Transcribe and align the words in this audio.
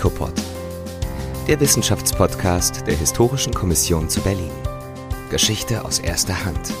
HICOPOD, 0.00 0.32
der 1.46 1.60
Wissenschaftspodcast 1.60 2.86
der 2.86 2.96
Historischen 2.96 3.52
Kommission 3.52 4.08
zu 4.08 4.22
Berlin. 4.22 4.50
Geschichte 5.28 5.84
aus 5.84 5.98
erster 5.98 6.42
Hand. 6.42 6.72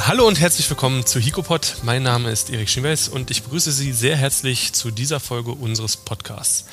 Hallo 0.00 0.26
und 0.26 0.40
herzlich 0.40 0.68
willkommen 0.68 1.06
zu 1.06 1.20
HICOPOD. 1.20 1.76
Mein 1.84 2.02
Name 2.02 2.32
ist 2.32 2.50
Erik 2.50 2.68
Schimweis 2.68 3.06
und 3.06 3.30
ich 3.30 3.44
begrüße 3.44 3.70
Sie 3.70 3.92
sehr 3.92 4.16
herzlich 4.16 4.72
zu 4.72 4.90
dieser 4.90 5.20
Folge 5.20 5.52
unseres 5.52 5.96
Podcasts. 5.96 6.64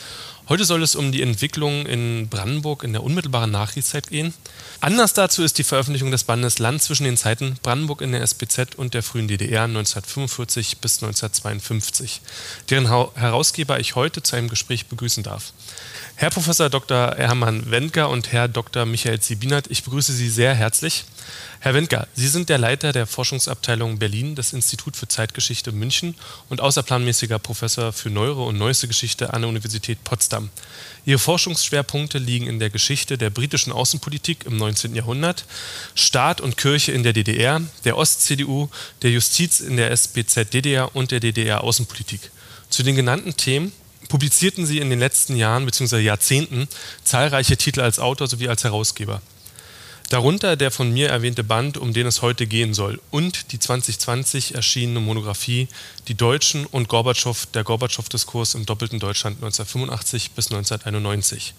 Heute 0.49 0.65
soll 0.65 0.81
es 0.81 0.95
um 0.95 1.11
die 1.11 1.21
Entwicklung 1.21 1.85
in 1.85 2.27
Brandenburg 2.27 2.83
in 2.83 2.91
der 2.91 3.03
unmittelbaren 3.03 3.51
Nachkriegszeit 3.51 4.07
gehen. 4.07 4.33
Anlass 4.79 5.13
dazu 5.13 5.43
ist 5.43 5.59
die 5.59 5.63
Veröffentlichung 5.63 6.09
des 6.09 6.23
Bandes 6.23 6.57
Land 6.57 6.81
zwischen 6.81 7.03
den 7.03 7.17
Zeiten 7.17 7.57
Brandenburg 7.61 8.01
in 8.01 8.13
der 8.13 8.25
SPZ 8.25 8.73
und 8.75 8.95
der 8.95 9.03
frühen 9.03 9.27
DDR 9.27 9.65
1945 9.65 10.79
bis 10.79 11.03
1952, 11.03 12.21
deren 12.71 12.87
Herausgeber 12.87 13.79
ich 13.79 13.93
heute 13.93 14.23
zu 14.23 14.37
einem 14.37 14.49
Gespräch 14.49 14.87
begrüßen 14.87 15.21
darf. 15.21 15.53
Herr 16.21 16.31
Professor 16.31 16.69
Dr. 16.69 17.15
Hermann 17.15 17.71
Wendker 17.71 18.09
und 18.09 18.33
Herr 18.33 18.49
Dr. 18.49 18.85
Michael 18.85 19.21
Zibinat, 19.21 19.67
ich 19.69 19.85
begrüße 19.85 20.11
Sie 20.11 20.29
sehr 20.29 20.53
herzlich. 20.53 21.05
Herr 21.61 21.73
Wendker, 21.73 22.09
Sie 22.13 22.27
sind 22.27 22.49
der 22.49 22.57
Leiter 22.57 22.91
der 22.91 23.07
Forschungsabteilung 23.07 23.99
Berlin 23.99 24.35
des 24.35 24.51
Institut 24.51 24.97
für 24.97 25.07
Zeitgeschichte 25.07 25.71
München 25.71 26.15
und 26.49 26.59
außerplanmäßiger 26.59 27.39
Professor 27.39 27.93
für 27.93 28.09
Neuere 28.09 28.43
und 28.43 28.57
Neueste 28.57 28.89
Geschichte 28.89 29.33
an 29.33 29.43
der 29.43 29.49
Universität 29.49 30.03
Potsdam. 30.03 30.49
Ihre 31.05 31.19
Forschungsschwerpunkte 31.19 32.17
liegen 32.17 32.47
in 32.47 32.59
der 32.59 32.69
Geschichte 32.69 33.17
der 33.17 33.29
britischen 33.29 33.71
Außenpolitik 33.71 34.45
im 34.45 34.57
19. 34.57 34.95
Jahrhundert, 34.95 35.45
Staat 35.95 36.41
und 36.41 36.57
Kirche 36.57 36.91
in 36.91 37.03
der 37.03 37.13
DDR, 37.13 37.61
der 37.85 37.95
Ost-CDU, 37.95 38.67
der 39.03 39.11
Justiz 39.11 39.61
in 39.61 39.77
der 39.77 39.89
SPZ-DDR 39.91 40.93
und 40.93 41.11
der 41.11 41.21
DDR-Außenpolitik. 41.21 42.29
Zu 42.69 42.83
den 42.83 42.97
genannten 42.97 43.37
Themen 43.37 43.71
publizierten 44.09 44.65
Sie 44.65 44.79
in 44.79 44.89
den 44.89 44.99
letzten 44.99 45.37
Jahren 45.37 45.65
bzw. 45.65 45.99
Jahrzehnten 45.99 46.67
zahlreiche 47.05 47.55
Titel 47.55 47.79
als 47.79 47.99
Autor 47.99 48.27
sowie 48.27 48.49
als 48.49 48.65
Herausgeber. 48.65 49.21
Darunter 50.09 50.55
der 50.55 50.71
von 50.71 50.91
mir 50.91 51.09
erwähnte 51.09 51.43
Band, 51.43 51.77
um 51.77 51.93
den 51.93 52.07
es 52.07 52.23
heute 52.23 52.47
gehen 52.47 52.73
soll, 52.73 52.99
und 53.11 53.51
die 53.51 53.59
2020 53.59 54.55
erschienene 54.55 54.99
Monographie 54.99 55.67
Die 56.07 56.15
Deutschen 56.15 56.65
und 56.65 56.89
Gorbatschow, 56.89 57.45
der 57.53 57.63
Gorbatschow-Diskurs 57.63 58.55
im 58.55 58.65
doppelten 58.65 58.99
Deutschland 58.99 59.37
1985 59.37 60.31
bis 60.31 60.47
1991. 60.47 61.53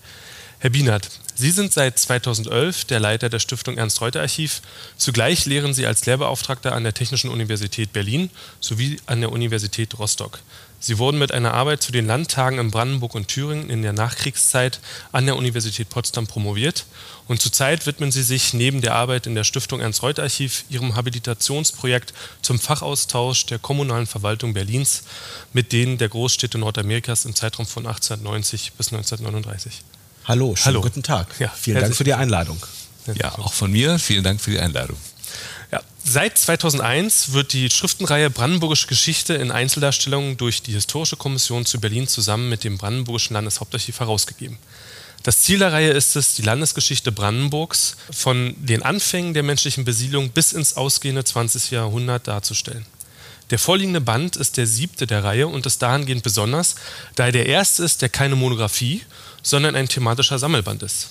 Herr 0.59 0.71
Bienert, 0.71 1.09
Sie 1.37 1.53
sind 1.53 1.73
seit 1.73 1.99
2011 1.99 2.85
der 2.87 2.99
Leiter 3.01 3.31
der 3.31 3.39
Stiftung 3.39 3.79
Ernst-Reuter-Archiv. 3.79 4.61
Zugleich 4.97 5.47
lehren 5.47 5.73
Sie 5.73 5.87
als 5.87 6.05
Lehrbeauftragter 6.05 6.73
an 6.73 6.83
der 6.83 6.93
Technischen 6.93 7.31
Universität 7.31 7.93
Berlin 7.93 8.31
sowie 8.61 8.99
an 9.07 9.21
der 9.21 9.33
Universität 9.33 9.99
Rostock. 9.99 10.41
Sie 10.83 10.97
wurden 10.97 11.19
mit 11.19 11.31
einer 11.31 11.53
Arbeit 11.53 11.83
zu 11.83 11.93
den 11.93 12.07
Landtagen 12.07 12.59
in 12.59 12.71
Brandenburg 12.71 13.15
und 13.15 13.29
Thüringen 13.29 13.69
in 13.69 13.83
der 13.83 13.93
Nachkriegszeit 13.93 14.81
an 15.13 15.27
der 15.27 15.37
Universität 15.37 15.91
Potsdam 15.91 16.27
promoviert 16.27 16.87
und 17.29 17.43
zurzeit 17.43 17.85
widmen 17.85 18.11
Sie 18.11 18.23
sich 18.23 18.55
neben 18.55 18.81
der 18.81 18.95
Arbeit 18.95 19.27
in 19.27 19.35
der 19.35 19.45
Stiftung 19.45 19.81
Ernst-Reuth-Archiv 19.81 20.65
Ihrem 20.71 20.97
Habilitationsprojekt 20.97 22.15
zum 22.41 22.59
Fachaustausch 22.59 23.45
der 23.45 23.59
kommunalen 23.59 24.07
Verwaltung 24.07 24.55
Berlins 24.55 25.03
mit 25.53 25.73
denen 25.73 25.99
der 25.99 26.09
Großstädte 26.09 26.57
Nordamerikas 26.57 27.27
im 27.27 27.35
Zeitraum 27.35 27.67
von 27.67 27.87
1890 27.87 28.73
bis 28.73 28.89
1939. 28.89 29.83
Hallo, 30.25 30.57
schönen 30.57 30.65
Hallo. 30.65 30.81
guten 30.81 31.03
Tag. 31.03 31.29
Ja, 31.39 31.53
Vielen 31.55 31.81
Dank 31.83 31.95
für 31.95 32.05
die 32.05 32.15
Einladung. 32.15 32.59
Ja, 33.15 33.39
auch 33.39 33.53
von 33.53 33.71
mir 33.71 33.99
vielen 33.99 34.25
Dank 34.25 34.41
für 34.41 34.51
die 34.51 34.61
Einladung. 34.61 34.97
Ja, 35.73 35.83
seit 36.05 36.37
2001 36.37 37.33
wird 37.33 37.53
die 37.53 37.71
Schriftenreihe 37.71 38.31
Brandenburgische 38.31 38.89
Geschichte 38.89 39.35
in 39.35 39.53
Einzeldarstellungen 39.53 40.37
durch 40.37 40.63
die 40.63 40.73
Historische 40.73 41.17
Kommission 41.17 41.65
zu 41.65 41.81
Berlin 41.81 42.09
zusammen 42.09 42.49
mit 42.49 42.65
dem 42.65 42.77
Brandenburgischen 42.77 43.35
Landeshauptarchiv 43.35 44.01
herausgegeben. 44.01 44.59
Das 45.23 45.43
Ziel 45.43 45.59
der 45.59 45.73
Reihe 45.73 45.91
ist 45.91 46.17
es, 46.17 46.35
die 46.35 46.43
Landesgeschichte 46.43 47.13
Brandenburgs 47.13 47.97
von 48.11 48.55
den 48.59 48.83
Anfängen 48.83 49.35
der 49.35 49.43
menschlichen 49.43 49.85
Besiedlung 49.85 50.31
bis 50.31 50.53
ins 50.53 50.77
ausgehende 50.77 51.25
20. 51.25 51.71
Jahrhundert 51.73 52.27
darzustellen. 52.27 52.87
Der 53.51 53.59
vorliegende 53.59 54.01
Band 54.01 54.37
ist 54.37 54.57
der 54.57 54.67
siebte 54.67 55.07
der 55.07 55.23
Reihe 55.23 55.47
und 55.47 55.67
ist 55.67 55.83
dahingehend 55.83 56.23
besonders, 56.23 56.77
da 57.17 57.27
er 57.27 57.33
der 57.33 57.47
erste 57.47 57.85
ist, 57.85 58.01
der 58.01 58.09
keine 58.09 58.37
Monographie, 58.37 59.03
sondern 59.43 59.77
ein 59.77 59.89
thematischer 59.89 60.39
Sammelband 60.39 60.83
ist. 60.83 61.11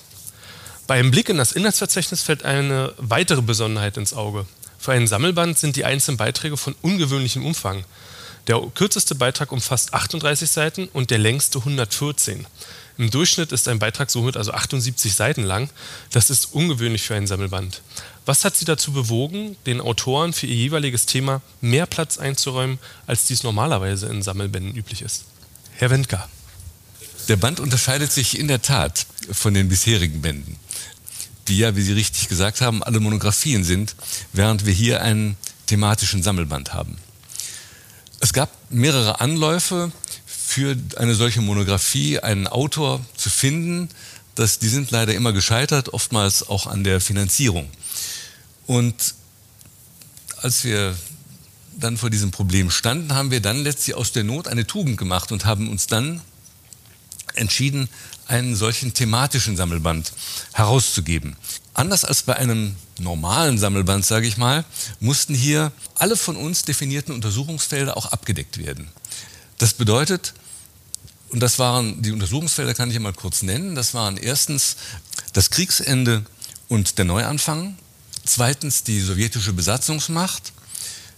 Bei 0.90 0.98
einem 0.98 1.12
Blick 1.12 1.28
in 1.28 1.36
das 1.36 1.52
Inhaltsverzeichnis 1.52 2.22
fällt 2.22 2.44
eine 2.44 2.92
weitere 2.96 3.42
Besonderheit 3.42 3.96
ins 3.96 4.12
Auge. 4.12 4.44
Für 4.76 4.90
einen 4.90 5.06
Sammelband 5.06 5.56
sind 5.56 5.76
die 5.76 5.84
einzelnen 5.84 6.16
Beiträge 6.16 6.56
von 6.56 6.74
ungewöhnlichem 6.82 7.46
Umfang. 7.46 7.84
Der 8.48 8.60
kürzeste 8.74 9.14
Beitrag 9.14 9.52
umfasst 9.52 9.94
38 9.94 10.50
Seiten 10.50 10.88
und 10.92 11.12
der 11.12 11.18
längste 11.18 11.60
114. 11.60 12.44
Im 12.98 13.08
Durchschnitt 13.08 13.52
ist 13.52 13.68
ein 13.68 13.78
Beitrag 13.78 14.10
somit 14.10 14.36
also 14.36 14.50
78 14.50 15.14
Seiten 15.14 15.44
lang. 15.44 15.70
Das 16.10 16.28
ist 16.28 16.46
ungewöhnlich 16.54 17.02
für 17.02 17.14
einen 17.14 17.28
Sammelband. 17.28 17.82
Was 18.26 18.44
hat 18.44 18.56
Sie 18.56 18.64
dazu 18.64 18.90
bewogen, 18.90 19.56
den 19.66 19.80
Autoren 19.80 20.32
für 20.32 20.46
ihr 20.46 20.56
jeweiliges 20.56 21.06
Thema 21.06 21.40
mehr 21.60 21.86
Platz 21.86 22.18
einzuräumen, 22.18 22.80
als 23.06 23.26
dies 23.26 23.44
normalerweise 23.44 24.08
in 24.08 24.22
Sammelbänden 24.22 24.74
üblich 24.74 25.02
ist? 25.02 25.26
Herr 25.70 25.90
Wendker. 25.90 26.28
Der 27.28 27.36
Band 27.36 27.60
unterscheidet 27.60 28.10
sich 28.10 28.36
in 28.36 28.48
der 28.48 28.60
Tat 28.60 29.06
von 29.30 29.54
den 29.54 29.68
bisherigen 29.68 30.20
Bänden 30.20 30.58
die 31.50 31.58
ja, 31.58 31.76
wie 31.76 31.82
Sie 31.82 31.92
richtig 31.92 32.28
gesagt 32.28 32.60
haben, 32.60 32.82
alle 32.82 33.00
Monographien 33.00 33.64
sind, 33.64 33.96
während 34.32 34.64
wir 34.66 34.72
hier 34.72 35.02
einen 35.02 35.36
thematischen 35.66 36.22
Sammelband 36.22 36.72
haben. 36.72 36.96
Es 38.20 38.32
gab 38.32 38.50
mehrere 38.70 39.20
Anläufe 39.20 39.90
für 40.26 40.76
eine 40.96 41.14
solche 41.14 41.40
Monographie, 41.40 42.20
einen 42.20 42.46
Autor 42.46 43.00
zu 43.16 43.30
finden. 43.30 43.88
Das, 44.34 44.58
die 44.58 44.68
sind 44.68 44.90
leider 44.90 45.14
immer 45.14 45.32
gescheitert, 45.32 45.92
oftmals 45.92 46.48
auch 46.48 46.66
an 46.66 46.84
der 46.84 47.00
Finanzierung. 47.00 47.68
Und 48.66 49.14
als 50.42 50.64
wir 50.64 50.96
dann 51.78 51.96
vor 51.96 52.10
diesem 52.10 52.30
Problem 52.30 52.70
standen, 52.70 53.14
haben 53.14 53.30
wir 53.30 53.40
dann 53.40 53.62
letztlich 53.64 53.96
aus 53.96 54.12
der 54.12 54.22
Not 54.22 54.48
eine 54.48 54.66
Tugend 54.66 54.98
gemacht 54.98 55.32
und 55.32 55.44
haben 55.46 55.68
uns 55.68 55.86
dann 55.86 56.20
entschieden, 57.34 57.88
einen 58.26 58.54
solchen 58.54 58.94
thematischen 58.94 59.56
Sammelband 59.56 60.12
herauszugeben. 60.52 61.36
Anders 61.74 62.04
als 62.04 62.22
bei 62.22 62.36
einem 62.36 62.76
normalen 62.98 63.58
Sammelband, 63.58 64.04
sage 64.04 64.26
ich 64.26 64.36
mal, 64.36 64.64
mussten 65.00 65.34
hier 65.34 65.72
alle 65.94 66.16
von 66.16 66.36
uns 66.36 66.62
definierten 66.62 67.14
Untersuchungsfelder 67.14 67.96
auch 67.96 68.06
abgedeckt 68.06 68.58
werden. 68.58 68.88
Das 69.58 69.74
bedeutet, 69.74 70.34
und 71.30 71.40
das 71.40 71.58
waren 71.58 72.02
die 72.02 72.12
Untersuchungsfelder, 72.12 72.74
kann 72.74 72.90
ich 72.90 72.98
mal 72.98 73.12
kurz 73.12 73.42
nennen, 73.42 73.74
das 73.74 73.94
waren 73.94 74.16
erstens 74.16 74.76
das 75.32 75.50
Kriegsende 75.50 76.24
und 76.68 76.98
der 76.98 77.04
Neuanfang, 77.04 77.76
zweitens 78.24 78.84
die 78.84 79.00
sowjetische 79.00 79.52
Besatzungsmacht, 79.52 80.52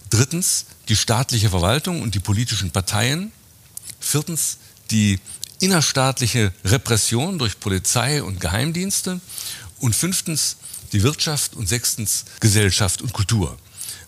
drittens 0.09 0.65
die 0.89 0.95
staatliche 0.95 1.49
Verwaltung 1.49 2.01
und 2.01 2.15
die 2.15 2.19
politischen 2.19 2.71
Parteien, 2.71 3.31
viertens 3.99 4.57
die 4.91 5.19
innerstaatliche 5.63 6.51
Repression 6.65 7.39
durch 7.39 7.59
Polizei 7.59 8.21
und 8.21 8.41
Geheimdienste 8.41 9.21
und 9.79 9.95
fünftens 9.95 10.57
die 10.91 11.03
Wirtschaft 11.03 11.55
und 11.55 11.67
sechstens 11.69 12.25
Gesellschaft 12.41 13.01
und 13.01 13.13
Kultur. 13.13 13.57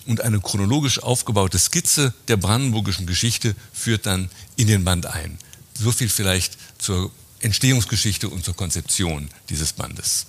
Und 0.05 0.21
eine 0.21 0.41
chronologisch 0.41 1.01
aufgebaute 1.01 1.57
Skizze 1.57 2.13
der 2.27 2.37
brandenburgischen 2.37 3.07
Geschichte 3.07 3.55
führt 3.73 4.05
dann 4.05 4.29
in 4.57 4.67
den 4.67 4.83
Band 4.83 5.05
ein. 5.05 5.39
So 5.79 5.91
viel 5.91 6.09
vielleicht 6.09 6.57
zur 6.77 7.09
Entstehungsgeschichte 7.39 8.27
und 8.29 8.43
zur 8.43 8.55
Konzeption 8.55 9.29
dieses 9.49 9.73
Bandes. 9.73 10.27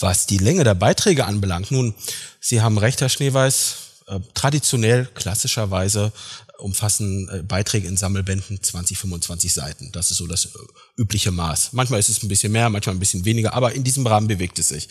Was 0.00 0.26
die 0.26 0.38
Länge 0.38 0.64
der 0.64 0.74
Beiträge 0.74 1.26
anbelangt, 1.26 1.70
nun, 1.70 1.94
Sie 2.40 2.60
haben 2.60 2.78
recht, 2.78 3.00
Herr 3.00 3.08
Schneeweiß, 3.08 3.76
traditionell, 4.34 5.06
klassischerweise 5.14 6.12
umfassen 6.58 7.28
äh, 7.28 7.42
Beiträge 7.42 7.88
in 7.88 7.96
Sammelbänden 7.96 8.62
20, 8.62 8.98
25 8.98 9.52
Seiten. 9.52 9.92
Das 9.92 10.10
ist 10.10 10.18
so 10.18 10.26
das 10.26 10.46
äh, 10.46 10.48
übliche 10.96 11.30
Maß. 11.30 11.72
Manchmal 11.72 12.00
ist 12.00 12.08
es 12.08 12.22
ein 12.22 12.28
bisschen 12.28 12.52
mehr, 12.52 12.68
manchmal 12.68 12.96
ein 12.96 12.98
bisschen 12.98 13.24
weniger, 13.24 13.54
aber 13.54 13.72
in 13.72 13.84
diesem 13.84 14.06
Rahmen 14.06 14.28
bewegt 14.28 14.58
es 14.58 14.68
sich. 14.68 14.88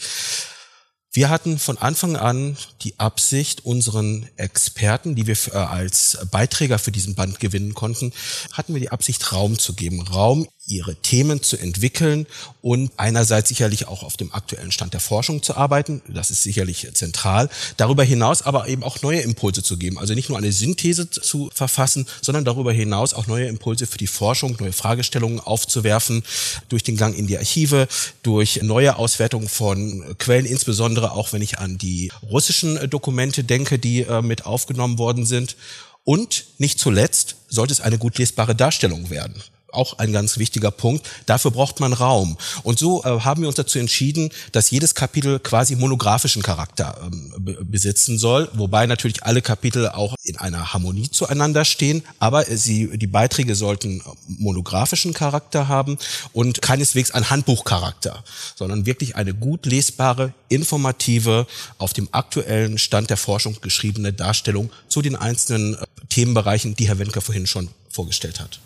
Wir 1.12 1.30
hatten 1.30 1.58
von 1.58 1.78
Anfang 1.78 2.16
an 2.16 2.58
die 2.82 3.00
Absicht, 3.00 3.66
unseren 3.66 4.30
Experten, 4.36 5.16
die 5.16 5.26
wir 5.28 5.38
äh, 5.52 5.58
als 5.58 6.18
Beiträger 6.32 6.80
für 6.80 6.92
diesen 6.92 7.16
Band 7.16 7.40
gewinnen 7.40 7.74
konnten, 7.74 8.14
hatten 8.52 8.74
wir 8.74 8.82
die 8.82 8.92
Absicht, 8.92 9.32
Raum 9.32 9.58
zu 9.58 9.74
geben. 9.74 10.02
Raum, 10.02 10.48
ihre 10.68 10.96
Themen 10.96 11.42
zu 11.42 11.58
entwickeln 11.58 12.28
und 12.62 12.92
einerseits 12.98 13.50
sicherlich 13.50 13.88
auch 13.88 14.04
auf 14.04 14.18
dem 14.18 14.34
aktuellen 14.34 14.72
Stand 14.72 14.94
der 14.94 15.00
Forschung 15.00 15.42
zu 15.42 15.56
arbeiten. 15.56 16.02
Das 16.10 16.30
ist 16.30 16.44
sicherlich 16.44 16.88
zentral. 16.94 17.50
Darüber 17.78 18.04
hinaus 18.04 18.42
aber 18.42 18.68
eben 18.68 18.84
auch 18.84 19.02
neue 19.02 19.22
Impulse 19.22 19.64
zu 19.64 19.78
geben. 19.78 19.98
Also 19.98 20.14
nicht 20.14 20.28
nur 20.28 20.38
eine 20.38 20.52
Synthese 20.52 21.10
zu 21.10 21.50
verfassen, 21.54 22.06
sondern 22.22 22.44
darüber 22.44 22.74
hinaus 22.74 23.14
auch 23.14 23.28
neue 23.28 23.48
Impulse 23.48 23.88
für 23.88 23.98
die 23.98 24.08
Forschung, 24.08 24.58
neue 24.60 24.74
Fragestellungen 24.74 25.40
aufzuwerfen 25.40 26.24
durch 26.68 26.84
den 26.84 26.98
Gang 26.98 27.18
in 27.18 27.28
die 27.28 27.38
Archive, 27.38 27.88
durch 28.22 28.62
neue 28.62 28.98
Auswertungen 28.98 29.48
von 29.48 30.16
Quellen, 30.18 30.46
insbesondere 30.46 31.14
auch 31.14 31.32
wenn 31.32 31.42
ich 31.42 31.60
an 31.60 31.78
die 31.78 32.12
russischen 32.30 32.90
Dokumente 32.90 33.46
denke, 33.46 33.80
die 33.80 34.02
äh, 34.02 34.22
mit 34.22 34.46
aufgenommen 34.46 34.98
worden 34.98 35.26
sind. 35.26 35.56
Und 36.04 36.46
nicht 36.58 36.80
zuletzt 36.80 37.36
sollte 37.48 37.74
es 37.74 37.82
eine 37.82 37.98
gut 37.98 38.18
lesbare 38.18 38.56
Darstellung 38.56 39.10
werden 39.10 39.42
auch 39.78 40.00
ein 40.00 40.12
ganz 40.12 40.38
wichtiger 40.38 40.72
Punkt. 40.72 41.08
Dafür 41.26 41.52
braucht 41.52 41.80
man 41.80 41.94
Raum. 41.94 42.38
Und 42.64 42.80
so 42.80 43.04
äh, 43.04 43.20
haben 43.22 43.42
wir 43.42 43.48
uns 43.48 43.56
dazu 43.56 43.80
entschieden, 43.80 44.30
dass 44.52 44.72
jedes 44.72 44.96
Kapitel 44.96 45.40
quasi 45.40 45.76
monografischen 45.76 46.42
Charakter 46.44 47.00
ähm, 47.04 47.58
besitzen 47.62 48.18
soll, 48.18 48.50
wobei 48.54 48.86
natürlich 48.88 49.24
alle 49.24 49.42
Kapitel 49.42 49.90
auch 49.90 50.16
in 50.24 50.38
einer 50.38 50.74
Harmonie 50.74 51.10
zueinander 51.10 51.64
stehen, 51.66 52.04
aber 52.20 52.46
sie, 52.46 52.98
die 52.98 53.08
Beiträge 53.08 53.56
sollten 53.56 54.02
monografischen 54.28 55.14
Charakter 55.14 55.68
haben 55.68 55.98
und 56.34 56.62
keineswegs 56.62 57.12
ein 57.12 57.30
Handbuchcharakter, 57.30 58.24
sondern 58.56 58.86
wirklich 58.86 59.16
eine 59.16 59.34
gut 59.34 59.66
lesbare, 59.66 60.34
informative, 60.50 61.48
auf 61.78 61.94
dem 61.94 62.10
aktuellen 62.12 62.78
Stand 62.78 63.10
der 63.10 63.18
Forschung 63.18 63.58
geschriebene 63.62 64.14
Darstellung 64.14 64.72
zu 64.88 65.02
den 65.02 65.16
einzelnen 65.16 65.76
äh, 65.76 65.86
Themenbereichen, 66.10 66.76
die 66.76 66.88
Herr 66.88 67.00
Wenker 67.00 67.22
vorhin 67.22 67.48
schon 67.48 67.70
vorgestellt 67.90 68.40
hat. 68.40 68.60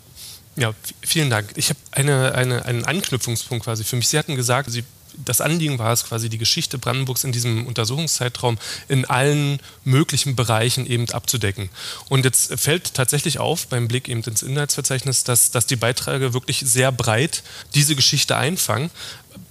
Ja, 0.56 0.74
vielen 1.00 1.30
Dank. 1.30 1.50
Ich 1.56 1.70
habe 1.70 1.80
eine, 1.92 2.34
eine, 2.34 2.64
einen 2.66 2.84
Anknüpfungspunkt 2.84 3.64
quasi 3.64 3.84
für 3.84 3.96
mich. 3.96 4.08
Sie 4.08 4.18
hatten 4.18 4.36
gesagt, 4.36 4.70
Sie 4.70 4.84
das 5.24 5.40
Anliegen 5.40 5.78
war 5.78 5.92
es 5.92 6.04
quasi, 6.04 6.28
die 6.28 6.38
Geschichte 6.38 6.78
Brandenburgs 6.78 7.24
in 7.24 7.32
diesem 7.32 7.66
Untersuchungszeitraum 7.66 8.58
in 8.88 9.04
allen 9.04 9.60
möglichen 9.84 10.36
Bereichen 10.36 10.86
eben 10.86 11.08
abzudecken. 11.10 11.70
Und 12.08 12.24
jetzt 12.24 12.58
fällt 12.58 12.94
tatsächlich 12.94 13.38
auf 13.38 13.66
beim 13.66 13.88
Blick 13.88 14.08
eben 14.08 14.22
ins 14.22 14.42
Inhaltsverzeichnis, 14.42 15.24
dass, 15.24 15.50
dass 15.50 15.66
die 15.66 15.76
Beiträge 15.76 16.34
wirklich 16.34 16.62
sehr 16.64 16.92
breit 16.92 17.42
diese 17.74 17.96
Geschichte 17.96 18.36
einfangen. 18.36 18.90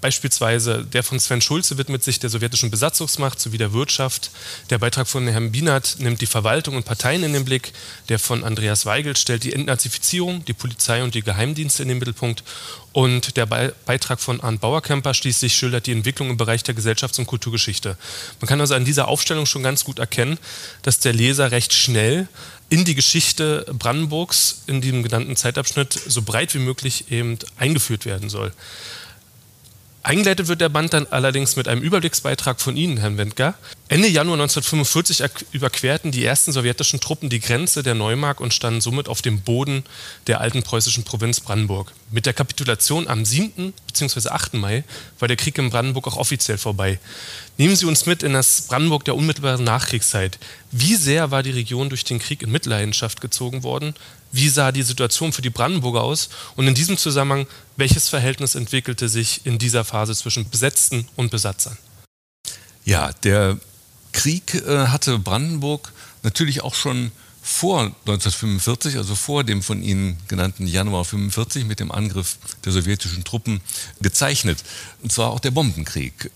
Beispielsweise 0.02 0.84
der 0.84 1.04
von 1.04 1.20
Sven 1.20 1.42
Schulze 1.42 1.78
widmet 1.78 2.04
sich 2.04 2.20
der 2.20 2.30
sowjetischen 2.30 2.72
Besatzungsmacht 2.72 3.40
sowie 3.40 3.58
der 3.58 3.74
Wirtschaft. 3.74 4.32
Der 4.70 4.78
Beitrag 4.78 5.08
von 5.08 5.28
Herrn 5.28 5.52
Bienert 5.52 5.98
nimmt 6.00 6.22
die 6.22 6.26
Verwaltung 6.26 6.76
und 6.76 6.86
Parteien 6.86 7.24
in 7.24 7.34
den 7.34 7.46
Blick. 7.46 7.74
Der 8.10 8.18
von 8.18 8.44
Andreas 8.44 8.86
Weigel 8.86 9.16
stellt 9.16 9.44
die 9.44 9.54
Entnazifizierung, 9.54 10.44
die 10.46 10.54
Polizei 10.54 11.04
und 11.04 11.14
die 11.14 11.22
Geheimdienste 11.22 11.84
in 11.84 11.90
den 11.90 12.00
Mittelpunkt. 12.00 12.44
Und 12.94 13.38
der 13.38 13.46
Beitrag 13.46 14.20
von 14.20 14.42
Arndt 14.42 14.62
Bauerkemper 14.62 15.14
schließlich 15.14 15.56
schildert 15.56 15.88
die 15.88 15.94
Entwicklung 15.94 16.30
im 16.30 16.38
Bereich 16.38 16.64
der 16.64 16.76
Gesellschafts- 16.76 17.20
und 17.20 17.28
Kulturgeschichte. 17.28 17.98
Man 18.42 18.48
kann 18.48 18.60
also 18.60 18.74
an 18.74 18.84
dieser 18.84 19.08
Aufstellung 19.08 19.46
schon 19.46 19.64
ganz 19.64 19.86
gut 19.86 20.00
erkennen, 20.00 20.38
dass 20.82 21.00
der 21.00 21.14
Leser 21.14 21.52
recht 21.52 21.74
schnell 21.74 22.28
in 22.70 22.86
die 22.86 22.96
Geschichte 22.96 23.66
Brandenburgs 23.72 24.64
in 24.66 24.82
diesem 24.82 25.04
genannten 25.04 25.36
Zeitabschnitt 25.36 25.94
so 25.94 26.22
breit 26.22 26.54
wie 26.54 26.60
möglich 26.60 27.12
eben 27.12 27.38
eingeführt 27.58 28.06
werden 28.06 28.30
soll. 28.30 28.54
Eingeleitet 30.04 30.48
wird 30.48 30.62
der 30.62 30.70
Band 30.70 30.94
dann 30.94 31.06
allerdings 31.12 31.56
mit 31.56 31.68
einem 31.68 31.84
Überblicksbeitrag 31.84 32.60
von 32.60 32.76
Ihnen, 32.76 32.98
Herrn 32.98 33.18
Wendker. 33.18 33.54
Ende 33.88 34.08
Januar 34.08 34.34
1945 34.34 35.46
überquerten 35.52 36.12
die 36.12 36.26
ersten 36.26 36.52
sowjetischen 36.52 37.00
Truppen 37.00 37.30
die 37.30 37.40
Grenze 37.40 37.84
der 37.84 37.94
Neumark 37.94 38.40
und 38.40 38.52
standen 38.52 38.82
somit 38.82 39.08
auf 39.08 39.22
dem 39.22 39.42
Boden 39.42 39.84
der 40.26 40.42
alten 40.42 40.64
preußischen 40.64 41.04
Provinz 41.04 41.40
Brandenburg. 41.40 41.92
Mit 42.10 42.26
der 42.26 42.34
Kapitulation 42.34 43.08
am 43.08 43.26
7. 43.26 43.74
bzw. 43.88 44.30
8. 44.30 44.56
Mai 44.56 44.84
war 45.20 45.28
der 45.28 45.38
Krieg 45.38 45.60
in 45.60 45.70
Brandenburg 45.70 46.08
auch 46.08 46.18
offiziell 46.18 46.58
vorbei. 46.58 47.00
Nehmen 47.58 47.76
Sie 47.76 47.86
uns 47.86 48.08
mit 48.08 48.24
in 48.24 48.34
das 48.34 48.64
Brandenburg 48.64 49.06
der 49.06 49.16
unmittelbaren 49.16 49.64
Nachkriegszeit. 49.64 50.40
Wie 50.72 50.96
sehr 50.96 51.30
war 51.30 51.44
die 51.44 51.52
Region 51.52 51.90
durch 51.90 52.06
den 52.06 52.18
Krieg 52.18 52.42
in 52.42 52.52
Mitleidenschaft 52.52 53.22
gezogen 53.22 53.62
worden? 53.62 53.94
Wie 54.32 54.50
sah 54.50 54.72
die 54.72 54.84
Situation 54.84 55.34
für 55.34 55.42
die 55.42 55.50
Brandenburger 55.50 56.02
aus 56.02 56.30
und 56.56 56.68
in 56.68 56.76
diesem 56.76 56.98
Zusammenhang, 56.98 57.48
welches 57.76 58.10
Verhältnis 58.10 58.56
entwickelte 58.56 59.10
sich 59.10 59.46
in 59.46 59.60
dieser 59.60 59.84
Phase 59.84 60.16
zwischen 60.16 60.50
Besetzten 60.50 61.08
und 61.16 61.32
Besatzern? 61.32 61.78
Ja, 62.86 63.12
der 63.24 63.58
Krieg 64.12 64.56
äh, 64.56 64.88
hatte 64.88 65.20
Brandenburg 65.20 65.94
natürlich 66.24 66.62
auch 66.62 66.76
schon 66.76 67.12
vor 67.42 67.82
1945, 67.82 68.98
also 68.98 69.16
vor 69.16 69.44
dem 69.44 69.64
von 69.64 69.82
Ihnen 69.82 70.18
genannten 70.28 70.68
Januar 70.68 71.06
45 71.06 71.66
mit 71.66 71.80
dem 71.80 71.92
Angriff 71.92 72.38
der 72.66 72.72
sowjetischen 72.72 73.24
Truppen 73.24 73.62
gezeichnet. 74.00 74.64
Und 75.02 75.12
zwar 75.12 75.32
auch 75.32 75.40
der 75.40 75.52
Bombenkrieg. 75.52 76.30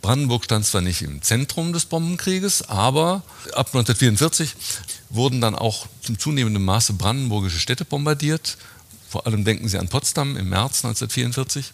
Brandenburg 0.00 0.44
stand 0.44 0.64
zwar 0.64 0.80
nicht 0.80 1.02
im 1.02 1.22
Zentrum 1.22 1.72
des 1.72 1.86
Bombenkrieges, 1.86 2.68
aber 2.68 3.22
ab 3.52 3.68
1944 3.68 4.54
wurden 5.10 5.40
dann 5.40 5.54
auch 5.54 5.86
zum 6.02 6.18
zunehmenden 6.18 6.64
Maße 6.64 6.92
brandenburgische 6.92 7.58
Städte 7.58 7.84
bombardiert. 7.84 8.58
Vor 9.08 9.26
allem 9.26 9.44
denken 9.44 9.68
Sie 9.68 9.78
an 9.78 9.88
Potsdam 9.88 10.36
im 10.36 10.50
März 10.50 10.84
1944. 10.84 11.72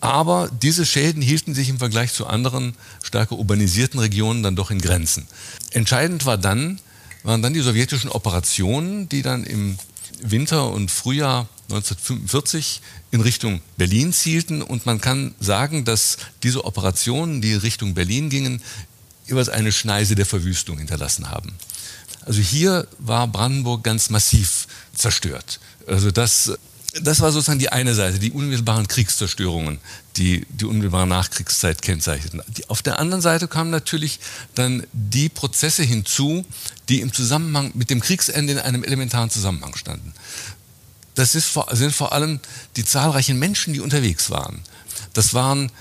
Aber 0.00 0.48
diese 0.62 0.86
Schäden 0.86 1.22
hielten 1.22 1.54
sich 1.54 1.68
im 1.68 1.78
Vergleich 1.78 2.12
zu 2.12 2.26
anderen 2.26 2.74
stärker 3.02 3.36
urbanisierten 3.36 3.98
Regionen 3.98 4.42
dann 4.42 4.56
doch 4.56 4.70
in 4.70 4.80
Grenzen. 4.80 5.26
Entscheidend 5.72 6.24
war 6.24 6.38
dann, 6.38 6.80
waren 7.24 7.42
dann 7.42 7.54
die 7.54 7.60
sowjetischen 7.60 8.10
Operationen, 8.10 9.08
die 9.08 9.22
dann 9.22 9.44
im 9.44 9.78
Winter 10.20 10.70
und 10.70 10.90
Frühjahr 10.90 11.48
1945 11.68 12.80
in 13.10 13.20
Richtung 13.20 13.60
Berlin 13.76 14.12
zielten. 14.12 14.62
Und 14.62 14.86
man 14.86 15.00
kann 15.00 15.34
sagen, 15.38 15.84
dass 15.84 16.16
diese 16.42 16.64
Operationen, 16.64 17.40
die 17.40 17.54
Richtung 17.54 17.94
Berlin 17.94 18.30
gingen, 18.30 18.62
jeweils 19.26 19.48
eine 19.48 19.72
Schneise 19.72 20.14
der 20.14 20.26
Verwüstung 20.26 20.78
hinterlassen 20.78 21.30
haben. 21.30 21.54
Also 22.24 22.40
hier 22.40 22.86
war 22.98 23.26
Brandenburg 23.26 23.84
ganz 23.84 24.10
massiv 24.10 24.66
zerstört. 24.94 25.60
Also 25.86 26.10
das, 26.10 26.52
das 27.02 27.20
war 27.20 27.32
sozusagen 27.32 27.58
die 27.58 27.70
eine 27.70 27.94
Seite, 27.94 28.18
die 28.18 28.32
unmittelbaren 28.32 28.88
Kriegszerstörungen, 28.88 29.78
die 30.16 30.46
die 30.50 30.64
unmittelbare 30.64 31.06
Nachkriegszeit 31.06 31.80
kennzeichneten. 31.80 32.42
Auf 32.68 32.82
der 32.82 32.98
anderen 32.98 33.22
Seite 33.22 33.48
kamen 33.48 33.70
natürlich 33.70 34.20
dann 34.54 34.86
die 34.92 35.28
Prozesse 35.28 35.82
hinzu, 35.82 36.44
die 36.88 37.00
im 37.00 37.12
Zusammenhang 37.12 37.72
mit 37.74 37.90
dem 37.90 38.00
Kriegsende 38.00 38.54
in 38.54 38.58
einem 38.58 38.84
elementaren 38.84 39.30
Zusammenhang 39.30 39.76
standen. 39.76 40.12
Das 41.18 41.34
ist, 41.34 41.58
sind 41.72 41.92
vor 41.92 42.12
allem 42.12 42.38
die 42.76 42.84
zahlreichen 42.84 43.40
Menschen, 43.40 43.72
die 43.72 43.80
unterwegs 43.80 44.30
waren. 44.30 44.60
Das 45.14 45.34
waren 45.34 45.72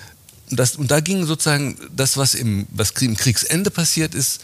das, 0.50 0.78
und 0.78 0.90
da 0.90 1.00
ging 1.00 1.28
sozusagen 1.28 1.78
das, 1.96 2.18
was 2.18 2.34
im, 2.34 2.66
was 2.72 2.90
im 2.90 3.16
Kriegsende 3.16 3.70
passiert 3.70 4.16
ist, 4.16 4.42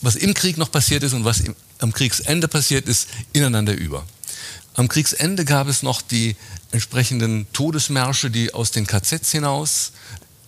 was 0.00 0.16
im 0.16 0.32
Krieg 0.32 0.56
noch 0.56 0.72
passiert 0.72 1.02
ist 1.02 1.12
und 1.12 1.26
was 1.26 1.40
im, 1.40 1.54
am 1.78 1.92
Kriegsende 1.92 2.48
passiert 2.48 2.88
ist, 2.88 3.08
ineinander 3.34 3.74
über. 3.74 4.06
Am 4.72 4.88
Kriegsende 4.88 5.44
gab 5.44 5.68
es 5.68 5.82
noch 5.82 6.00
die 6.00 6.36
entsprechenden 6.72 7.46
Todesmärsche, 7.52 8.30
die 8.30 8.54
aus 8.54 8.70
den 8.70 8.86
KZs 8.86 9.30
hinaus. 9.30 9.92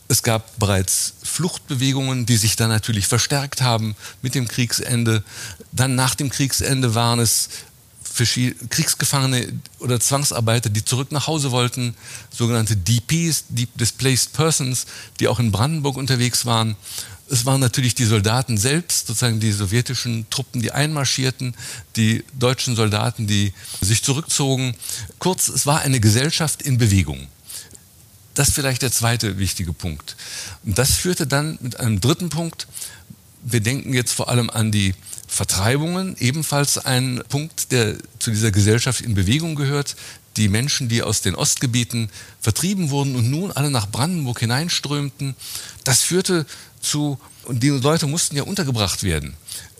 Es 0.08 0.22
gab 0.22 0.58
bereits 0.58 1.12
Fluchtbewegungen, 1.22 2.24
die 2.24 2.38
sich 2.38 2.56
dann 2.56 2.70
natürlich 2.70 3.08
verstärkt 3.08 3.60
haben 3.60 3.94
mit 4.22 4.34
dem 4.34 4.48
Kriegsende. 4.48 5.22
Dann 5.72 5.96
nach 5.96 6.14
dem 6.14 6.30
Kriegsende 6.30 6.94
waren 6.94 7.20
es 7.20 7.50
Kriegsgefangene 8.16 9.60
oder 9.78 10.00
Zwangsarbeiter, 10.00 10.70
die 10.70 10.84
zurück 10.84 11.12
nach 11.12 11.26
Hause 11.26 11.50
wollten, 11.50 11.94
sogenannte 12.30 12.76
DPs, 12.76 13.44
Deep 13.48 13.76
Displaced 13.76 14.32
Persons, 14.32 14.86
die 15.20 15.28
auch 15.28 15.38
in 15.38 15.52
Brandenburg 15.52 15.96
unterwegs 15.96 16.46
waren. 16.46 16.76
Es 17.28 17.44
waren 17.44 17.60
natürlich 17.60 17.94
die 17.94 18.04
Soldaten 18.04 18.56
selbst, 18.56 19.08
sozusagen 19.08 19.40
die 19.40 19.50
sowjetischen 19.50 20.26
Truppen, 20.30 20.62
die 20.62 20.70
einmarschierten, 20.70 21.54
die 21.96 22.24
deutschen 22.38 22.76
Soldaten, 22.76 23.26
die 23.26 23.52
sich 23.80 24.02
zurückzogen. 24.02 24.76
Kurz, 25.18 25.48
es 25.48 25.66
war 25.66 25.80
eine 25.80 25.98
Gesellschaft 25.98 26.62
in 26.62 26.78
Bewegung. 26.78 27.26
Das 28.34 28.48
ist 28.48 28.54
vielleicht 28.54 28.82
der 28.82 28.92
zweite 28.92 29.38
wichtige 29.38 29.72
Punkt. 29.72 30.14
Und 30.64 30.78
das 30.78 30.92
führte 30.92 31.26
dann 31.26 31.58
mit 31.62 31.80
einem 31.80 32.00
dritten 32.00 32.28
Punkt. 32.28 32.68
Wir 33.42 33.60
denken 33.60 33.92
jetzt 33.94 34.12
vor 34.12 34.28
allem 34.28 34.50
an 34.50 34.70
die 34.70 34.94
Vertreibungen, 35.36 36.16
ebenfalls 36.18 36.78
ein 36.78 37.22
Punkt, 37.28 37.70
der 37.70 37.96
zu 38.18 38.30
dieser 38.30 38.50
Gesellschaft 38.50 39.02
in 39.02 39.14
Bewegung 39.14 39.54
gehört. 39.54 39.94
Die 40.38 40.48
Menschen, 40.48 40.88
die 40.88 41.02
aus 41.02 41.20
den 41.20 41.34
Ostgebieten 41.34 42.08
vertrieben 42.40 42.88
wurden 42.88 43.14
und 43.16 43.30
nun 43.30 43.52
alle 43.52 43.70
nach 43.70 43.86
Brandenburg 43.86 44.40
hineinströmten, 44.40 45.36
das 45.84 46.02
führte 46.02 46.46
zu, 46.80 47.18
und 47.44 47.62
die 47.62 47.68
Leute 47.68 48.06
mussten 48.06 48.34
ja 48.34 48.44
untergebracht 48.44 49.02
werden. 49.02 49.34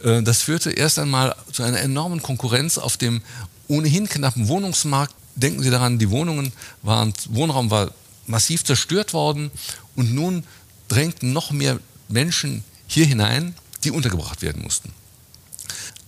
Äh, 0.04 0.22
das 0.22 0.42
führte 0.42 0.72
erst 0.72 0.98
einmal 0.98 1.34
zu 1.50 1.62
einer 1.62 1.80
enormen 1.80 2.20
Konkurrenz 2.20 2.76
auf 2.76 2.98
dem 2.98 3.22
ohnehin 3.66 4.10
knappen 4.10 4.48
Wohnungsmarkt. 4.48 5.14
Denken 5.36 5.62
Sie 5.62 5.70
daran, 5.70 5.98
die 5.98 6.10
Wohnungen 6.10 6.52
waren, 6.82 7.14
Wohnraum 7.30 7.70
war 7.70 7.92
massiv 8.26 8.62
zerstört 8.62 9.14
worden 9.14 9.50
und 9.94 10.14
nun 10.14 10.44
drängten 10.88 11.32
noch 11.32 11.50
mehr 11.50 11.80
Menschen 12.08 12.62
hier 12.86 13.06
hinein, 13.06 13.54
die 13.84 13.90
untergebracht 13.90 14.42
werden 14.42 14.62
mussten. 14.62 14.92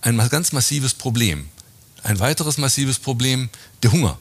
Ein 0.01 0.17
ganz 0.29 0.51
massives 0.51 0.93
Problem. 0.93 1.49
Ein 2.03 2.19
weiteres 2.19 2.57
massives 2.57 2.99
Problem, 2.99 3.49
der 3.83 3.91
Hunger. 3.91 4.17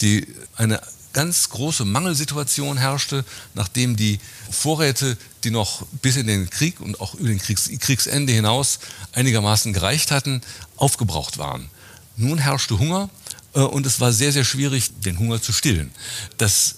Die, 0.00 0.26
eine 0.56 0.80
ganz 1.12 1.48
große 1.50 1.84
Mangelsituation 1.84 2.78
herrschte, 2.78 3.24
nachdem 3.54 3.96
die 3.96 4.18
Vorräte, 4.50 5.16
die 5.44 5.50
noch 5.50 5.86
bis 6.02 6.16
in 6.16 6.26
den 6.26 6.50
Krieg 6.50 6.80
und 6.80 7.00
auch 7.00 7.14
über 7.14 7.28
den 7.28 7.38
Kriegs 7.38 7.70
Kriegsende 7.80 8.32
hinaus 8.32 8.78
einigermaßen 9.12 9.72
gereicht 9.72 10.10
hatten, 10.10 10.40
aufgebraucht 10.76 11.38
waren. 11.38 11.68
Nun 12.16 12.38
herrschte 12.38 12.78
Hunger 12.78 13.10
äh, 13.54 13.60
und 13.60 13.86
es 13.86 14.00
war 14.00 14.12
sehr, 14.12 14.32
sehr 14.32 14.44
schwierig, 14.44 14.90
den 15.00 15.18
Hunger 15.18 15.40
zu 15.40 15.52
stillen. 15.52 15.90
Das 16.38 16.76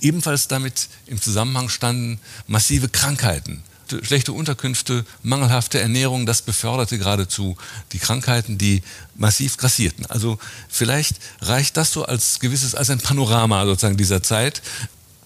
ebenfalls 0.00 0.48
damit 0.48 0.88
im 1.06 1.20
Zusammenhang 1.20 1.68
standen 1.68 2.20
massive 2.46 2.88
Krankheiten. 2.88 3.62
Schlechte, 3.92 4.04
schlechte 4.06 4.32
Unterkünfte, 4.32 5.04
mangelhafte 5.22 5.80
Ernährung, 5.80 6.26
das 6.26 6.42
beförderte 6.42 6.98
geradezu 6.98 7.56
die 7.92 7.98
Krankheiten, 7.98 8.58
die 8.58 8.82
massiv 9.14 9.56
grassierten. 9.56 10.06
Also 10.06 10.38
vielleicht 10.68 11.16
reicht 11.40 11.76
das 11.76 11.92
so 11.92 12.04
als 12.04 12.40
gewisses, 12.40 12.74
als 12.74 12.90
ein 12.90 12.98
Panorama 12.98 13.64
sozusagen 13.66 13.96
dieser 13.96 14.22
Zeit. 14.22 14.62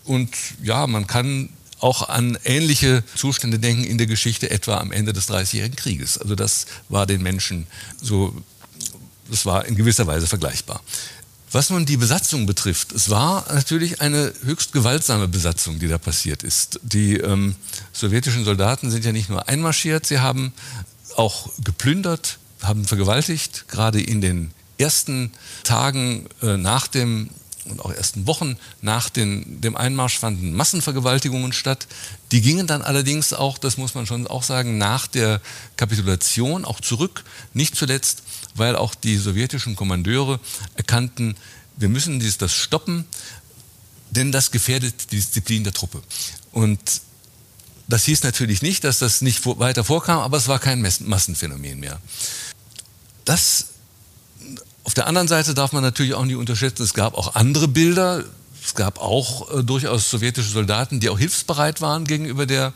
Und 0.05 0.31
ja, 0.63 0.87
man 0.87 1.07
kann 1.07 1.51
auch 1.79 2.09
an 2.09 2.39
ähnliche 2.45 3.05
Zustände 3.15 3.59
denken 3.59 3.85
in 3.85 3.99
der 3.99 4.07
Geschichte, 4.07 4.51
etwa 4.51 4.79
am 4.79 4.93
Ende 4.93 5.13
des 5.13 5.27
Dreißigjährigen 5.27 5.77
Krieges. 5.77 6.19
Also 6.19 6.35
das 6.35 6.67
war 6.89 7.07
den 7.07 7.23
Menschen 7.23 7.67
so, 8.01 8.35
das 9.31 9.45
war 9.45 9.67
in 9.67 9.77
gewisser 9.77 10.07
Weise 10.07 10.27
vergleichbar. 10.27 10.81
Was 11.53 11.71
nun 11.71 11.87
die 11.87 11.97
Besatzung 11.97 12.47
betrifft, 12.47 12.93
es 12.93 13.09
war 13.09 13.47
natürlich 13.53 14.01
eine 14.01 14.33
höchst 14.43 14.73
gewaltsame 14.73 15.29
Besatzung, 15.29 15.79
die 15.79 15.89
da 15.89 15.97
passiert 15.97 16.43
ist. 16.43 16.81
Die 16.83 17.17
ähm, 17.17 17.55
sowjetischen 17.93 18.45
Soldaten 18.45 18.91
sind 18.91 19.05
ja 19.05 19.13
nicht 19.13 19.29
nur 19.29 19.49
einmarschiert, 19.49 20.07
sie 20.07 20.19
haben 20.19 20.53
auch 21.15 21.51
geplündert, 21.63 22.39
haben 22.63 22.85
vergewaltigt, 22.85 23.67
gerade 23.69 24.03
in 24.03 24.21
den 24.21 24.51
ersten 24.79 25.33
Tagen 25.63 26.27
äh, 26.43 26.57
nach 26.57 26.89
dem 26.89 27.31
und 27.69 27.85
auch 27.85 27.93
ersten 27.93 28.27
Wochen 28.27 28.57
nach 28.81 29.11
den, 29.11 29.61
dem 29.61 29.77
Einmarsch 29.77 30.19
fanden 30.19 30.53
Massenvergewaltigungen 30.55 31.53
statt. 31.53 31.87
Die 32.31 32.41
gingen 32.41 32.67
dann 32.67 32.83
allerdings 32.83 33.33
auch, 33.33 33.59
das 33.59 33.77
muss 33.77 33.95
man 33.95 34.07
schon 34.07 34.27
auch 34.27 34.43
sagen, 34.43 34.79
nach 34.79 35.07
der 35.07 35.41
Kapitulation 35.77 36.65
auch 36.65 36.81
zurück. 36.81 37.25
Nicht 37.55 37.77
zuletzt, 37.77 38.23
weil 38.59 38.77
auch 38.77 38.95
die 38.95 39.17
sowjetischen 39.17 39.77
Kommandeure 39.77 40.41
erkannten, 40.75 41.37
wir 41.77 41.89
müssen 41.89 42.21
dies, 42.21 42.39
das 42.39 42.53
stoppen, 42.53 43.05
denn 44.11 44.33
das 44.33 44.51
gefährdet 44.51 45.13
die 45.13 45.17
Disziplin 45.17 45.65
der 45.65 45.73
Truppe. 45.73 46.03
Und 46.53 46.81
das 47.89 48.05
hieß 48.05 48.23
natürlich 48.23 48.63
nicht, 48.63 48.85
dass 48.85 48.99
das 48.99 49.21
nicht 49.21 49.45
weiter 49.59 49.85
vorkam, 49.85 50.19
aber 50.19 50.37
es 50.39 50.49
war 50.49 50.59
kein 50.59 50.81
Massenphänomen 50.81 51.79
mehr. 51.79 52.01
Das 53.25 53.69
auf 54.85 54.95
der 54.95 55.07
anderen 55.09 55.29
Seite 55.29 55.53
darf 55.53 55.73
man 55.73 55.83
natürlich 55.83 56.15
auch 56.15 56.25
nicht 56.25 56.37
unterschätzen, 56.37 56.83
es 56.83 56.95
gab 56.95 57.15
auch 57.15 57.35
andere 57.35 57.69
Bilder. 57.69 58.25
Es 58.65 58.75
gab 58.75 59.01
auch 59.01 59.53
äh, 59.53 59.63
durchaus 59.63 60.11
sowjetische 60.11 60.51
Soldaten, 60.51 60.99
die 60.99 61.09
auch 61.09 61.19
hilfsbereit 61.19 61.81
waren 61.81 62.05
gegenüber 62.05 62.47
der 62.47 62.73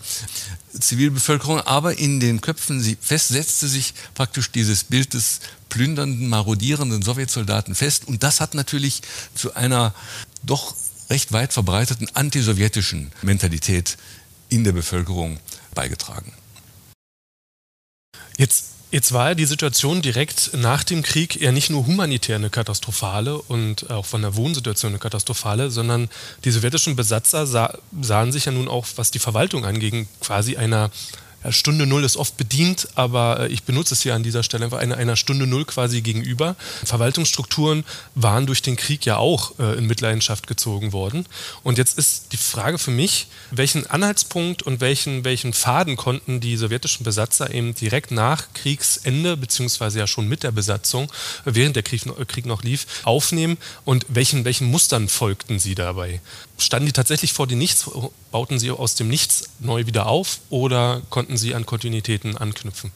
Zivilbevölkerung, 0.78 1.60
aber 1.62 1.98
in 1.98 2.20
den 2.20 2.40
Köpfen 2.40 2.96
festsetzte 3.00 3.66
sich 3.66 3.94
praktisch 4.14 4.52
dieses 4.52 4.84
Bild 4.84 5.14
des 5.14 5.40
plündernden, 5.70 6.28
marodierenden 6.28 7.00
Sowjetsoldaten 7.00 7.74
fest. 7.74 8.06
Und 8.06 8.22
das 8.22 8.40
hat 8.40 8.54
natürlich 8.54 9.00
zu 9.34 9.54
einer 9.54 9.94
doch 10.42 10.74
recht 11.08 11.32
weit 11.32 11.52
verbreiteten 11.52 12.08
antisowjetischen 12.14 13.10
Mentalität 13.22 13.96
in 14.50 14.64
der 14.64 14.72
Bevölkerung 14.72 15.40
beigetragen. 15.74 16.32
Jetzt 18.36 18.66
Jetzt 18.92 19.12
war 19.12 19.28
ja 19.28 19.34
die 19.36 19.46
Situation 19.46 20.02
direkt 20.02 20.50
nach 20.54 20.82
dem 20.82 21.04
Krieg 21.04 21.40
eher 21.40 21.52
nicht 21.52 21.70
nur 21.70 21.86
humanitär 21.86 22.34
eine 22.34 22.50
katastrophale 22.50 23.40
und 23.40 23.88
auch 23.88 24.04
von 24.04 24.20
der 24.20 24.34
Wohnsituation 24.34 24.90
eine 24.90 24.98
katastrophale, 24.98 25.70
sondern 25.70 26.08
die 26.42 26.50
sowjetischen 26.50 26.96
Besatzer 26.96 27.46
sah, 27.46 27.78
sahen 28.00 28.32
sich 28.32 28.46
ja 28.46 28.52
nun 28.52 28.66
auch, 28.66 28.86
was 28.96 29.12
die 29.12 29.20
Verwaltung 29.20 29.64
angeht, 29.64 30.08
quasi 30.20 30.56
einer 30.56 30.90
ja, 31.44 31.52
Stunde 31.52 31.86
Null 31.86 32.04
ist 32.04 32.16
oft 32.16 32.36
bedient, 32.36 32.88
aber 32.94 33.40
äh, 33.40 33.48
ich 33.48 33.62
benutze 33.62 33.94
es 33.94 34.02
hier 34.02 34.14
an 34.14 34.22
dieser 34.22 34.42
Stelle 34.42 34.64
einfach 34.64 34.78
einer, 34.78 34.96
einer 34.96 35.16
Stunde 35.16 35.46
Null 35.46 35.64
quasi 35.64 36.02
gegenüber. 36.02 36.56
Verwaltungsstrukturen 36.84 37.84
waren 38.14 38.46
durch 38.46 38.62
den 38.62 38.76
Krieg 38.76 39.06
ja 39.06 39.16
auch 39.16 39.58
äh, 39.58 39.78
in 39.78 39.86
Mitleidenschaft 39.86 40.46
gezogen 40.46 40.92
worden. 40.92 41.26
Und 41.62 41.78
jetzt 41.78 41.98
ist 41.98 42.32
die 42.32 42.36
Frage 42.36 42.78
für 42.78 42.90
mich, 42.90 43.28
welchen 43.50 43.86
Anhaltspunkt 43.88 44.62
und 44.62 44.80
welchen, 44.80 45.24
welchen 45.24 45.52
Faden 45.52 45.96
konnten 45.96 46.40
die 46.40 46.56
sowjetischen 46.56 47.04
Besatzer 47.04 47.52
eben 47.54 47.74
direkt 47.74 48.10
nach 48.10 48.52
Kriegsende, 48.54 49.36
beziehungsweise 49.36 49.98
ja 49.98 50.06
schon 50.06 50.28
mit 50.28 50.42
der 50.42 50.52
Besatzung, 50.52 51.10
während 51.44 51.76
der 51.76 51.82
Krieg, 51.82 52.02
Krieg 52.28 52.46
noch 52.46 52.62
lief, 52.62 52.86
aufnehmen 53.04 53.56
und 53.84 54.04
welchen, 54.08 54.44
welchen 54.44 54.70
Mustern 54.70 55.08
folgten 55.08 55.58
sie 55.58 55.74
dabei? 55.74 56.20
Standen 56.60 56.86
die 56.86 56.92
tatsächlich 56.92 57.32
vor 57.32 57.46
dem 57.46 57.58
Nichts, 57.58 57.90
bauten 58.30 58.58
sie 58.58 58.70
aus 58.70 58.94
dem 58.94 59.08
Nichts 59.08 59.44
neu 59.58 59.86
wieder 59.86 60.06
auf 60.06 60.40
oder 60.50 61.02
konnten 61.10 61.36
sie 61.36 61.54
an 61.54 61.66
Kontinuitäten 61.66 62.36
anknüpfen? 62.36 62.92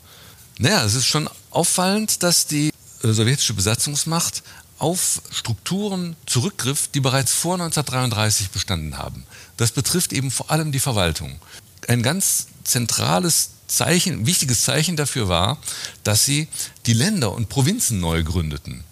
Naja, 0.58 0.84
es 0.84 0.94
ist 0.94 1.06
schon 1.06 1.28
auffallend, 1.50 2.22
dass 2.22 2.46
die 2.46 2.70
äh, 3.02 3.12
sowjetische 3.12 3.54
Besatzungsmacht 3.54 4.42
auf 4.78 5.22
Strukturen 5.30 6.16
zurückgriff, 6.26 6.88
die 6.88 7.00
bereits 7.00 7.32
vor 7.32 7.54
1933 7.54 8.50
bestanden 8.50 8.98
haben. 8.98 9.24
Das 9.56 9.72
betrifft 9.72 10.12
eben 10.12 10.30
vor 10.30 10.50
allem 10.50 10.72
die 10.72 10.80
Verwaltung. 10.80 11.40
Ein 11.88 12.02
ganz 12.02 12.48
zentrales 12.64 13.50
Zeichen, 13.66 14.26
wichtiges 14.26 14.64
Zeichen 14.64 14.96
dafür 14.96 15.28
war, 15.28 15.58
dass 16.02 16.24
sie 16.24 16.48
die 16.86 16.92
Länder 16.92 17.32
und 17.32 17.48
Provinzen 17.48 18.00
neu 18.00 18.22
gründeten. 18.22 18.84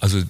Also 0.00 0.22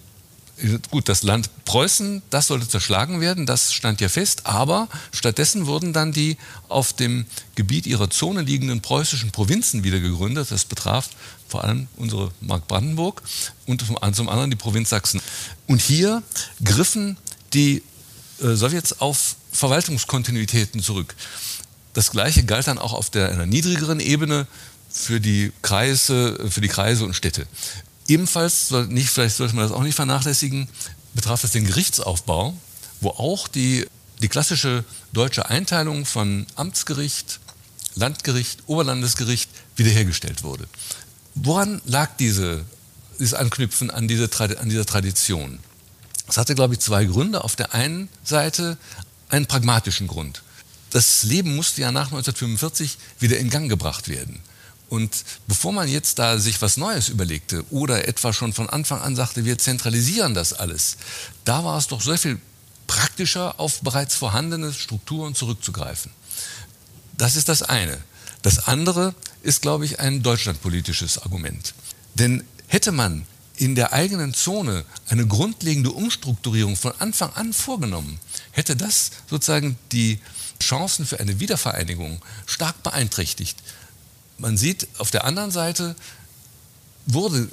gut, 0.90 1.08
das 1.08 1.22
Land 1.22 1.50
Preußen, 1.64 2.22
das 2.30 2.46
sollte 2.46 2.68
zerschlagen 2.68 3.20
werden, 3.20 3.46
das 3.46 3.72
stand 3.72 4.00
ja 4.00 4.08
fest, 4.08 4.46
aber 4.46 4.88
stattdessen 5.12 5.66
wurden 5.66 5.92
dann 5.92 6.12
die 6.12 6.36
auf 6.68 6.92
dem 6.92 7.26
Gebiet 7.54 7.86
ihrer 7.86 8.10
Zone 8.10 8.42
liegenden 8.42 8.80
preußischen 8.80 9.32
Provinzen 9.32 9.84
wieder 9.84 10.00
gegründet. 10.00 10.50
Das 10.50 10.64
betraf 10.64 11.08
vor 11.48 11.64
allem 11.64 11.88
unsere 11.96 12.30
Mark 12.40 12.68
Brandenburg 12.68 13.22
und 13.66 13.82
zum 14.14 14.28
anderen 14.28 14.50
die 14.50 14.56
Provinz 14.56 14.90
Sachsen. 14.90 15.20
Und 15.66 15.80
hier 15.80 16.22
griffen 16.62 17.16
die 17.52 17.82
äh, 18.40 18.54
Sowjets 18.54 19.00
auf 19.00 19.36
Verwaltungskontinuitäten 19.52 20.80
zurück. 20.80 21.14
Das 21.92 22.10
gleiche 22.10 22.44
galt 22.44 22.66
dann 22.66 22.78
auch 22.78 22.92
auf 22.92 23.10
der 23.10 23.30
einer 23.30 23.46
niedrigeren 23.46 24.00
Ebene 24.00 24.46
für 24.90 25.20
die 25.20 25.52
Kreise, 25.62 26.38
für 26.48 26.60
die 26.60 26.68
Kreise 26.68 27.04
und 27.04 27.14
Städte. 27.14 27.46
Ebenfalls, 28.06 28.70
nicht, 28.88 29.08
vielleicht 29.08 29.36
sollte 29.36 29.56
man 29.56 29.64
das 29.64 29.72
auch 29.72 29.82
nicht 29.82 29.94
vernachlässigen, 29.94 30.68
betraf 31.14 31.40
das 31.40 31.52
den 31.52 31.66
Gerichtsaufbau, 31.66 32.54
wo 33.00 33.10
auch 33.10 33.48
die, 33.48 33.86
die 34.20 34.28
klassische 34.28 34.84
deutsche 35.12 35.48
Einteilung 35.48 36.04
von 36.04 36.46
Amtsgericht, 36.54 37.40
Landgericht, 37.94 38.64
Oberlandesgericht 38.66 39.48
wiederhergestellt 39.76 40.42
wurde. 40.42 40.66
Woran 41.34 41.80
lag 41.86 42.16
diese, 42.18 42.64
dieses 43.18 43.34
Anknüpfen 43.34 43.90
an 43.90 44.08
diese, 44.08 44.28
an 44.58 44.68
dieser 44.68 44.86
Tradition? 44.86 45.58
Es 46.28 46.36
hatte, 46.36 46.54
glaube 46.54 46.74
ich, 46.74 46.80
zwei 46.80 47.04
Gründe. 47.04 47.44
Auf 47.44 47.56
der 47.56 47.74
einen 47.74 48.08
Seite 48.22 48.78
einen 49.28 49.46
pragmatischen 49.46 50.06
Grund. 50.06 50.42
Das 50.90 51.24
Leben 51.24 51.56
musste 51.56 51.80
ja 51.80 51.90
nach 51.90 52.06
1945 52.06 52.98
wieder 53.18 53.38
in 53.38 53.50
Gang 53.50 53.68
gebracht 53.68 54.08
werden. 54.08 54.40
Und 54.88 55.24
bevor 55.46 55.72
man 55.72 55.88
jetzt 55.88 56.18
da 56.18 56.38
sich 56.38 56.60
was 56.62 56.76
Neues 56.76 57.08
überlegte 57.08 57.64
oder 57.70 58.06
etwa 58.06 58.32
schon 58.32 58.52
von 58.52 58.68
Anfang 58.68 59.00
an 59.00 59.16
sagte, 59.16 59.44
wir 59.44 59.58
zentralisieren 59.58 60.34
das 60.34 60.52
alles, 60.52 60.96
da 61.44 61.64
war 61.64 61.78
es 61.78 61.88
doch 61.88 62.00
sehr 62.00 62.18
viel 62.18 62.38
praktischer, 62.86 63.58
auf 63.58 63.80
bereits 63.80 64.14
vorhandene 64.14 64.72
Strukturen 64.72 65.34
zurückzugreifen. 65.34 66.10
Das 67.16 67.36
ist 67.36 67.48
das 67.48 67.62
eine. 67.62 67.98
Das 68.42 68.66
andere 68.66 69.14
ist, 69.42 69.62
glaube 69.62 69.84
ich, 69.86 70.00
ein 70.00 70.22
deutschlandpolitisches 70.22 71.18
Argument. 71.18 71.74
Denn 72.14 72.44
hätte 72.66 72.92
man 72.92 73.26
in 73.56 73.74
der 73.74 73.92
eigenen 73.92 74.34
Zone 74.34 74.84
eine 75.08 75.26
grundlegende 75.26 75.92
Umstrukturierung 75.92 76.76
von 76.76 76.92
Anfang 76.98 77.32
an 77.34 77.52
vorgenommen, 77.52 78.18
hätte 78.50 78.76
das 78.76 79.12
sozusagen 79.30 79.78
die 79.92 80.18
Chancen 80.60 81.06
für 81.06 81.20
eine 81.20 81.40
Wiedervereinigung 81.40 82.20
stark 82.46 82.82
beeinträchtigt 82.82 83.56
man 84.38 84.56
sieht, 84.56 84.88
auf 84.98 85.10
der 85.10 85.24
anderen 85.24 85.50
Seite 85.50 85.94
wurde, 87.06 87.48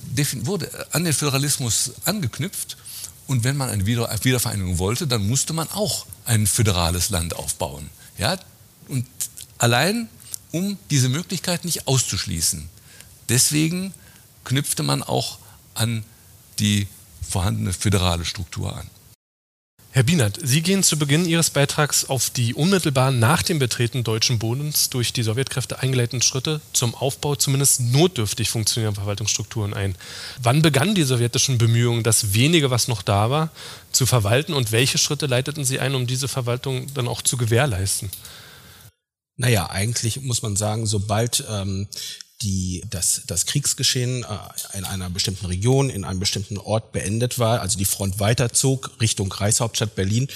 wurde 0.45 0.87
an 0.91 1.03
den 1.03 1.13
Föderalismus 1.13 1.93
angeknüpft. 2.05 2.77
Und 3.27 3.43
wenn 3.43 3.55
man 3.55 3.69
eine 3.69 3.85
Wiedervereinigung 3.85 4.77
wollte, 4.77 5.07
dann 5.07 5.27
musste 5.27 5.53
man 5.53 5.69
auch 5.69 6.05
ein 6.25 6.47
föderales 6.47 7.09
Land 7.09 7.35
aufbauen. 7.35 7.89
Ja? 8.17 8.37
Und 8.87 9.05
allein, 9.57 10.09
um 10.51 10.77
diese 10.89 11.07
Möglichkeit 11.07 11.63
nicht 11.63 11.87
auszuschließen. 11.87 12.67
Deswegen 13.29 13.93
knüpfte 14.43 14.83
man 14.83 15.03
auch 15.03 15.39
an 15.75 16.03
die 16.59 16.87
vorhandene 17.27 17.71
föderale 17.71 18.25
Struktur 18.25 18.75
an. 18.75 18.87
Herr 19.93 20.03
Bienert, 20.03 20.39
Sie 20.41 20.61
gehen 20.61 20.83
zu 20.83 20.97
Beginn 20.97 21.25
Ihres 21.25 21.49
Beitrags 21.49 22.05
auf 22.05 22.29
die 22.29 22.53
unmittelbar 22.53 23.11
nach 23.11 23.43
dem 23.43 23.59
Betreten 23.59 24.05
deutschen 24.05 24.39
Bodens 24.39 24.89
durch 24.89 25.11
die 25.11 25.21
Sowjetkräfte 25.21 25.79
eingeleiteten 25.79 26.21
Schritte 26.21 26.61
zum 26.71 26.95
Aufbau 26.95 27.35
zumindest 27.35 27.81
notdürftig 27.81 28.49
funktionierender 28.49 29.01
Verwaltungsstrukturen 29.01 29.73
ein. 29.73 29.95
Wann 30.41 30.61
begannen 30.61 30.95
die 30.95 31.03
sowjetischen 31.03 31.57
Bemühungen, 31.57 32.03
das 32.03 32.33
wenige, 32.33 32.71
was 32.71 32.87
noch 32.87 33.01
da 33.01 33.29
war, 33.29 33.49
zu 33.91 34.05
verwalten 34.05 34.53
und 34.53 34.71
welche 34.71 34.97
Schritte 34.97 35.25
leiteten 35.25 35.65
Sie 35.65 35.81
ein, 35.81 35.93
um 35.93 36.07
diese 36.07 36.29
Verwaltung 36.29 36.87
dann 36.93 37.09
auch 37.09 37.21
zu 37.21 37.35
gewährleisten? 37.35 38.09
Naja, 39.35 39.69
eigentlich 39.69 40.21
muss 40.21 40.41
man 40.41 40.55
sagen, 40.55 40.85
sobald 40.85 41.43
ähm, 41.49 41.89
die, 42.41 42.83
das, 42.89 43.23
das 43.27 43.45
Kriegsgeschehen 43.45 44.23
äh, 44.23 44.77
in 44.77 44.85
einer 44.85 45.09
bestimmten 45.09 45.45
Region, 45.45 45.89
in 45.89 46.03
einem 46.03 46.19
bestimmten 46.19 46.57
Ort 46.57 46.91
beendet 46.91 47.39
war, 47.39 47.61
also 47.61 47.77
die 47.77 47.85
Front 47.85 48.19
weiterzog 48.19 48.91
Richtung 48.99 49.29
Kreishauptstadt 49.29 49.95
Berlin, 49.95 50.27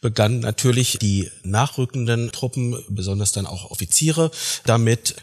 begannen 0.00 0.40
natürlich 0.40 0.98
die 0.98 1.30
nachrückenden 1.42 2.32
Truppen, 2.32 2.82
besonders 2.88 3.32
dann 3.32 3.46
auch 3.46 3.70
Offiziere, 3.70 4.30
damit 4.64 5.16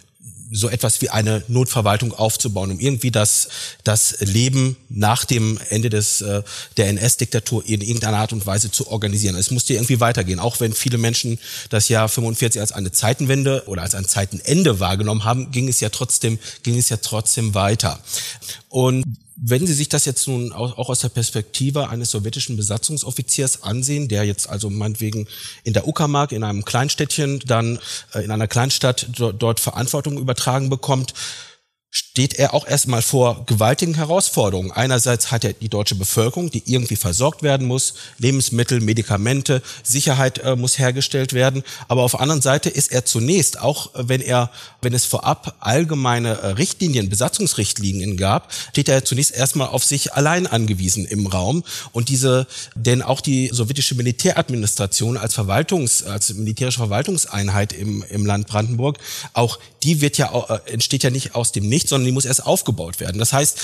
so 0.51 0.69
etwas 0.69 1.01
wie 1.01 1.09
eine 1.09 1.43
Notverwaltung 1.47 2.13
aufzubauen, 2.13 2.71
um 2.71 2.79
irgendwie 2.79 3.11
das, 3.11 3.49
das 3.83 4.17
Leben 4.19 4.77
nach 4.89 5.25
dem 5.25 5.59
Ende 5.69 5.89
des, 5.89 6.21
äh, 6.21 6.43
der 6.77 6.87
NS-Diktatur 6.87 7.65
in 7.65 7.81
irgendeiner 7.81 8.17
Art 8.17 8.33
und 8.33 8.45
Weise 8.45 8.71
zu 8.71 8.87
organisieren. 8.87 9.35
Es 9.35 9.51
musste 9.51 9.73
irgendwie 9.73 9.99
weitergehen, 9.99 10.39
auch 10.39 10.59
wenn 10.59 10.73
viele 10.73 10.97
Menschen 10.97 11.39
das 11.69 11.89
Jahr 11.89 12.07
45 12.07 12.61
als 12.61 12.71
eine 12.71 12.91
Zeitenwende 12.91 13.63
oder 13.67 13.81
als 13.81 13.95
ein 13.95 14.05
Zeitenende 14.05 14.79
wahrgenommen 14.79 15.23
haben, 15.23 15.51
ging 15.51 15.67
es 15.67 15.79
ja 15.79 15.89
trotzdem, 15.89 16.39
ging 16.63 16.77
es 16.77 16.89
ja 16.89 16.97
trotzdem 16.97 17.53
weiter. 17.53 17.99
Und 18.69 19.03
wenn 19.39 19.67
Sie 19.67 19.73
sich 19.73 19.87
das 19.87 20.05
jetzt 20.05 20.27
nun 20.27 20.51
auch 20.51 20.89
aus 20.89 20.99
der 20.99 21.09
Perspektive 21.09 21.89
eines 21.89 22.09
sowjetischen 22.09 22.57
Besatzungsoffiziers 22.57 23.61
ansehen, 23.61 24.07
der 24.07 24.23
jetzt 24.23 24.49
also 24.49 24.69
meinetwegen 24.69 25.27
in 25.63 25.73
der 25.73 25.87
Uckermark, 25.87 26.31
in 26.31 26.43
einem 26.43 26.65
Kleinstädtchen, 26.65 27.39
dann 27.45 27.79
äh, 28.13 28.23
in 28.23 28.31
einer 28.31 28.47
Kleinstadt 28.47 29.07
dort 29.15 29.59
Verantwortung 29.59 30.17
übertragen 30.17 30.69
bekommt, 30.69 31.13
steht 32.17 32.39
er 32.39 32.55
auch 32.55 32.65
erstmal 32.67 33.03
vor 33.03 33.45
gewaltigen 33.45 33.93
Herausforderungen. 33.93 34.71
Einerseits 34.71 35.29
hat 35.29 35.43
er 35.43 35.53
die 35.53 35.69
deutsche 35.69 35.93
Bevölkerung, 35.93 36.49
die 36.49 36.63
irgendwie 36.65 36.95
versorgt 36.95 37.43
werden 37.43 37.67
muss, 37.67 37.93
Lebensmittel, 38.17 38.81
Medikamente, 38.81 39.61
Sicherheit 39.83 40.39
äh, 40.39 40.55
muss 40.55 40.79
hergestellt 40.79 41.33
werden. 41.33 41.61
Aber 41.87 42.01
auf 42.01 42.13
der 42.13 42.21
anderen 42.21 42.41
Seite 42.41 42.71
ist 42.71 42.91
er 42.91 43.05
zunächst, 43.05 43.61
auch 43.61 43.91
wenn 43.93 44.21
er, 44.21 44.49
wenn 44.81 44.95
es 44.95 45.05
vorab 45.05 45.57
allgemeine 45.59 46.39
äh, 46.39 46.47
Richtlinien, 46.53 47.07
Besatzungsrichtlinien 47.07 48.17
gab, 48.17 48.51
steht 48.71 48.89
er 48.89 49.05
zunächst 49.05 49.35
erstmal 49.35 49.67
auf 49.67 49.83
sich 49.83 50.13
allein 50.13 50.47
angewiesen 50.47 51.05
im 51.05 51.27
Raum. 51.27 51.63
Und 51.91 52.09
diese, 52.09 52.47
denn 52.73 53.03
auch 53.03 53.21
die 53.21 53.51
sowjetische 53.53 53.93
Militäradministration 53.93 55.17
als 55.17 55.35
Verwaltungs, 55.35 56.01
als 56.01 56.33
militärische 56.33 56.79
Verwaltungseinheit 56.79 57.73
im, 57.73 58.03
im 58.09 58.25
Land 58.25 58.47
Brandenburg, 58.47 58.97
auch 59.33 59.59
die 59.83 60.01
wird 60.01 60.17
ja, 60.17 60.33
äh, 60.49 60.71
entsteht 60.71 61.03
ja 61.03 61.11
nicht 61.11 61.35
aus 61.35 61.51
dem 61.51 61.69
Nichts, 61.69 61.91
sondern 61.91 62.06
die 62.07 62.11
muss 62.11 62.25
erst 62.25 62.45
aufgebaut 62.45 62.99
werden. 62.99 63.19
Das 63.19 63.33
heißt, 63.33 63.59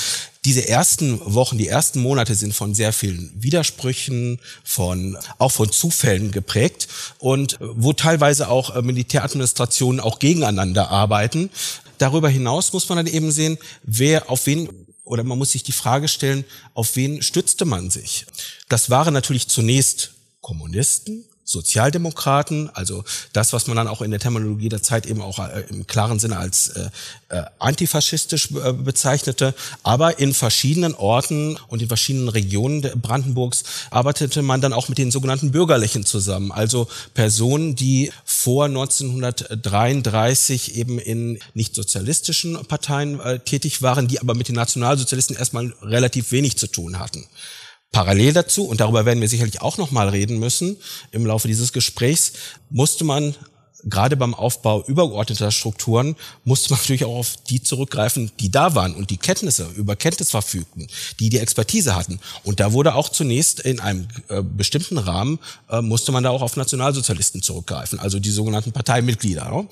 diese 0.45 0.67
ersten 0.67 1.19
Wochen, 1.33 1.57
die 1.57 1.67
ersten 1.67 2.01
Monate 2.01 2.35
sind 2.35 2.53
von 2.53 2.75
sehr 2.75 2.93
vielen 2.93 3.31
Widersprüchen, 3.35 4.39
von, 4.63 5.17
auch 5.37 5.51
von 5.51 5.71
Zufällen 5.71 6.31
geprägt 6.31 6.87
und 7.19 7.57
wo 7.59 7.93
teilweise 7.93 8.49
auch 8.49 8.75
äh, 8.75 8.81
Militäradministrationen 8.81 9.99
auch 9.99 10.19
gegeneinander 10.19 10.89
arbeiten. 10.89 11.49
Darüber 11.97 12.29
hinaus 12.29 12.73
muss 12.73 12.89
man 12.89 12.97
dann 12.97 13.07
eben 13.07 13.31
sehen, 13.31 13.57
wer 13.83 14.29
auf 14.29 14.45
wen 14.45 14.69
oder 15.05 15.23
man 15.23 15.37
muss 15.37 15.51
sich 15.51 15.63
die 15.63 15.73
Frage 15.73 16.07
stellen, 16.07 16.45
auf 16.73 16.95
wen 16.95 17.21
stützte 17.21 17.65
man 17.65 17.89
sich? 17.89 18.25
Das 18.69 18.89
waren 18.89 19.13
natürlich 19.13 19.47
zunächst 19.47 20.11
Kommunisten, 20.41 21.25
Sozialdemokraten, 21.45 22.69
also 22.73 23.03
das, 23.33 23.53
was 23.53 23.67
man 23.67 23.75
dann 23.75 23.87
auch 23.87 24.01
in 24.01 24.11
der 24.11 24.19
Terminologie 24.19 24.69
der 24.69 24.81
Zeit 24.81 25.05
eben 25.05 25.21
auch 25.21 25.39
äh, 25.39 25.65
im 25.69 25.87
klaren 25.87 26.19
Sinne 26.19 26.37
als 26.37 26.69
äh, 26.69 26.89
äh, 27.29 27.43
antifaschistisch 27.59 28.49
äh, 28.51 28.71
bezeichnete. 28.71 29.53
Aber 29.83 30.19
in 30.19 30.33
verschiedenen 30.33 30.95
Orten 30.95 31.57
und 31.67 31.81
in 31.81 31.87
verschiedenen 31.87 32.29
Regionen 32.29 32.81
Brandenburgs 33.01 33.63
arbeitete 33.91 34.41
man 34.41 34.61
dann 34.61 34.73
auch 34.73 34.87
mit 34.87 34.97
den 34.97 35.11
sogenannten 35.11 35.51
Bürgerlichen 35.51 36.05
zusammen, 36.05 36.51
also 36.51 36.87
Personen, 37.13 37.75
die 37.75 38.11
vor 38.23 38.65
1933 38.65 40.75
eben 40.75 40.99
in 40.99 41.39
nicht 41.53 41.75
sozialistischen 41.75 42.65
Parteien 42.65 43.19
äh, 43.19 43.39
tätig 43.39 43.81
waren, 43.81 44.07
die 44.07 44.21
aber 44.21 44.33
mit 44.33 44.47
den 44.47 44.55
Nationalsozialisten 44.55 45.35
erstmal 45.35 45.73
relativ 45.81 46.31
wenig 46.31 46.57
zu 46.57 46.67
tun 46.67 46.99
hatten. 46.99 47.27
Parallel 47.93 48.33
dazu, 48.33 48.65
und 48.65 48.81
darüber 48.81 49.05
werden 49.05 49.21
wir 49.21 49.29
sicherlich 49.29 49.61
auch 49.61 49.77
nochmal 49.77 50.09
reden 50.09 50.39
müssen 50.39 50.75
im 51.11 51.25
Laufe 51.25 51.47
dieses 51.47 51.71
Gesprächs, 51.71 52.33
musste 52.69 53.05
man 53.05 53.35
gerade 53.85 54.15
beim 54.17 54.33
Aufbau 54.33 54.83
übergeordneter 54.85 55.51
Strukturen 55.51 56.15
musste 56.43 56.69
man 56.71 56.79
natürlich 56.79 57.05
auch 57.05 57.17
auf 57.17 57.35
die 57.49 57.61
zurückgreifen, 57.61 58.31
die 58.39 58.49
da 58.49 58.75
waren 58.75 58.95
und 58.95 59.09
die 59.09 59.17
Kenntnisse 59.17 59.67
über 59.75 59.95
Kenntnis 59.95 60.31
verfügten, 60.31 60.87
die 61.19 61.29
die 61.29 61.39
Expertise 61.39 61.95
hatten. 61.95 62.19
Und 62.43 62.59
da 62.59 62.73
wurde 62.73 62.95
auch 62.95 63.09
zunächst 63.09 63.59
in 63.59 63.79
einem 63.79 64.07
äh, 64.29 64.41
bestimmten 64.41 64.97
Rahmen 64.97 65.39
äh, 65.69 65.81
musste 65.81 66.11
man 66.11 66.23
da 66.23 66.29
auch 66.29 66.41
auf 66.41 66.55
Nationalsozialisten 66.55 67.41
zurückgreifen, 67.41 67.99
also 67.99 68.19
die 68.19 68.31
sogenannten 68.31 68.71
Parteimitglieder. 68.71 69.49
Ne? 69.49 69.67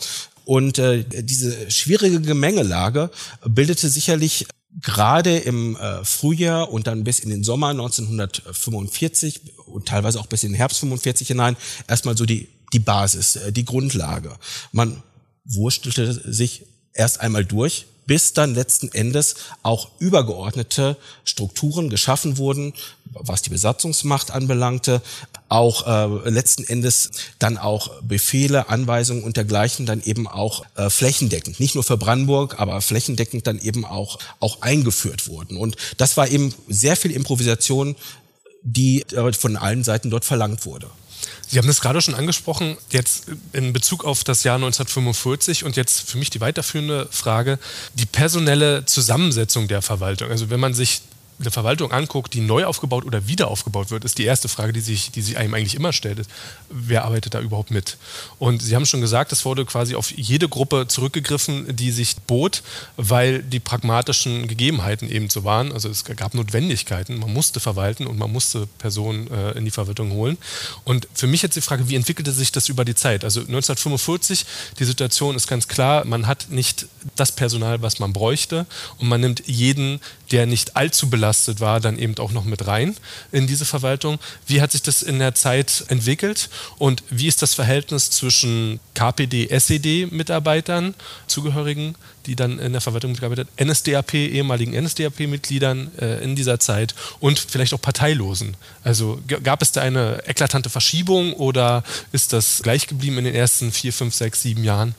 Und 0.46 0.78
äh, 0.80 1.06
diese 1.06 1.72
schwierige 1.72 2.20
Gemengelage 2.20 3.10
bildete 3.46 3.90
sicherlich 3.90 4.46
gerade 4.80 5.38
im 5.38 5.76
äh, 5.76 6.04
Frühjahr 6.06 6.72
und 6.72 6.88
dann 6.88 7.04
bis 7.04 7.20
in 7.20 7.30
den 7.30 7.44
Sommer 7.44 7.70
1945 7.70 9.42
und 9.66 9.88
teilweise 9.88 10.20
auch 10.20 10.28
bis 10.28 10.44
in 10.44 10.52
den 10.52 10.56
Herbst 10.56 10.80
45 10.80 11.28
hinein 11.28 11.58
erstmal 11.88 12.16
so 12.16 12.26
die, 12.26 12.48
die 12.74 12.80
Basis, 12.80 13.36
äh, 13.36 13.52
die 13.52 13.66
Grundlage. 13.66 14.36
Man 14.72 15.04
wurstelte 15.44 16.14
sich 16.32 16.66
erst 16.94 17.20
einmal 17.20 17.46
durch, 17.46 17.88
bis 18.06 18.34
dann 18.34 18.56
letzten 18.56 18.90
Endes 18.90 19.36
auch 19.64 19.90
übergeordnete 20.00 20.98
Strukturen 21.24 21.90
geschaffen 21.90 22.38
wurden, 22.38 22.74
was 23.14 23.42
die 23.42 23.50
Besatzungsmacht 23.50 24.32
anbelangte, 24.32 25.02
auch 25.50 25.86
äh, 25.86 26.30
letzten 26.30 26.64
Endes 26.64 27.12
dann 27.40 27.58
auch 27.58 28.02
Befehle, 28.02 28.70
Anweisungen 28.70 29.24
und 29.24 29.38
dergleichen 29.38 29.86
dann 29.86 30.02
eben 30.02 30.28
auch 30.28 30.64
äh, 30.76 30.90
flächendeckend, 30.90 31.60
nicht 31.60 31.76
nur 31.76 31.84
für 31.84 31.98
Brandenburg, 31.98 32.60
aber 32.60 32.82
flächendeckend 32.82 33.48
dann 33.48 33.60
eben 33.60 33.86
auch, 33.86 34.20
auch 34.40 34.62
eingeführt 34.62 35.28
wurden. 35.28 35.58
Und 35.58 35.76
das 35.98 36.16
war 36.16 36.30
eben 36.30 36.54
sehr 36.70 36.96
viel 36.96 37.12
Improvisation, 37.12 37.96
die 38.64 39.02
äh, 39.02 39.34
von 39.34 39.58
allen 39.58 39.84
Seiten 39.84 40.10
dort 40.10 40.24
verlangt 40.24 40.66
wurde. 40.66 40.88
Sie 41.48 41.58
haben 41.58 41.68
das 41.68 41.82
gerade 41.82 42.02
schon 42.02 42.16
angesprochen, 42.16 42.78
jetzt 42.90 43.26
in 43.54 43.74
Bezug 43.74 44.06
auf 44.06 44.24
das 44.24 44.44
Jahr 44.44 44.56
1945 44.56 45.64
und 45.64 45.76
jetzt 45.76 46.10
für 46.10 46.18
mich 46.18 46.30
die 46.30 46.42
weiterführende 46.42 47.08
Frage, 47.12 47.60
die 47.94 48.06
personelle 48.06 48.86
Zusammensetzung 48.86 49.68
der 49.68 49.82
Verwaltung. 49.82 50.30
Also 50.30 50.50
wenn 50.50 50.60
man 50.60 50.74
sich 50.74 51.02
eine 51.42 51.52
Verwaltung 51.52 51.92
anguckt, 51.92 52.34
die 52.34 52.42
neu 52.42 52.66
aufgebaut 52.66 53.06
oder 53.06 53.28
wieder 53.28 53.48
aufgebaut 53.48 53.92
wird, 53.92 54.06
ist 54.06 54.18
die 54.18 54.26
erste 54.26 54.48
Frage, 54.48 54.74
die 54.74 54.82
sich, 54.82 55.12
die 55.12 55.22
sich 55.22 55.38
einem 55.38 55.54
eigentlich 55.54 55.76
immer 55.76 55.94
stellt, 55.94 56.20
ist, 56.20 56.30
wer 56.70 57.06
arbeitet 57.06 57.34
da 57.34 57.42
überhaupt 57.42 57.72
mit? 57.72 57.98
Und 58.40 58.62
Sie 58.62 58.76
haben 58.76 58.86
schon 58.86 59.02
gesagt, 59.02 59.32
es 59.32 59.46
wurde 59.46 59.66
quasi 59.66 59.96
auf 59.96 60.12
jede 60.12 60.48
Gruppe 60.48 60.88
zurückgegriffen, 60.88 61.76
die 61.76 61.92
sich 61.92 62.16
bot, 62.28 62.64
weil 62.98 63.44
die 63.44 63.60
pragmatischen 63.60 64.48
Gegebenheiten 64.48 65.10
eben 65.10 65.30
so 65.30 65.44
waren. 65.44 65.72
Also 65.72 65.90
es 65.90 66.06
gab 66.06 66.34
Notwendigkeiten, 66.34 67.20
man 67.20 67.34
musste 67.34 67.60
verwalten 67.60 68.08
und 68.08 68.18
man 68.18 68.32
musste 68.32 68.68
Personen 68.78 69.30
äh, 69.32 69.52
in 69.52 69.66
die 69.66 69.72
Verwaltung 69.72 70.12
holen. 70.12 70.38
Und 70.84 71.08
für 71.14 71.28
mich 71.28 71.42
jetzt 71.42 71.56
die 71.56 71.62
Frage, 71.62 71.90
wie 71.90 71.96
entwickelte 71.96 72.32
sich 72.32 72.52
das 72.52 72.70
über 72.70 72.86
die 72.86 72.96
Zeit? 72.96 73.24
Also 73.24 73.42
1945, 73.42 74.46
die 74.80 74.86
Situation 74.86 75.36
ist 75.36 75.48
ganz 75.48 75.68
klar, 75.68 76.06
man 76.06 76.28
hat 76.28 76.50
nicht 76.50 76.88
das 77.16 77.32
Personal, 77.32 77.82
was 77.82 78.00
man 78.00 78.14
bräuchte 78.14 78.66
und 78.98 79.08
man 79.08 79.22
nimmt 79.22 79.44
jeden, 79.48 80.00
der 80.32 80.46
nicht 80.46 80.76
allzu 80.76 81.10
belastet 81.10 81.60
war, 81.60 81.80
dann 81.80 81.98
eben 81.98 82.18
auch 82.18 82.32
noch 82.32 82.46
mit 82.46 82.66
rein 82.68 82.96
in 83.32 83.48
diese 83.48 83.66
Verwaltung. 83.66 84.20
Wie 84.48 84.62
hat 84.62 84.72
sich 84.72 84.82
das 84.82 85.02
in 85.02 85.20
der 85.20 85.36
Zeit 85.36 85.86
entwickelt 85.90 86.50
und 86.78 87.04
wie 87.10 87.28
ist 87.28 87.42
das 87.42 87.54
Verhältnis 87.54 88.10
zwischen 88.12 88.80
KPD, 88.94 89.48
SED-Mitarbeitern, 89.48 90.96
Zugehörigen, 91.28 91.96
die 92.26 92.36
dann 92.36 92.60
in 92.60 92.72
der 92.72 92.82
Verwaltung 92.82 93.12
mitgearbeitet 93.12 93.48
haben, 93.58 93.70
NSDAP, 93.70 94.14
ehemaligen 94.14 94.74
NSDAP-Mitgliedern 94.74 95.92
äh, 96.00 96.24
in 96.24 96.36
dieser 96.36 96.60
Zeit 96.60 96.96
und 97.20 97.40
vielleicht 97.40 97.74
auch 97.74 97.82
Parteilosen? 97.82 98.56
Also 98.84 99.20
gab 99.44 99.62
es 99.62 99.72
da 99.72 99.82
eine 99.82 100.24
eklatante 100.26 100.70
Verschiebung 100.70 101.34
oder 101.34 101.84
ist 102.12 102.34
das 102.34 102.62
gleich 102.64 102.88
geblieben 102.88 103.18
in 103.18 103.26
den 103.26 103.36
ersten 103.36 103.72
vier, 103.72 103.92
fünf, 103.92 104.16
sechs, 104.16 104.42
sieben 104.42 104.64
Jahren? 104.64 104.96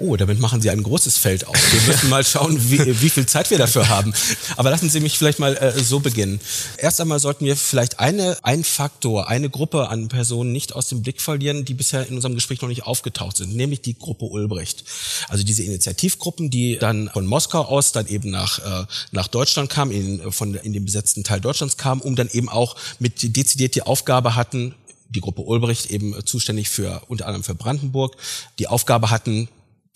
Oh, 0.00 0.14
damit 0.14 0.38
machen 0.38 0.62
Sie 0.62 0.70
ein 0.70 0.84
großes 0.84 1.16
Feld 1.16 1.48
auf. 1.48 1.56
Wir 1.72 1.80
müssen 1.92 2.08
mal 2.08 2.24
schauen, 2.24 2.56
wie, 2.70 3.00
wie 3.02 3.10
viel 3.10 3.26
Zeit 3.26 3.50
wir 3.50 3.58
dafür 3.58 3.88
haben. 3.88 4.14
Aber 4.56 4.70
lassen 4.70 4.88
Sie 4.88 5.00
mich 5.00 5.18
vielleicht 5.18 5.40
mal 5.40 5.56
äh, 5.56 5.72
so 5.82 5.98
beginnen. 5.98 6.40
Erst 6.76 7.00
einmal 7.00 7.18
sollten 7.18 7.44
wir 7.44 7.56
vielleicht 7.56 7.98
eine, 7.98 8.38
ein 8.42 8.62
Faktor, 8.62 9.28
eine 9.28 9.50
Gruppe 9.50 9.88
an 9.88 10.06
Personen 10.06 10.52
nicht 10.52 10.72
aus 10.72 10.88
dem 10.88 11.02
Blick 11.02 11.20
verlieren, 11.20 11.64
die 11.64 11.74
bisher 11.74 12.06
in 12.06 12.14
unserem 12.14 12.36
Gespräch 12.36 12.62
noch 12.62 12.68
nicht 12.68 12.84
aufgetaucht 12.84 13.38
sind, 13.38 13.56
nämlich 13.56 13.80
die 13.80 13.98
Gruppe 13.98 14.26
Ulbricht. 14.26 14.84
Also 15.26 15.42
diese 15.42 15.64
Initiativgruppen, 15.64 16.48
die 16.48 16.78
dann 16.78 17.10
von 17.12 17.26
Moskau 17.26 17.62
aus 17.62 17.90
dann 17.90 18.06
eben 18.06 18.30
nach, 18.30 18.60
äh, 18.60 18.86
nach 19.10 19.26
Deutschland 19.26 19.68
kamen, 19.68 19.90
in, 19.90 20.30
von, 20.30 20.54
in 20.54 20.74
den 20.74 20.84
besetzten 20.84 21.24
Teil 21.24 21.40
Deutschlands 21.40 21.76
kamen, 21.76 22.02
um 22.02 22.14
dann 22.14 22.28
eben 22.30 22.48
auch 22.48 22.76
mit 23.00 23.36
dezidiert 23.36 23.74
die 23.74 23.82
Aufgabe 23.82 24.36
hatten, 24.36 24.76
die 25.08 25.20
Gruppe 25.20 25.42
Ulbricht 25.42 25.90
eben 25.90 26.14
zuständig 26.24 26.68
für 26.68 27.02
unter 27.08 27.26
anderem 27.26 27.42
für 27.42 27.56
Brandenburg, 27.56 28.16
die 28.60 28.68
Aufgabe 28.68 29.10
hatten, 29.10 29.48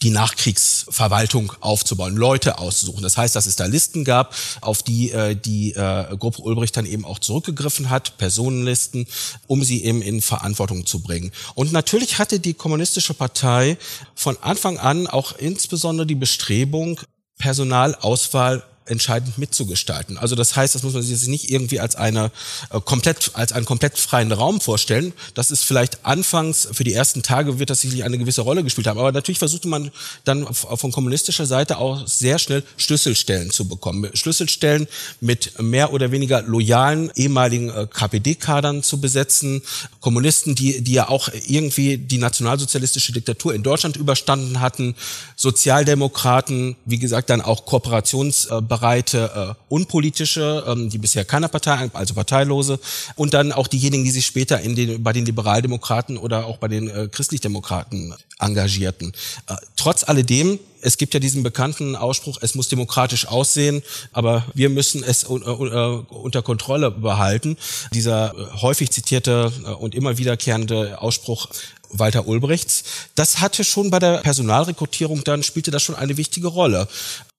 die 0.02 0.10
Nachkriegsverwaltung 0.10 1.52
aufzubauen, 1.60 2.16
Leute 2.16 2.58
auszusuchen. 2.58 3.02
Das 3.02 3.16
heißt, 3.16 3.36
dass 3.36 3.46
es 3.46 3.56
da 3.56 3.66
Listen 3.66 4.04
gab, 4.04 4.34
auf 4.60 4.82
die 4.82 5.12
äh, 5.12 5.36
die 5.36 5.72
äh, 5.72 6.16
Gruppe 6.16 6.42
Ulbricht 6.42 6.76
dann 6.76 6.86
eben 6.86 7.04
auch 7.04 7.18
zurückgegriffen 7.18 7.90
hat, 7.90 8.18
Personenlisten, 8.18 9.06
um 9.46 9.62
sie 9.62 9.84
eben 9.84 10.02
in 10.02 10.20
Verantwortung 10.20 10.86
zu 10.86 11.00
bringen. 11.00 11.32
Und 11.54 11.72
natürlich 11.72 12.18
hatte 12.18 12.40
die 12.40 12.54
Kommunistische 12.54 13.14
Partei 13.14 13.78
von 14.14 14.36
Anfang 14.40 14.78
an 14.78 15.06
auch 15.06 15.32
insbesondere 15.38 16.06
die 16.06 16.14
Bestrebung, 16.14 17.00
Personalauswahl 17.38 18.62
entscheidend 18.86 19.38
mitzugestalten. 19.38 20.18
Also 20.18 20.34
das 20.34 20.56
heißt, 20.56 20.74
das 20.74 20.82
muss 20.82 20.94
man 20.94 21.02
sich 21.02 21.12
jetzt 21.12 21.28
nicht 21.28 21.50
irgendwie 21.50 21.80
als 21.80 21.96
eine 21.96 22.30
äh, 22.70 22.80
komplett 22.80 23.30
als 23.34 23.52
einen 23.52 23.64
komplett 23.64 23.98
freien 23.98 24.32
Raum 24.32 24.60
vorstellen. 24.60 25.12
Das 25.34 25.50
ist 25.50 25.64
vielleicht 25.64 26.04
anfangs 26.04 26.68
für 26.72 26.84
die 26.84 26.92
ersten 26.92 27.22
Tage 27.22 27.58
wird 27.58 27.70
das 27.70 27.80
sicherlich 27.80 28.04
eine 28.04 28.18
gewisse 28.18 28.42
Rolle 28.42 28.64
gespielt 28.64 28.86
haben, 28.86 28.98
aber 28.98 29.12
natürlich 29.12 29.38
versuchte 29.38 29.68
man 29.68 29.90
dann 30.24 30.52
von 30.52 30.92
kommunistischer 30.92 31.46
Seite 31.46 31.78
auch 31.78 32.06
sehr 32.06 32.38
schnell 32.38 32.62
Schlüsselstellen 32.76 33.50
zu 33.50 33.68
bekommen, 33.68 34.10
Schlüsselstellen 34.14 34.88
mit 35.20 35.60
mehr 35.60 35.92
oder 35.92 36.10
weniger 36.10 36.42
loyalen 36.42 37.10
ehemaligen 37.14 37.70
äh, 37.70 37.86
KPD-Kadern 37.86 38.82
zu 38.82 39.00
besetzen, 39.00 39.62
Kommunisten, 40.00 40.54
die 40.54 40.82
die 40.82 40.92
ja 40.92 41.08
auch 41.08 41.28
irgendwie 41.46 41.98
die 41.98 42.18
nationalsozialistische 42.18 43.12
Diktatur 43.12 43.54
in 43.54 43.62
Deutschland 43.62 43.96
überstanden 43.96 44.60
hatten, 44.60 44.94
Sozialdemokraten, 45.36 46.76
wie 46.84 46.98
gesagt, 46.98 47.30
dann 47.30 47.40
auch 47.40 47.66
Kooperations 47.66 48.46
äh, 48.46 48.60
bereite 48.72 49.30
äh, 49.58 49.64
unpolitische, 49.68 50.64
ähm, 50.66 50.88
die 50.88 50.96
bisher 50.96 51.26
keiner 51.26 51.48
Partei, 51.48 51.90
also 51.92 52.14
Parteilose, 52.14 52.80
und 53.16 53.34
dann 53.34 53.52
auch 53.52 53.66
diejenigen, 53.66 54.02
die 54.02 54.10
sich 54.10 54.24
später 54.24 54.62
in 54.62 54.74
den, 54.74 55.02
bei 55.02 55.12
den 55.12 55.26
Liberaldemokraten 55.26 56.16
oder 56.16 56.46
auch 56.46 56.56
bei 56.56 56.68
den 56.68 56.88
äh, 56.88 57.06
Christlichdemokraten 57.12 58.14
engagierten. 58.38 59.12
Äh, 59.46 59.56
trotz 59.76 60.04
alledem 60.04 60.58
es 60.84 60.96
gibt 60.98 61.14
ja 61.14 61.20
diesen 61.20 61.44
bekannten 61.44 61.94
Ausspruch, 61.94 62.38
es 62.40 62.56
muss 62.56 62.68
demokratisch 62.68 63.28
aussehen, 63.28 63.82
aber 64.12 64.44
wir 64.52 64.68
müssen 64.68 65.04
es 65.04 65.22
äh, 65.22 65.26
unter 65.26 66.42
Kontrolle 66.42 66.90
behalten. 66.90 67.56
Dieser 67.94 68.34
äh, 68.34 68.60
häufig 68.62 68.90
zitierte 68.90 69.52
äh, 69.64 69.68
und 69.68 69.94
immer 69.94 70.18
wiederkehrende 70.18 71.00
Ausspruch 71.00 71.46
Walter 71.92 72.26
Ulbrichts, 72.26 72.84
das 73.14 73.40
hatte 73.40 73.64
schon 73.64 73.90
bei 73.90 73.98
der 73.98 74.18
Personalrekrutierung 74.18 75.24
dann, 75.24 75.42
spielte 75.42 75.70
das 75.70 75.82
schon 75.82 75.94
eine 75.94 76.16
wichtige 76.16 76.48
Rolle. 76.48 76.88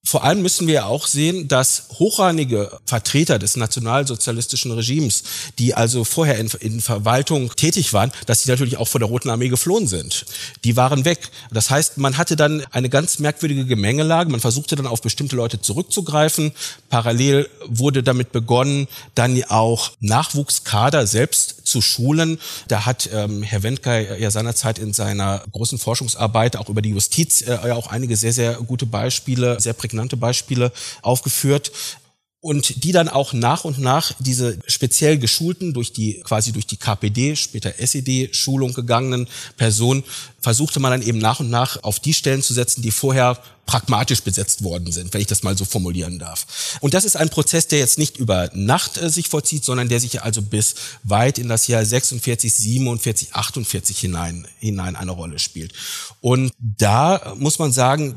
Vor 0.06 0.22
allem 0.22 0.42
müssen 0.42 0.66
wir 0.66 0.86
auch 0.86 1.06
sehen, 1.06 1.48
dass 1.48 1.84
hochrangige 1.98 2.70
Vertreter 2.84 3.38
des 3.38 3.56
nationalsozialistischen 3.56 4.70
Regimes, 4.70 5.24
die 5.58 5.72
also 5.72 6.04
vorher 6.04 6.38
in, 6.38 6.50
in, 6.60 6.82
Verwaltung 6.82 7.50
tätig 7.56 7.94
waren, 7.94 8.12
dass 8.26 8.42
sie 8.42 8.50
natürlich 8.50 8.76
auch 8.76 8.86
vor 8.86 8.98
der 8.98 9.08
Roten 9.08 9.30
Armee 9.30 9.48
geflohen 9.48 9.86
sind. 9.86 10.26
Die 10.62 10.76
waren 10.76 11.06
weg. 11.06 11.30
Das 11.50 11.70
heißt, 11.70 11.96
man 11.96 12.18
hatte 12.18 12.36
dann 12.36 12.62
eine 12.70 12.90
ganz 12.90 13.18
merkwürdige 13.18 13.64
Gemengelage. 13.64 14.30
Man 14.30 14.40
versuchte 14.40 14.76
dann 14.76 14.86
auf 14.86 15.00
bestimmte 15.00 15.36
Leute 15.36 15.62
zurückzugreifen. 15.62 16.52
Parallel 16.90 17.48
wurde 17.66 18.02
damit 18.02 18.30
begonnen, 18.30 18.88
dann 19.14 19.42
auch 19.48 19.92
Nachwuchskader 20.00 21.06
selbst 21.06 21.66
zu 21.66 21.80
schulen. 21.80 22.38
Da 22.68 22.84
hat 22.84 23.08
ähm, 23.10 23.42
Herr 23.42 23.62
Wendker 23.62 24.18
ja 24.18 24.30
seinerzeit 24.30 24.78
in 24.78 24.92
seiner 24.92 25.42
großen 25.52 25.78
Forschungsarbeit 25.78 26.56
auch 26.56 26.68
über 26.68 26.82
die 26.82 26.90
Justiz 26.90 27.40
äh, 27.40 27.52
ja 27.52 27.74
auch 27.74 27.86
einige 27.86 28.16
sehr, 28.16 28.34
sehr 28.34 28.54
gute 28.56 28.84
Beispiele, 28.84 29.58
sehr 29.58 29.72
prägnante 29.72 29.93
prägnante 29.94 30.16
Beispiele 30.16 30.72
aufgeführt 31.02 31.70
und 32.40 32.84
die 32.84 32.92
dann 32.92 33.08
auch 33.08 33.32
nach 33.32 33.64
und 33.64 33.78
nach 33.78 34.12
diese 34.18 34.58
speziell 34.66 35.16
geschulten 35.18 35.72
durch 35.72 35.94
die 35.94 36.20
quasi 36.24 36.52
durch 36.52 36.66
die 36.66 36.76
KPD 36.76 37.36
später 37.36 37.78
SED 37.78 38.34
Schulung 38.34 38.74
gegangenen 38.74 39.28
Personen 39.56 40.04
versuchte 40.40 40.78
man 40.78 40.90
dann 40.90 41.00
eben 41.00 41.16
nach 41.16 41.40
und 41.40 41.48
nach 41.48 41.82
auf 41.84 42.00
die 42.00 42.12
Stellen 42.12 42.42
zu 42.42 42.52
setzen, 42.52 42.82
die 42.82 42.90
vorher 42.90 43.38
pragmatisch 43.64 44.20
besetzt 44.20 44.62
worden 44.62 44.92
sind, 44.92 45.14
wenn 45.14 45.22
ich 45.22 45.26
das 45.26 45.42
mal 45.42 45.56
so 45.56 45.64
formulieren 45.64 46.18
darf. 46.18 46.78
Und 46.82 46.92
das 46.92 47.06
ist 47.06 47.16
ein 47.16 47.30
Prozess, 47.30 47.66
der 47.66 47.78
jetzt 47.78 47.96
nicht 47.96 48.18
über 48.18 48.50
Nacht 48.52 48.98
äh, 48.98 49.08
sich 49.08 49.30
vollzieht, 49.30 49.64
sondern 49.64 49.88
der 49.88 50.00
sich 50.00 50.20
also 50.20 50.42
bis 50.42 50.74
weit 51.02 51.38
in 51.38 51.48
das 51.48 51.66
Jahr 51.66 51.82
46, 51.82 52.52
47, 52.52 53.34
48 53.34 53.98
hinein 53.98 54.46
hinein 54.58 54.96
eine 54.96 55.12
Rolle 55.12 55.38
spielt. 55.38 55.72
Und 56.20 56.52
da 56.58 57.34
muss 57.38 57.58
man 57.58 57.72
sagen, 57.72 58.16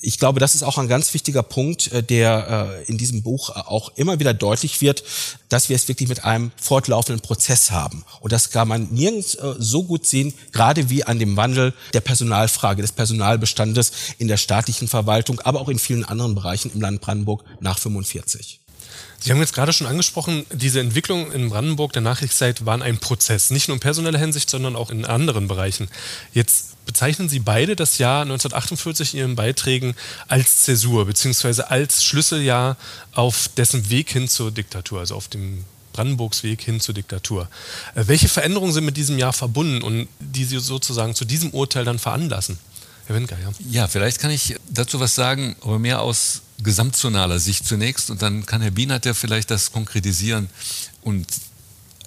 ich 0.00 0.18
glaube, 0.18 0.40
das 0.40 0.54
ist 0.54 0.62
auch 0.62 0.78
ein 0.78 0.88
ganz 0.88 1.12
wichtiger 1.14 1.42
Punkt, 1.42 1.92
äh, 1.92 2.02
der 2.02 2.82
äh, 2.86 2.90
in 2.90 2.98
diesem 2.98 3.22
Buch 3.22 3.50
äh, 3.50 3.60
auch 3.60 3.90
immer 3.96 4.18
wieder 4.18 4.34
deutlich 4.34 4.80
wird, 4.80 5.02
dass 5.48 5.68
wir 5.68 5.76
es 5.76 5.88
wirklich 5.88 6.08
mit 6.08 6.24
einem 6.24 6.50
fortlaufenden 6.60 7.20
Prozess 7.20 7.70
haben. 7.70 8.04
Und 8.20 8.32
das 8.32 8.50
kann 8.50 8.68
man 8.68 8.88
nirgends 8.90 9.38
so 9.58 9.84
gut 9.84 10.06
sehen, 10.06 10.34
gerade 10.52 10.90
wie 10.90 11.04
an 11.04 11.18
dem 11.18 11.36
Wandel 11.36 11.72
der 11.94 12.00
Personalfrage, 12.00 12.82
des 12.82 12.92
Personalbestandes 12.92 13.92
in 14.18 14.28
der 14.28 14.36
staatlichen 14.36 14.88
Verwaltung, 14.88 15.40
aber 15.40 15.60
auch 15.60 15.68
in 15.68 15.78
vielen 15.78 16.04
anderen 16.04 16.34
Bereichen 16.34 16.70
im 16.74 16.80
Land 16.80 17.00
Brandenburg 17.00 17.44
nach 17.60 17.78
45. 17.78 18.60
Sie 19.20 19.32
haben 19.32 19.40
jetzt 19.40 19.54
gerade 19.54 19.72
schon 19.72 19.86
angesprochen, 19.86 20.46
diese 20.52 20.80
Entwicklung 20.80 21.32
in 21.32 21.50
Brandenburg 21.50 21.92
der 21.92 22.02
Nachkriegszeit 22.02 22.64
waren 22.66 22.82
ein 22.82 22.98
Prozess, 22.98 23.50
nicht 23.50 23.68
nur 23.68 23.74
in 23.74 23.80
personeller 23.80 24.18
Hinsicht, 24.18 24.48
sondern 24.48 24.76
auch 24.76 24.90
in 24.90 25.04
anderen 25.04 25.48
Bereichen. 25.48 25.88
Jetzt 26.32 26.84
bezeichnen 26.86 27.28
Sie 27.28 27.40
beide 27.40 27.74
das 27.74 27.98
Jahr 27.98 28.22
1948 28.22 29.14
in 29.14 29.20
Ihren 29.20 29.36
Beiträgen 29.36 29.94
als 30.28 30.62
Zäsur 30.62 31.04
beziehungsweise 31.04 31.70
als 31.70 32.04
Schlüsseljahr 32.04 32.76
auf 33.12 33.50
dessen 33.56 33.90
Weg 33.90 34.10
hin 34.10 34.28
zur 34.28 34.52
Diktatur, 34.52 35.00
also 35.00 35.16
auf 35.16 35.28
dem 35.28 35.64
Brandenburgs 35.92 36.44
Weg 36.44 36.62
hin 36.62 36.80
zur 36.80 36.94
Diktatur. 36.94 37.48
Äh, 37.96 38.04
welche 38.06 38.28
Veränderungen 38.28 38.72
sind 38.72 38.84
mit 38.84 38.96
diesem 38.96 39.18
Jahr 39.18 39.32
verbunden 39.32 39.82
und 39.82 40.06
die 40.20 40.44
Sie 40.44 40.60
sozusagen 40.60 41.16
zu 41.16 41.24
diesem 41.24 41.50
Urteil 41.50 41.84
dann 41.84 41.98
veranlassen? 41.98 42.58
Herr 43.06 43.16
Winker, 43.16 43.36
ja. 43.42 43.50
Ja, 43.70 43.88
vielleicht 43.88 44.20
kann 44.20 44.30
ich 44.30 44.54
dazu 44.68 45.00
was 45.00 45.14
sagen, 45.14 45.56
aber 45.60 45.78
mehr 45.78 46.00
aus 46.02 46.42
gesamtzonaler 46.62 47.38
Sicht 47.38 47.66
zunächst 47.66 48.10
und 48.10 48.22
dann 48.22 48.46
kann 48.46 48.60
Herr 48.60 48.70
Bienert 48.70 49.06
ja 49.06 49.14
vielleicht 49.14 49.50
das 49.50 49.72
konkretisieren 49.72 50.48
und 51.02 51.26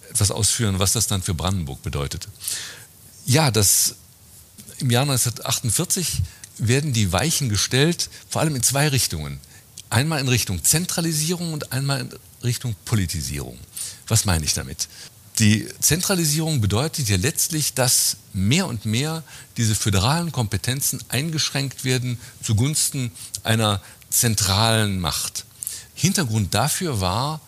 etwas 0.09 0.31
ausführen, 0.31 0.79
was 0.79 0.93
das 0.93 1.07
dann 1.07 1.21
für 1.21 1.33
Brandenburg 1.33 1.81
bedeutet. 1.83 2.27
Ja, 3.25 3.49
das 3.49 3.95
im 4.79 4.89
Jahr 4.89 5.03
1948 5.03 6.21
werden 6.57 6.93
die 6.93 7.11
Weichen 7.13 7.49
gestellt, 7.49 8.09
vor 8.29 8.41
allem 8.41 8.55
in 8.55 8.63
zwei 8.63 8.87
Richtungen. 8.89 9.39
Einmal 9.89 10.19
in 10.19 10.27
Richtung 10.27 10.63
Zentralisierung 10.63 11.53
und 11.53 11.71
einmal 11.71 12.01
in 12.01 12.09
Richtung 12.43 12.75
Politisierung. 12.85 13.57
Was 14.07 14.25
meine 14.25 14.45
ich 14.45 14.53
damit? 14.53 14.87
Die 15.39 15.67
Zentralisierung 15.79 16.61
bedeutet 16.61 17.09
ja 17.09 17.17
letztlich, 17.17 17.73
dass 17.73 18.17
mehr 18.33 18.67
und 18.67 18.85
mehr 18.85 19.23
diese 19.57 19.75
föderalen 19.75 20.31
Kompetenzen 20.31 21.01
eingeschränkt 21.09 21.83
werden 21.83 22.19
zugunsten 22.43 23.11
einer 23.43 23.81
zentralen 24.11 24.99
Macht. 24.99 25.45
Hintergrund 25.95 26.53
dafür 26.53 27.01
war 27.01 27.41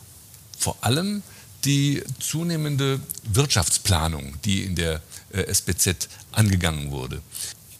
vor 0.58 0.78
allem 0.82 1.22
die 1.66 2.04
zunehmende 2.20 3.00
Wirtschaftsplanung, 3.24 4.36
die 4.44 4.64
in 4.64 4.76
der 4.76 5.02
äh, 5.32 5.44
SBZ 5.44 6.10
angegangen 6.32 6.92
wurde. 6.92 7.22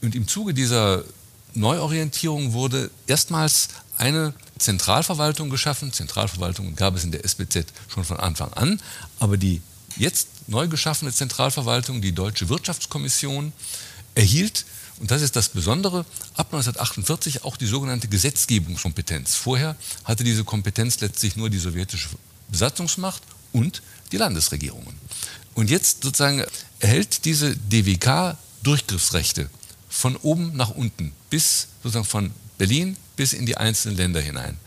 Und 0.02 0.16
im 0.16 0.28
Zuge 0.28 0.54
dieser 0.54 1.04
Neuorientierung 1.54 2.54
wurde 2.54 2.92
erstmals 3.08 3.70
eine 3.98 4.34
Zentralverwaltung 4.58 5.50
geschaffen. 5.50 5.94
Zentralverwaltung 5.94 6.76
gab 6.76 6.96
es 6.96 7.04
in 7.04 7.12
der 7.12 7.24
SBZ 7.26 7.68
schon 7.88 8.04
von 8.04 8.18
Anfang 8.18 8.54
an, 8.54 8.82
aber 9.20 9.38
die 9.38 9.62
jetzt 9.98 10.28
neu 10.48 10.68
geschaffene 10.68 11.14
Zentralverwaltung, 11.14 12.02
die 12.02 12.14
Deutsche 12.14 12.50
Wirtschaftskommission, 12.50 13.54
erhielt 14.16 14.66
und 15.04 15.12
das 15.12 15.22
ist 15.22 15.36
das 15.36 15.50
Besondere, 15.50 16.06
ab 16.36 16.54
1948 16.54 17.44
auch 17.44 17.58
die 17.58 17.66
sogenannte 17.66 18.08
Gesetzgebungskompetenz. 18.08 19.36
Vorher 19.36 19.76
hatte 20.06 20.24
diese 20.24 20.46
Kompetenz 20.46 21.02
letztlich 21.02 21.36
nur 21.36 21.50
die 21.50 21.58
sowjetische 21.58 22.08
Besatzungsmacht 22.48 23.22
und 23.52 23.82
die 24.14 24.18
Landesregierungen. 24.18 24.96
Und 25.56 25.70
jetzt 25.70 26.04
sozusagen 26.04 26.46
erhält 26.80 27.26
diese 27.26 27.54
DWK 27.54 28.38
Durchgriffsrechte 28.64 29.50
von 29.90 30.16
oben 30.16 30.56
nach 30.56 30.70
unten, 30.70 31.12
bis 31.30 31.68
sozusagen 31.84 32.06
von 32.06 32.32
Berlin 32.58 32.96
bis 33.18 33.34
in 33.34 33.46
die 33.46 33.58
einzelnen 33.58 33.98
Länder 33.98 34.22
hinein. 34.22 34.58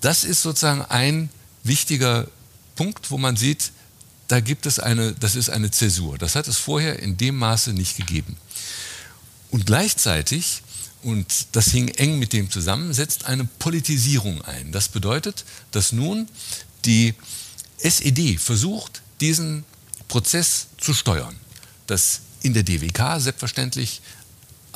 Das 0.00 0.24
ist 0.24 0.42
sozusagen 0.42 0.82
ein 0.82 1.30
wichtiger 1.62 2.26
Punkt, 2.74 3.12
wo 3.12 3.16
man 3.16 3.36
sieht, 3.36 3.70
da 4.26 4.40
gibt 4.40 4.66
es 4.66 4.80
eine, 4.80 5.12
das 5.12 5.36
ist 5.36 5.50
eine 5.50 5.70
Zäsur. 5.70 6.18
Das 6.18 6.34
hat 6.34 6.48
es 6.48 6.56
vorher 6.56 6.98
in 6.98 7.16
dem 7.16 7.36
Maße 7.36 7.72
nicht 7.72 7.96
gegeben. 7.96 8.36
Und 9.50 9.66
gleichzeitig, 9.66 10.62
und 11.02 11.26
das 11.52 11.70
hing 11.70 11.88
eng 11.88 12.18
mit 12.18 12.32
dem 12.32 12.50
zusammen, 12.50 12.92
setzt 12.92 13.24
eine 13.26 13.44
Politisierung 13.44 14.42
ein. 14.42 14.72
Das 14.72 14.88
bedeutet, 14.88 15.44
dass 15.70 15.92
nun 15.92 16.28
die 16.84 17.14
SED 17.78 18.38
versucht, 18.38 19.02
diesen 19.20 19.64
Prozess 20.08 20.68
zu 20.78 20.94
steuern. 20.94 21.36
Dass 21.86 22.20
in 22.42 22.54
der 22.54 22.62
DWK 22.62 23.20
selbstverständlich 23.20 24.00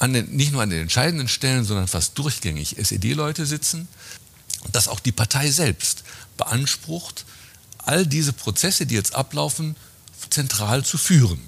den, 0.01 0.37
nicht 0.37 0.53
nur 0.53 0.63
an 0.63 0.71
den 0.71 0.83
entscheidenden 0.83 1.29
Stellen, 1.29 1.65
sondern 1.65 1.89
fast 1.89 2.19
durchgängig 2.19 2.77
SED-Leute 2.79 3.47
sitzen. 3.47 3.89
Dass 4.73 4.89
auch 4.89 5.01
die 5.01 5.13
Partei 5.13 5.51
selbst 5.51 6.05
beansprucht, 6.37 7.25
all 7.79 8.07
diese 8.07 8.33
Prozesse, 8.33 8.87
die 8.87 8.95
jetzt 8.95 9.15
ablaufen, 9.15 9.77
zentral 10.31 10.85
zu 10.85 10.99
führen. 10.99 11.41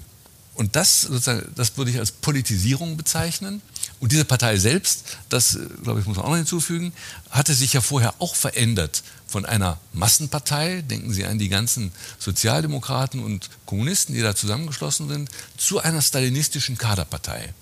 Und 0.57 0.75
das, 0.75 1.03
sozusagen, 1.03 1.51
das 1.55 1.77
würde 1.77 1.91
ich 1.91 1.99
als 1.99 2.11
Politisierung 2.11 2.97
bezeichnen. 2.97 3.61
Und 3.99 4.11
diese 4.11 4.25
Partei 4.25 4.57
selbst, 4.57 5.17
das 5.29 5.55
äh, 5.55 5.59
glaube 5.83 5.99
ich 5.99 6.07
muss 6.07 6.17
man 6.17 6.25
auch 6.25 6.29
noch 6.31 6.37
hinzufügen, 6.37 6.93
hatte 7.29 7.53
sich 7.53 7.73
ja 7.73 7.81
vorher 7.81 8.15
auch 8.19 8.35
verändert 8.35 9.03
von 9.27 9.45
einer 9.45 9.79
Massenpartei, 9.93 10.81
denken 10.81 11.13
Sie 11.13 11.25
an 11.25 11.37
die 11.37 11.49
ganzen 11.49 11.91
Sozialdemokraten 12.17 13.23
und 13.23 13.51
Kommunisten, 13.67 14.15
die 14.15 14.21
da 14.21 14.35
zusammengeschlossen 14.35 15.07
sind, 15.09 15.29
zu 15.57 15.79
einer 15.79 16.01
stalinistischen 16.01 16.77
Kaderpartei. 16.77 17.53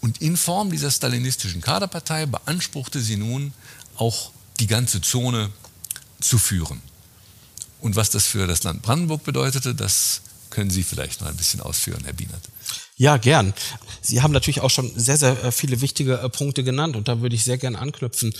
Und 0.00 0.22
in 0.22 0.38
Form 0.38 0.70
dieser 0.70 0.90
stalinistischen 0.90 1.60
Kaderpartei 1.60 2.24
beanspruchte 2.24 3.00
sie 3.00 3.16
nun 3.16 3.52
auch 3.96 4.30
die 4.60 4.66
ganze 4.66 5.02
Zone 5.02 5.50
zu 6.20 6.38
führen. 6.38 6.80
Und 7.80 7.96
was 7.96 8.08
das 8.08 8.26
für 8.26 8.46
das 8.46 8.62
Land 8.62 8.80
Brandenburg 8.80 9.24
bedeutete, 9.24 9.74
das 9.74 10.22
können 10.54 10.70
Sie 10.70 10.84
vielleicht 10.84 11.20
noch 11.20 11.28
ein 11.28 11.36
bisschen 11.36 11.60
ausführen, 11.60 12.02
Herr 12.04 12.12
Bienert. 12.12 12.48
Ja, 12.96 13.16
gern. 13.16 13.52
Sie 14.00 14.22
haben 14.22 14.32
natürlich 14.32 14.60
auch 14.60 14.70
schon 14.70 14.92
sehr, 14.96 15.16
sehr 15.16 15.42
äh, 15.44 15.52
viele 15.52 15.80
wichtige 15.80 16.20
äh, 16.20 16.28
Punkte 16.28 16.62
genannt 16.62 16.96
und 16.96 17.08
da 17.08 17.20
würde 17.20 17.34
ich 17.34 17.42
sehr 17.42 17.58
gern 17.58 17.74
anknüpfen. 17.74 18.32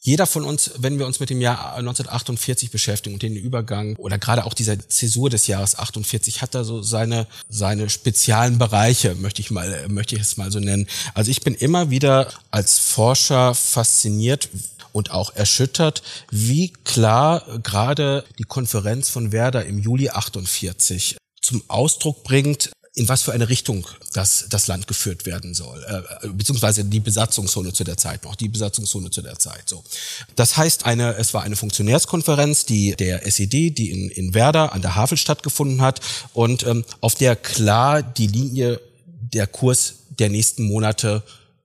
Jeder 0.00 0.26
von 0.26 0.44
uns, 0.44 0.72
wenn 0.78 0.98
wir 0.98 1.06
uns 1.06 1.18
mit 1.18 1.30
dem 1.30 1.40
Jahr 1.40 1.74
1948 1.76 2.70
beschäftigen 2.70 3.14
und 3.14 3.22
den 3.22 3.34
Übergang 3.34 3.96
oder 3.96 4.18
gerade 4.18 4.44
auch 4.44 4.54
dieser 4.54 4.88
Zäsur 4.88 5.30
des 5.30 5.46
Jahres 5.46 5.78
48 5.78 6.42
hat 6.42 6.54
da 6.54 6.62
so 6.62 6.82
seine 6.82 7.26
seine 7.48 7.88
speziellen 7.90 8.58
Bereiche, 8.58 9.14
möchte 9.16 9.40
ich 9.40 9.50
mal 9.50 9.88
möchte 9.88 10.14
ich 10.14 10.22
es 10.22 10.36
mal 10.36 10.52
so 10.52 10.60
nennen. 10.60 10.86
Also 11.14 11.30
ich 11.30 11.40
bin 11.40 11.54
immer 11.54 11.90
wieder 11.90 12.32
als 12.52 12.78
Forscher 12.78 13.54
fasziniert 13.54 14.48
und 14.92 15.10
auch 15.10 15.34
erschüttert, 15.34 16.02
wie 16.30 16.72
klar 16.84 17.42
gerade 17.62 18.24
die 18.38 18.44
Konferenz 18.44 19.08
von 19.08 19.32
Werder 19.32 19.66
im 19.66 19.78
Juli 19.78 20.10
48 20.10 21.16
zum 21.46 21.62
Ausdruck 21.68 22.24
bringt, 22.24 22.72
in 22.94 23.08
was 23.08 23.22
für 23.22 23.32
eine 23.32 23.48
Richtung 23.48 23.86
das, 24.14 24.46
das 24.48 24.66
Land 24.66 24.88
geführt 24.88 25.26
werden 25.26 25.54
soll, 25.54 25.84
äh, 25.84 26.28
beziehungsweise 26.28 26.82
die 26.82 26.98
Besatzungszone 26.98 27.72
zu 27.72 27.84
der 27.84 27.96
Zeit 27.96 28.24
noch, 28.24 28.34
die 28.34 28.48
Besatzungszone 28.48 29.10
zu 29.10 29.22
der 29.22 29.38
Zeit. 29.38 29.68
So, 29.68 29.84
das 30.34 30.56
heißt, 30.56 30.86
eine, 30.86 31.14
es 31.16 31.34
war 31.34 31.42
eine 31.42 31.54
Funktionärskonferenz, 31.54 32.64
die 32.64 32.96
der 32.96 33.24
SED, 33.26 33.70
die 33.70 33.90
in, 33.90 34.08
in 34.08 34.34
Werder 34.34 34.72
an 34.72 34.82
der 34.82 34.96
Havel 34.96 35.18
stattgefunden 35.18 35.82
hat 35.82 36.00
und 36.32 36.66
ähm, 36.66 36.84
auf 37.00 37.14
der 37.14 37.36
klar 37.36 38.02
die 38.02 38.26
Linie, 38.26 38.80
der 39.06 39.46
Kurs 39.46 39.94
der 40.18 40.30
nächsten 40.30 40.64
Monate 40.64 41.22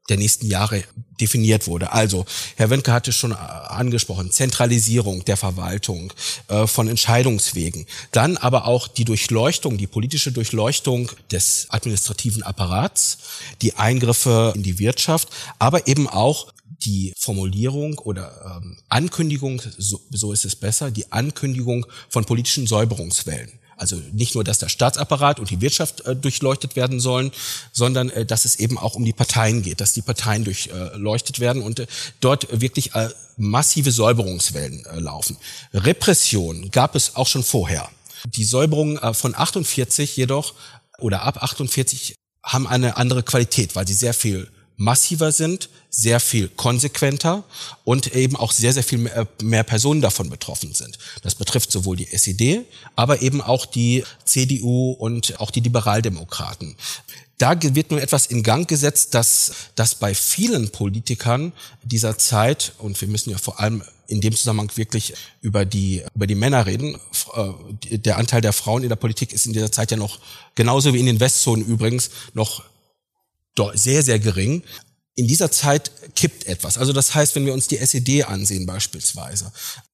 der 0.10 0.18
nächsten 0.18 0.48
Jahre 0.48 0.84
definiert 1.20 1.68
wurde. 1.68 1.92
Also, 1.94 2.26
Herr 2.56 2.70
Wendke 2.70 2.92
hatte 2.92 3.14
schon 3.14 3.34
angesprochen, 3.34 4.32
Zentralisierung 4.32 5.24
der 5.26 5.38
Verwaltung 5.38 6.12
äh, 6.48 6.66
von 6.68 6.88
Entscheidungswegen. 6.88 7.86
Dann 8.12 8.38
aber 8.38 8.66
auch 8.66 8.88
die 8.88 9.06
Durchleuchtung, 9.06 9.78
die 9.78 9.88
politische 9.88 10.32
Durchleuchtung 10.32 11.12
des 11.32 11.68
administrativen 11.70 12.44
Apparats, 12.44 13.20
die 13.62 13.76
Eingriffe 13.76 14.54
in 14.56 14.64
die 14.64 14.80
Wirtschaft, 14.80 15.30
aber 15.60 15.88
eben 15.88 16.08
auch 16.08 16.52
die 16.86 17.14
Formulierung 17.18 18.00
oder 18.00 18.60
ähm, 18.64 18.78
Ankündigung, 18.90 19.62
so, 19.78 20.02
so 20.10 20.34
ist 20.34 20.46
es 20.46 20.56
besser, 20.56 20.90
die 20.90 21.12
Ankündigung 21.12 21.86
von 22.10 22.26
politischen 22.26 22.66
Säuberungswellen. 22.66 23.61
Also 23.82 24.00
nicht 24.12 24.36
nur, 24.36 24.44
dass 24.44 24.60
der 24.60 24.70
Staatsapparat 24.70 25.40
und 25.40 25.50
die 25.50 25.60
Wirtschaft 25.60 26.02
äh, 26.02 26.16
durchleuchtet 26.16 26.76
werden 26.76 27.00
sollen, 27.00 27.32
sondern 27.72 28.12
äh, 28.12 28.28
dass 28.28 28.46
es 28.46 28.58
eben 28.58 28.78
auch 28.78 28.94
um 28.94 29.04
die 29.04 29.12
Parteien 29.12 29.64
geht, 29.64 29.82
dass 29.82 29.94
die 29.94 30.04
Parteien 30.04 30.44
durchleuchtet 30.44 31.40
werden 31.40 31.64
und 31.64 31.80
äh, 31.80 31.88
dort 32.20 32.62
wirklich 32.62 32.94
äh, 32.94 33.10
massive 33.38 33.92
Säuberungswellen 33.92 34.86
äh, 34.86 35.00
laufen. 35.00 35.36
Repression 35.74 36.70
gab 36.70 36.94
es 36.96 37.16
auch 37.16 37.26
schon 37.26 37.42
vorher. 37.42 37.90
Die 38.36 38.44
Säuberungen 38.44 39.00
von 39.16 39.34
48 39.34 40.16
jedoch 40.16 40.54
oder 41.00 41.24
ab 41.24 41.42
48 41.42 42.14
haben 42.44 42.68
eine 42.68 42.98
andere 42.98 43.24
Qualität, 43.24 43.76
weil 43.76 43.88
sie 43.88 43.96
sehr 43.96 44.14
viel 44.14 44.48
massiver 44.82 45.32
sind, 45.32 45.70
sehr 45.90 46.20
viel 46.20 46.50
konsequenter 46.50 47.44
und 47.84 48.16
eben 48.16 48.36
auch 48.36 48.52
sehr, 48.52 48.74
sehr 48.74 48.84
viel 48.84 48.98
mehr, 48.98 49.28
mehr, 49.42 49.64
Personen 49.64 50.02
davon 50.02 50.30
betroffen 50.30 50.74
sind. 50.74 50.98
Das 51.22 51.36
betrifft 51.36 51.72
sowohl 51.72 51.98
die 51.98 52.08
SED, 52.12 52.66
aber 52.96 53.22
eben 53.22 53.42
auch 53.42 53.66
die 53.66 54.04
CDU 54.26 54.92
und 54.92 55.40
auch 55.40 55.52
die 55.52 55.60
Liberaldemokraten. 55.60 56.76
Da 57.38 57.56
wird 57.62 57.92
nun 57.92 58.00
etwas 58.00 58.28
in 58.28 58.44
Gang 58.44 58.68
gesetzt, 58.68 59.14
dass, 59.14 59.52
dass 59.76 59.96
bei 59.96 60.14
vielen 60.14 60.70
Politikern 60.70 61.54
dieser 61.84 62.18
Zeit, 62.18 62.74
und 62.78 63.00
wir 63.02 63.08
müssen 63.08 63.32
ja 63.32 63.38
vor 63.38 63.60
allem 63.60 63.84
in 64.08 64.22
dem 64.22 64.36
Zusammenhang 64.36 64.72
wirklich 64.76 65.14
über 65.42 65.64
die, 65.66 66.04
über 66.16 66.28
die 66.28 66.36
Männer 66.36 66.66
reden. 66.66 67.00
Äh, 67.34 67.98
der 67.98 68.18
Anteil 68.18 68.42
der 68.42 68.54
Frauen 68.54 68.84
in 68.84 68.90
der 68.90 68.96
Politik 68.96 69.32
ist 69.32 69.46
in 69.46 69.54
dieser 69.54 69.72
Zeit 69.72 69.92
ja 69.92 69.98
noch, 69.98 70.20
genauso 70.54 70.94
wie 70.94 71.00
in 71.00 71.06
den 71.06 71.20
Westzonen 71.20 71.66
übrigens, 71.66 72.10
noch 72.34 72.64
sehr, 73.74 74.04
sehr 74.04 74.20
gering. 74.20 74.64
In 75.16 75.28
dieser 75.28 75.52
Zeit 75.52 75.92
kippt 76.16 76.48
etwas. 76.48 76.78
Also 76.78 76.94
das 76.94 77.14
heißt, 77.14 77.36
wenn 77.36 77.46
wir 77.46 77.54
uns 77.54 77.68
die 77.68 77.78
SED 77.78 78.24
ansehen 78.24 78.66
beispielsweise, 78.66 79.52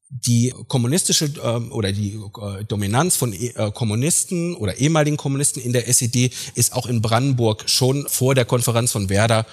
die 0.10 0.54
kommunistische 0.68 1.26
äh, 1.26 1.72
oder 1.72 1.92
die 1.92 2.14
äh, 2.14 2.64
Dominanz 2.66 3.18
von 3.18 3.34
äh, 3.34 3.72
Kommunisten 3.74 4.56
oder 4.56 4.78
ehemaligen 4.78 5.18
Kommunisten 5.18 5.62
in 5.62 5.74
der 5.74 5.88
SED 5.90 6.32
ist 6.56 6.74
auch 6.74 6.86
in 6.86 7.02
Brandenburg 7.02 7.70
schon 7.70 8.08
vor 8.08 8.34
der 8.34 8.46
Konferenz 8.46 8.92
von 8.92 9.10
Werder 9.10 9.46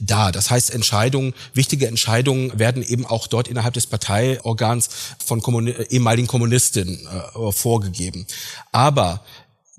da. 0.00 0.32
Das 0.32 0.50
heißt, 0.50 0.70
Entscheidungen, 0.70 1.34
wichtige 1.54 1.86
Entscheidungen 1.86 2.58
werden 2.58 2.82
eben 2.82 3.06
auch 3.06 3.26
dort 3.26 3.48
innerhalb 3.48 3.74
des 3.74 3.86
Parteiorgans 3.86 4.88
von 5.24 5.40
Kommuni 5.40 5.72
ehemaligen 5.90 6.26
Kommunistinnen 6.26 7.06
äh, 7.06 7.52
vorgegeben. 7.52 8.26
Aber 8.72 9.22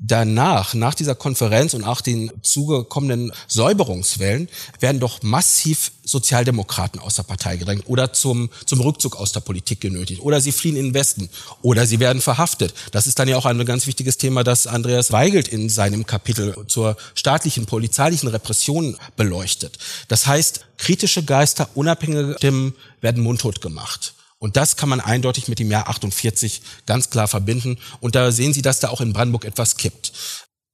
danach, 0.05 0.73
nach 0.73 0.93
dieser 0.93 1.15
Konferenz 1.15 1.73
und 1.73 1.81
nach 1.81 2.01
den 2.01 2.31
zugekommenen 2.41 3.31
Säuberungswellen, 3.47 4.49
werden 4.79 4.99
doch 4.99 5.23
massiv 5.23 5.91
Sozialdemokraten 6.03 6.99
aus 6.99 7.15
der 7.15 7.23
Partei 7.23 7.55
gedrängt 7.55 7.85
oder 7.87 8.11
zum, 8.11 8.49
zum 8.65 8.81
Rückzug 8.81 9.15
aus 9.15 9.31
der 9.31 9.39
Politik 9.39 9.79
genötigt 9.79 10.21
oder 10.21 10.41
sie 10.41 10.51
fliehen 10.51 10.75
in 10.75 10.87
den 10.87 10.93
Westen 10.93 11.29
oder 11.61 11.85
sie 11.85 11.99
werden 11.99 12.21
verhaftet. 12.21 12.73
Das 12.91 13.07
ist 13.07 13.17
dann 13.17 13.29
ja 13.29 13.37
auch 13.37 13.45
ein 13.45 13.63
ganz 13.65 13.87
wichtiges 13.87 14.17
Thema, 14.17 14.43
das 14.43 14.67
Andreas 14.67 15.13
Weigelt 15.13 15.47
in 15.47 15.69
seinem 15.69 16.05
Kapitel 16.05 16.53
zur 16.67 16.97
staatlichen, 17.15 17.65
polizeilichen 17.65 18.27
Repression 18.27 18.97
beleuchtet. 19.15 19.79
Das 20.09 20.27
heißt, 20.27 20.65
kritische 20.77 21.23
Geister, 21.23 21.69
unabhängige 21.75 22.35
Stimmen 22.37 22.75
werden 22.99 23.23
mundtot 23.23 23.61
gemacht. 23.61 24.13
Und 24.43 24.57
das 24.57 24.75
kann 24.75 24.89
man 24.89 24.99
eindeutig 24.99 25.47
mit 25.47 25.59
dem 25.59 25.71
Jahr 25.71 25.87
48 25.87 26.61
ganz 26.85 27.09
klar 27.09 27.29
verbinden. 27.29 27.77
Und 28.01 28.15
da 28.15 28.29
sehen 28.29 28.51
Sie, 28.51 28.61
dass 28.61 28.81
da 28.81 28.89
auch 28.89 28.99
in 28.99 29.13
Brandenburg 29.13 29.45
etwas 29.45 29.77
kippt. 29.77 30.11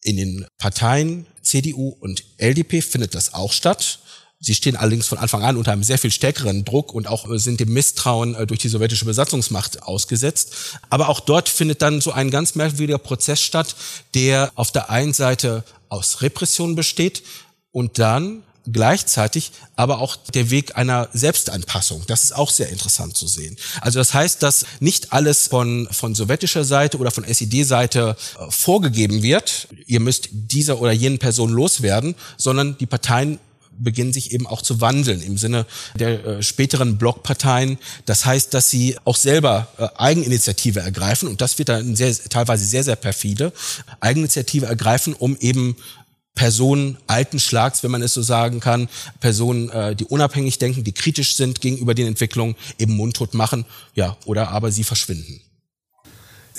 In 0.01 0.17
den 0.17 0.47
Parteien 0.57 1.27
CDU 1.43 1.89
und 1.99 2.23
LDP 2.39 2.81
findet 2.81 3.13
das 3.13 3.35
auch 3.35 3.53
statt. 3.53 3.99
Sie 4.39 4.55
stehen 4.55 4.75
allerdings 4.75 5.05
von 5.05 5.19
Anfang 5.19 5.43
an 5.43 5.55
unter 5.55 5.71
einem 5.71 5.83
sehr 5.83 5.99
viel 5.99 6.09
stärkeren 6.09 6.65
Druck 6.65 6.95
und 6.95 7.07
auch 7.07 7.27
sind 7.37 7.59
dem 7.59 7.71
Misstrauen 7.71 8.33
äh, 8.33 8.47
durch 8.47 8.59
die 8.59 8.69
sowjetische 8.69 9.05
Besatzungsmacht 9.05 9.83
ausgesetzt. 9.83 10.79
Aber 10.89 11.07
auch 11.07 11.19
dort 11.19 11.47
findet 11.47 11.83
dann 11.83 12.01
so 12.01 12.11
ein 12.11 12.31
ganz 12.31 12.55
merkwürdiger 12.55 12.97
Prozess 12.97 13.39
statt, 13.39 13.75
der 14.15 14.51
auf 14.55 14.71
der 14.71 14.89
einen 14.89 15.13
Seite 15.13 15.63
aus 15.89 16.23
Repression 16.23 16.73
besteht 16.73 17.21
und 17.69 17.99
dann 17.99 18.41
gleichzeitig 18.71 19.51
aber 19.75 19.99
auch 19.99 20.15
der 20.15 20.49
Weg 20.49 20.75
einer 20.75 21.09
Selbstanpassung. 21.13 22.03
Das 22.07 22.23
ist 22.23 22.35
auch 22.35 22.49
sehr 22.49 22.69
interessant 22.69 23.15
zu 23.15 23.27
sehen. 23.27 23.57
Also 23.81 23.99
das 23.99 24.13
heißt, 24.13 24.43
dass 24.43 24.65
nicht 24.79 25.13
alles 25.13 25.47
von, 25.47 25.87
von 25.91 26.15
sowjetischer 26.15 26.63
Seite 26.63 26.97
oder 26.97 27.11
von 27.11 27.23
SED-Seite 27.23 28.15
äh, 28.39 28.51
vorgegeben 28.51 29.23
wird, 29.23 29.67
ihr 29.85 29.99
müsst 29.99 30.29
dieser 30.31 30.79
oder 30.81 30.91
jenen 30.91 31.19
Person 31.19 31.51
loswerden, 31.51 32.15
sondern 32.37 32.77
die 32.77 32.85
Parteien 32.85 33.39
beginnen 33.79 34.13
sich 34.13 34.33
eben 34.33 34.45
auch 34.45 34.61
zu 34.61 34.81
wandeln 34.81 35.21
im 35.21 35.37
Sinne 35.37 35.65
der 35.95 36.25
äh, 36.25 36.43
späteren 36.43 36.97
Blockparteien. 36.97 37.77
Das 38.05 38.25
heißt, 38.25 38.53
dass 38.53 38.69
sie 38.69 38.97
auch 39.05 39.15
selber 39.15 39.69
äh, 39.77 39.87
Eigeninitiative 39.95 40.81
ergreifen 40.81 41.27
und 41.27 41.41
das 41.41 41.57
wird 41.57 41.69
dann 41.69 41.95
sehr, 41.95 42.13
teilweise 42.29 42.65
sehr, 42.65 42.83
sehr 42.83 42.95
perfide, 42.95 43.53
Eigeninitiative 43.99 44.65
ergreifen, 44.65 45.13
um 45.13 45.37
eben 45.39 45.75
Personen 46.35 46.97
alten 47.07 47.39
Schlags, 47.39 47.83
wenn 47.83 47.91
man 47.91 48.01
es 48.01 48.13
so 48.13 48.21
sagen 48.21 48.59
kann, 48.59 48.87
Personen, 49.19 49.69
äh, 49.69 49.95
die 49.95 50.05
unabhängig 50.05 50.57
denken, 50.57 50.83
die 50.83 50.93
kritisch 50.93 51.35
sind 51.35 51.59
gegenüber 51.59 51.93
den 51.93 52.07
Entwicklungen, 52.07 52.55
eben 52.77 52.95
mundtot 52.95 53.33
machen, 53.33 53.65
ja, 53.95 54.17
oder 54.25 54.49
aber 54.49 54.71
sie 54.71 54.83
verschwinden. 54.83 55.41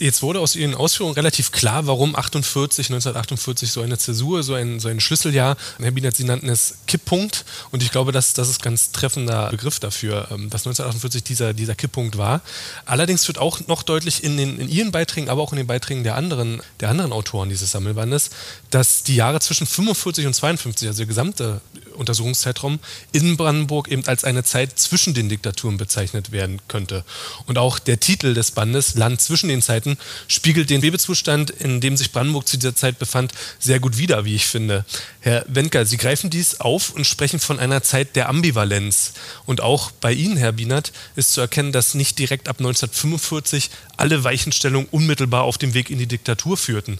Jetzt 0.00 0.22
wurde 0.22 0.40
aus 0.40 0.56
Ihren 0.56 0.74
Ausführungen 0.74 1.14
relativ 1.14 1.52
klar, 1.52 1.86
warum 1.86 2.16
48, 2.16 2.86
1948 2.86 3.70
so 3.70 3.82
eine 3.82 3.98
Zäsur, 3.98 4.42
so 4.42 4.54
ein, 4.54 4.80
so 4.80 4.88
ein 4.88 4.98
Schlüsseljahr, 4.98 5.58
Herr 5.78 5.90
Bienert, 5.90 6.16
Sie 6.16 6.24
nannten 6.24 6.48
es 6.48 6.76
Kipppunkt 6.86 7.44
und 7.70 7.82
ich 7.82 7.90
glaube, 7.90 8.10
dass 8.10 8.32
das 8.32 8.48
ist 8.48 8.62
ganz 8.62 8.92
treffender 8.92 9.50
Begriff 9.50 9.78
dafür, 9.78 10.28
ähm, 10.30 10.48
dass 10.48 10.62
1948 10.62 11.22
dieser, 11.22 11.52
dieser 11.52 11.74
Kipppunkt 11.74 12.16
war. 12.16 12.40
Allerdings 12.86 13.28
wird 13.28 13.36
auch 13.36 13.60
noch 13.66 13.82
deutlich 13.82 14.24
in, 14.24 14.38
den, 14.38 14.58
in 14.58 14.70
Ihren 14.70 14.90
Beiträgen, 14.90 15.28
aber 15.28 15.42
auch 15.42 15.52
in 15.52 15.58
den 15.58 15.66
Beiträgen 15.66 16.02
der 16.02 16.14
anderen, 16.14 16.62
der 16.80 16.88
anderen 16.88 17.12
Autoren 17.12 17.50
dieses 17.50 17.70
Sammelbandes, 17.70 18.30
dass 18.70 19.02
die 19.02 19.16
Jahre 19.16 19.40
zwischen 19.40 19.66
45 19.66 20.26
und 20.26 20.32
52, 20.32 20.88
also 20.88 20.96
der 20.96 21.06
gesamte 21.08 21.60
Untersuchungszeitraum 21.94 22.78
in 23.12 23.36
Brandenburg 23.36 23.88
eben 23.88 24.06
als 24.06 24.24
eine 24.24 24.44
Zeit 24.44 24.78
zwischen 24.78 25.14
den 25.14 25.28
Diktaturen 25.28 25.76
bezeichnet 25.76 26.32
werden 26.32 26.60
könnte. 26.68 27.04
Und 27.46 27.58
auch 27.58 27.78
der 27.78 28.00
Titel 28.00 28.34
des 28.34 28.50
Bandes, 28.50 28.94
Land 28.94 29.20
zwischen 29.20 29.48
den 29.48 29.62
Zeiten, 29.62 29.98
spiegelt 30.28 30.70
den 30.70 30.82
Webezustand, 30.82 31.50
in 31.50 31.80
dem 31.80 31.96
sich 31.96 32.12
Brandenburg 32.12 32.48
zu 32.48 32.56
dieser 32.56 32.74
Zeit 32.74 32.98
befand, 32.98 33.32
sehr 33.58 33.80
gut 33.80 33.98
wider, 33.98 34.24
wie 34.24 34.34
ich 34.34 34.46
finde. 34.46 34.84
Herr 35.20 35.44
Wendker, 35.48 35.84
Sie 35.84 35.96
greifen 35.96 36.30
dies 36.30 36.60
auf 36.60 36.90
und 36.90 37.06
sprechen 37.06 37.40
von 37.40 37.58
einer 37.58 37.82
Zeit 37.82 38.16
der 38.16 38.28
Ambivalenz. 38.28 39.12
Und 39.46 39.60
auch 39.60 39.90
bei 39.90 40.12
Ihnen, 40.12 40.36
Herr 40.36 40.52
Bienert, 40.52 40.92
ist 41.16 41.32
zu 41.32 41.40
erkennen, 41.40 41.72
dass 41.72 41.94
nicht 41.94 42.18
direkt 42.18 42.48
ab 42.48 42.56
1945 42.58 43.70
alle 43.96 44.24
Weichenstellungen 44.24 44.88
unmittelbar 44.90 45.42
auf 45.42 45.58
dem 45.58 45.74
Weg 45.74 45.90
in 45.90 45.98
die 45.98 46.06
Diktatur 46.06 46.56
führten. 46.56 46.98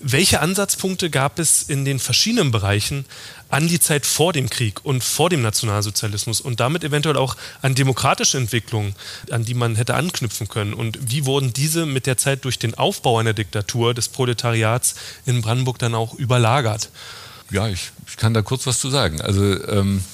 Welche 0.00 0.40
Ansatzpunkte 0.40 1.10
gab 1.10 1.38
es 1.38 1.62
in 1.62 1.84
den 1.84 1.98
verschiedenen 1.98 2.50
Bereichen 2.50 3.04
an 3.50 3.68
die 3.68 3.80
Zeit 3.80 4.04
vor 4.04 4.32
dem 4.32 4.50
Krieg 4.50 4.84
und 4.84 5.02
vor 5.02 5.30
dem 5.30 5.42
Nationalsozialismus 5.42 6.40
und 6.40 6.60
damit 6.60 6.84
eventuell 6.84 7.16
auch 7.16 7.36
an 7.62 7.74
demokratische 7.74 8.36
Entwicklungen, 8.36 8.94
an 9.30 9.44
die 9.44 9.54
man 9.54 9.76
hätte 9.76 9.94
anknüpfen 9.94 10.48
können? 10.48 10.74
Und 10.74 10.98
wie 11.10 11.24
wurden 11.24 11.52
diese 11.52 11.86
mit 11.86 12.06
der 12.06 12.16
Zeit 12.16 12.44
durch 12.44 12.58
den 12.58 12.74
Aufbau 12.74 13.18
einer 13.18 13.32
Diktatur 13.32 13.94
des 13.94 14.08
Proletariats 14.08 14.94
in 15.24 15.40
Brandenburg 15.40 15.78
dann 15.78 15.94
auch 15.94 16.14
überlagert? 16.14 16.90
Ja, 17.50 17.68
ich, 17.68 17.90
ich 18.06 18.16
kann 18.16 18.34
da 18.34 18.42
kurz 18.42 18.66
was 18.66 18.78
zu 18.78 18.90
sagen. 18.90 19.20
Also 19.22 19.42
ähm, 19.68 20.04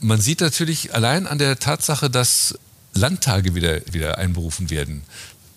man 0.00 0.20
sieht 0.20 0.40
natürlich 0.40 0.94
allein 0.94 1.26
an 1.26 1.38
der 1.38 1.58
Tatsache, 1.58 2.10
dass 2.10 2.58
Landtage 2.94 3.54
wieder, 3.54 3.80
wieder 3.92 4.18
einberufen 4.18 4.68
werden, 4.68 5.04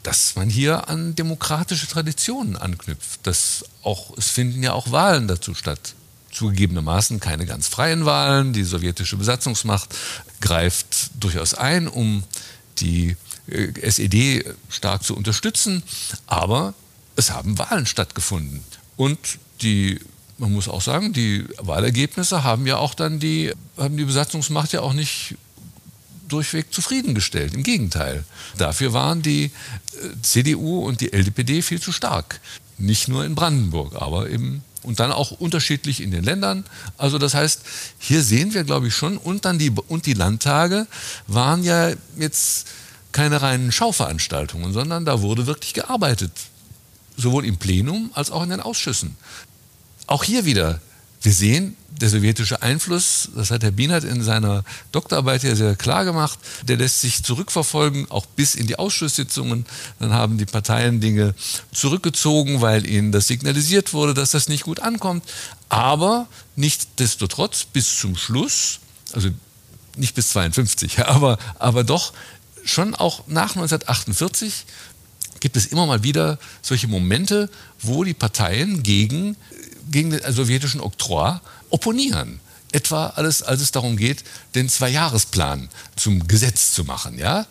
dass 0.04 0.36
man 0.36 0.50
hier 0.50 0.88
an 0.88 1.16
demokratische 1.16 1.88
Traditionen 1.88 2.56
anknüpft. 2.56 3.26
Dass 3.26 3.66
auch, 3.82 4.16
es 4.18 4.30
finden 4.30 4.62
ja 4.62 4.74
auch 4.74 4.92
Wahlen 4.92 5.28
dazu 5.28 5.56
statt. 5.56 5.96
Zugegebenermaßen 6.36 7.20
keine 7.20 7.46
ganz 7.46 7.68
freien 7.68 8.06
Wahlen. 8.06 8.54
Die 8.54 8.64
sowjetische 8.64 9.16
Besatzungsmacht 9.16 9.96
greift 10.42 11.12
durchaus 11.20 11.54
ein, 11.54 11.88
um 11.88 12.24
die 12.80 13.16
äh, 13.48 13.72
SED 13.82 14.46
stark 14.70 15.04
zu 15.04 15.16
unterstützen. 15.16 15.82
Aber 16.28 16.74
es 17.16 17.32
haben 17.32 17.58
Wahlen 17.58 17.86
stattgefunden. 17.86 18.64
Und 18.98 19.18
die 19.62 20.00
man 20.38 20.52
muss 20.52 20.68
auch 20.68 20.82
sagen, 20.82 21.14
die 21.14 21.46
Wahlergebnisse 21.60 22.44
haben 22.44 22.68
ja 22.68 22.78
auch 22.78 22.94
dann 22.94 23.20
die, 23.20 23.54
haben 23.78 23.96
die 23.96 24.04
Besatzungsmacht 24.04 24.74
ja 24.74 24.82
auch 24.82 24.94
nicht 24.94 25.36
durchweg 26.28 26.74
zufriedengestellt. 26.74 27.54
Im 27.54 27.64
Gegenteil. 27.64 28.26
Dafür 28.58 28.94
waren 28.94 29.22
die 29.22 29.46
äh, 29.46 29.52
CDU 30.22 30.86
und 30.86 31.02
die 31.02 31.14
LDPD 31.14 31.62
viel 31.62 31.82
zu 31.82 31.92
stark. 31.92 32.42
Nicht 32.78 33.08
nur 33.08 33.24
in 33.24 33.36
Brandenburg, 33.36 33.96
aber 33.96 34.30
eben 34.30 34.64
und 34.86 35.00
dann 35.00 35.12
auch 35.12 35.32
unterschiedlich 35.32 36.02
in 36.02 36.12
den 36.12 36.24
Ländern. 36.24 36.64
Also 36.98 37.18
das 37.18 37.34
heißt, 37.34 37.62
hier 38.00 38.22
sehen 38.22 38.54
wir, 38.54 38.64
glaube 38.64 38.88
ich, 38.88 38.96
schon, 38.96 39.18
und 39.18 39.46
dann 39.46 39.60
die, 39.60 39.72
und 39.72 40.06
die 40.06 40.14
Landtage 40.14 40.88
waren 41.28 41.64
ja 41.64 41.92
jetzt 42.18 42.68
keine 43.12 43.42
reinen 43.42 43.72
Schauveranstaltungen, 43.72 44.74
sondern 44.74 45.06
da 45.06 45.22
wurde 45.22 45.48
wirklich 45.48 45.74
gearbeitet. 45.74 46.32
Sowohl 47.18 47.46
im 47.46 47.58
Plenum 47.58 48.12
als 48.14 48.30
auch 48.30 48.44
in 48.44 48.50
den 48.50 48.60
Ausschüssen. 48.60 49.16
Auch 50.06 50.24
hier 50.24 50.46
wieder, 50.46 50.82
wir 51.26 51.34
sehen, 51.34 51.76
der 51.90 52.10
sowjetische 52.10 52.62
Einfluss, 52.62 53.30
das 53.36 53.52
hat 53.52 53.64
Herr 53.64 53.72
Bienert 53.72 54.04
in 54.04 54.22
seiner 54.22 54.64
Doktorarbeit 54.92 55.44
ja 55.44 55.56
sehr 55.56 55.76
klar 55.76 56.06
gemacht, 56.06 56.38
der 56.64 56.78
lässt 56.78 57.02
sich 57.02 57.24
zurückverfolgen, 57.24 58.12
auch 58.12 58.26
bis 58.26 58.56
in 58.56 58.68
die 58.68 58.78
Ausschusssitzungen. 58.78 59.66
Dann 60.00 60.14
haben 60.14 60.38
die 60.38 60.46
Parteien 60.46 61.00
Dinge 61.00 61.34
zurückgezogen, 61.74 62.62
weil 62.62 62.86
ihnen 62.86 63.12
das 63.12 63.28
signalisiert 63.28 63.94
wurde, 63.94 64.14
dass 64.14 64.32
das 64.32 64.50
nicht 64.50 64.64
gut 64.64 64.82
ankommt. 64.82 65.24
Aber 65.70 66.28
nichtsdestotrotz 66.56 67.66
bis 67.66 67.98
zum 68.00 68.16
Schluss, 68.18 68.80
also 69.14 69.30
nicht 69.96 70.16
bis 70.16 70.30
52, 70.30 71.00
aber, 71.06 71.38
aber 71.60 71.84
doch 71.84 72.14
schon 72.66 72.94
auch 72.94 73.28
nach 73.28 73.56
1948 73.56 74.66
gibt 75.40 75.58
es 75.58 75.68
immer 75.68 75.86
mal 75.86 76.04
wieder 76.04 76.40
solche 76.62 76.88
Momente, 76.88 77.50
wo 77.82 78.04
die 78.04 78.14
Parteien 78.14 78.84
gegen 78.84 79.38
gegen 79.90 80.12
den 80.12 80.34
sowjetischen 80.34 80.82
Oktroi 80.82 81.40
opponieren. 81.70 82.40
Etwa 82.72 83.08
alles, 83.16 83.42
als 83.44 83.62
es 83.62 83.72
darum 83.72 83.96
geht, 83.98 84.24
den 84.54 84.68
Zweijahresplan 84.68 85.70
zum 85.96 86.28
Gesetz 86.28 86.74
zu 86.74 86.84
machen. 86.84 87.18
Ja? 87.18 87.46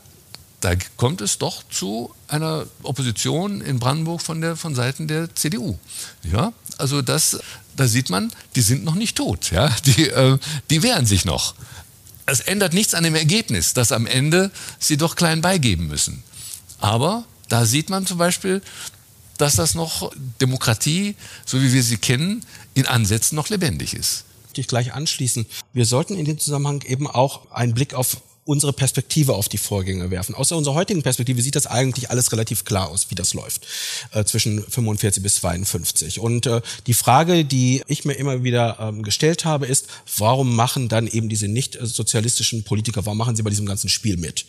Da 0.61 0.75
kommt 0.97 1.20
es 1.20 1.38
doch 1.38 1.62
zu 1.70 2.14
einer 2.29 2.66
Opposition 2.83 3.61
in 3.61 3.79
Brandenburg 3.79 4.20
von, 4.23 4.40
der, 4.40 4.57
von 4.57 4.75
Seiten 4.75 5.09
der 5.09 5.35
CDU. 5.35 5.79
Ja? 6.23 6.53
Also 6.79 7.03
das, 7.03 7.38
da 7.77 7.87
sieht 7.87 8.11
man, 8.11 8.33
die 8.55 8.62
sind 8.62 8.85
noch 8.85 8.94
nicht 8.94 9.16
tot. 9.16 9.51
Ja? 9.51 9.68
Die, 9.87 10.09
äh, 10.09 10.38
die 10.70 10.83
wehren 10.83 11.07
sich 11.07 11.25
noch. 11.25 11.55
Es 12.27 12.40
ändert 12.40 12.73
nichts 12.73 12.94
an 12.94 13.05
dem 13.05 13.14
Ergebnis, 13.14 13.75
dass 13.75 13.92
am 13.92 14.07
Ende 14.07 14.51
sie 14.79 14.97
doch 14.97 15.16
klein 15.16 15.42
beigeben 15.42 15.87
müssen. 15.87 16.23
Aber 16.81 17.25
da 17.49 17.66
sieht 17.66 17.90
man 17.90 18.07
zum 18.07 18.18
Beispiel, 18.18 18.62
dass 19.38 19.57
das 19.57 19.75
noch 19.75 20.12
Demokratie, 20.40 21.16
so 21.44 21.61
wie 21.62 21.73
wir 21.73 21.83
sie 21.83 21.97
kennen, 21.97 22.44
in 22.75 22.87
Ansätzen 22.87 23.37
noch 23.37 23.49
lebendig 23.49 23.94
ist. 23.94 24.25
Ich 24.57 24.68
gleich 24.68 24.94
anschließen. 24.94 25.47
Wir 25.73 25.85
sollten 25.85 26.16
in 26.16 26.25
dem 26.25 26.38
Zusammenhang 26.38 26.83
eben 26.83 27.09
auch 27.09 27.51
einen 27.51 27.75
Blick 27.75 27.94
auf 27.94 28.18
unsere 28.44 28.73
Perspektive 28.73 29.35
auf 29.35 29.49
die 29.49 29.59
Vorgänge 29.59 30.11
werfen. 30.11 30.35
Außer 30.35 30.57
unserer 30.57 30.75
heutigen 30.75 31.03
Perspektive 31.03 31.40
sieht 31.40 31.57
das 31.57 31.66
eigentlich 31.66 32.11
alles 32.11 32.31
relativ 32.33 32.64
klar 32.64 32.88
aus, 32.88 33.11
wie 33.11 33.14
das 33.14 33.35
läuft 33.35 33.66
äh, 34.12 34.25
zwischen 34.25 34.62
45 34.62 35.23
bis 35.23 35.37
52. 35.37 36.20
Und 36.20 36.47
äh, 36.47 36.61
die 36.87 36.94
Frage, 36.94 37.44
die 37.44 37.83
ich 37.87 38.05
mir 38.05 38.14
immer 38.14 38.44
wieder 38.44 38.79
ähm, 38.81 39.03
gestellt 39.03 39.44
habe, 39.44 39.66
ist, 39.66 39.88
warum 40.18 40.55
machen 40.55 40.88
dann 40.88 41.07
eben 41.07 41.29
diese 41.29 41.49
nicht 41.49 41.79
sozialistischen 41.81 42.64
Politiker, 42.64 43.07
warum 43.07 43.18
machen 43.18 43.37
sie 43.37 43.42
bei 43.42 43.51
diesem 43.51 43.66
ganzen 43.66 43.88
Spiel 43.88 44.16
mit? 44.16 44.44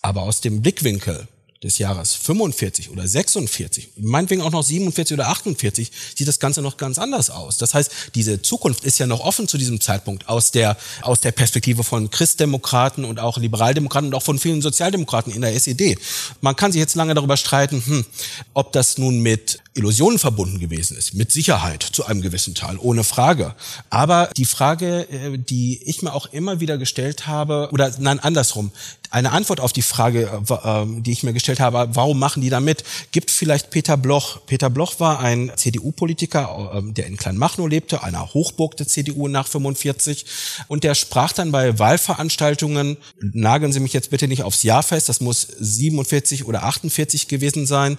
Aber 0.00 0.22
aus 0.22 0.40
dem 0.40 0.62
Blickwinkel 0.62 1.28
des 1.62 1.78
Jahres 1.78 2.14
45 2.14 2.90
oder 2.90 3.06
46, 3.06 3.90
meinetwegen 3.96 4.42
auch 4.42 4.50
noch 4.50 4.64
47 4.64 5.14
oder 5.14 5.28
48, 5.28 5.92
sieht 6.16 6.26
das 6.26 6.40
Ganze 6.40 6.60
noch 6.60 6.76
ganz 6.76 6.98
anders 6.98 7.30
aus. 7.30 7.56
Das 7.56 7.72
heißt, 7.72 7.90
diese 8.14 8.42
Zukunft 8.42 8.84
ist 8.84 8.98
ja 8.98 9.06
noch 9.06 9.20
offen 9.20 9.46
zu 9.46 9.58
diesem 9.58 9.80
Zeitpunkt 9.80 10.28
aus 10.28 10.50
der, 10.50 10.76
aus 11.02 11.20
der 11.20 11.30
Perspektive 11.30 11.84
von 11.84 12.10
Christdemokraten 12.10 13.04
und 13.04 13.20
auch 13.20 13.38
Liberaldemokraten 13.38 14.08
und 14.08 14.14
auch 14.14 14.22
von 14.22 14.40
vielen 14.40 14.60
Sozialdemokraten 14.60 15.32
in 15.32 15.40
der 15.40 15.54
SED. 15.54 15.98
Man 16.40 16.56
kann 16.56 16.72
sich 16.72 16.80
jetzt 16.80 16.96
lange 16.96 17.14
darüber 17.14 17.36
streiten, 17.36 17.82
hm, 17.84 18.06
ob 18.54 18.72
das 18.72 18.98
nun 18.98 19.20
mit 19.20 19.61
Illusionen 19.74 20.18
verbunden 20.18 20.58
gewesen 20.58 20.96
ist. 20.96 21.14
Mit 21.14 21.32
Sicherheit 21.32 21.82
zu 21.82 22.04
einem 22.04 22.20
gewissen 22.20 22.54
Teil, 22.54 22.76
ohne 22.78 23.04
Frage. 23.04 23.54
Aber 23.88 24.28
die 24.36 24.44
Frage, 24.44 25.08
äh, 25.08 25.38
die 25.38 25.82
ich 25.84 26.02
mir 26.02 26.12
auch 26.12 26.26
immer 26.26 26.60
wieder 26.60 26.76
gestellt 26.76 27.26
habe, 27.26 27.68
oder 27.72 27.90
nein, 27.98 28.20
andersrum, 28.20 28.70
eine 29.10 29.32
Antwort 29.32 29.60
auf 29.60 29.72
die 29.72 29.82
Frage, 29.82 30.42
äh, 30.48 30.54
ähm, 30.64 31.02
die 31.02 31.12
ich 31.12 31.22
mir 31.22 31.32
gestellt 31.32 31.60
habe, 31.60 31.88
warum 31.94 32.18
machen 32.18 32.42
die 32.42 32.50
da 32.50 32.60
mit, 32.60 32.84
gibt 33.12 33.30
vielleicht 33.30 33.70
Peter 33.70 33.96
Bloch. 33.96 34.40
Peter 34.46 34.68
Bloch 34.68 35.00
war 35.00 35.20
ein 35.20 35.52
CDU-Politiker, 35.56 36.72
ähm, 36.74 36.92
der 36.94 37.06
in 37.06 37.16
Kleinmachnow 37.16 37.68
lebte, 37.68 38.02
einer 38.02 38.34
Hochburg 38.34 38.76
der 38.76 38.88
CDU 38.88 39.28
nach 39.28 39.48
45. 39.48 40.26
Und 40.68 40.84
der 40.84 40.94
sprach 40.94 41.32
dann 41.32 41.50
bei 41.50 41.78
Wahlveranstaltungen, 41.78 42.98
nageln 43.20 43.72
Sie 43.72 43.80
mich 43.80 43.94
jetzt 43.94 44.10
bitte 44.10 44.28
nicht 44.28 44.42
aufs 44.42 44.62
Jahr 44.62 44.82
fest, 44.82 45.08
das 45.08 45.20
muss 45.20 45.42
47 45.42 46.44
oder 46.44 46.64
48 46.64 47.28
gewesen 47.28 47.66
sein, 47.66 47.96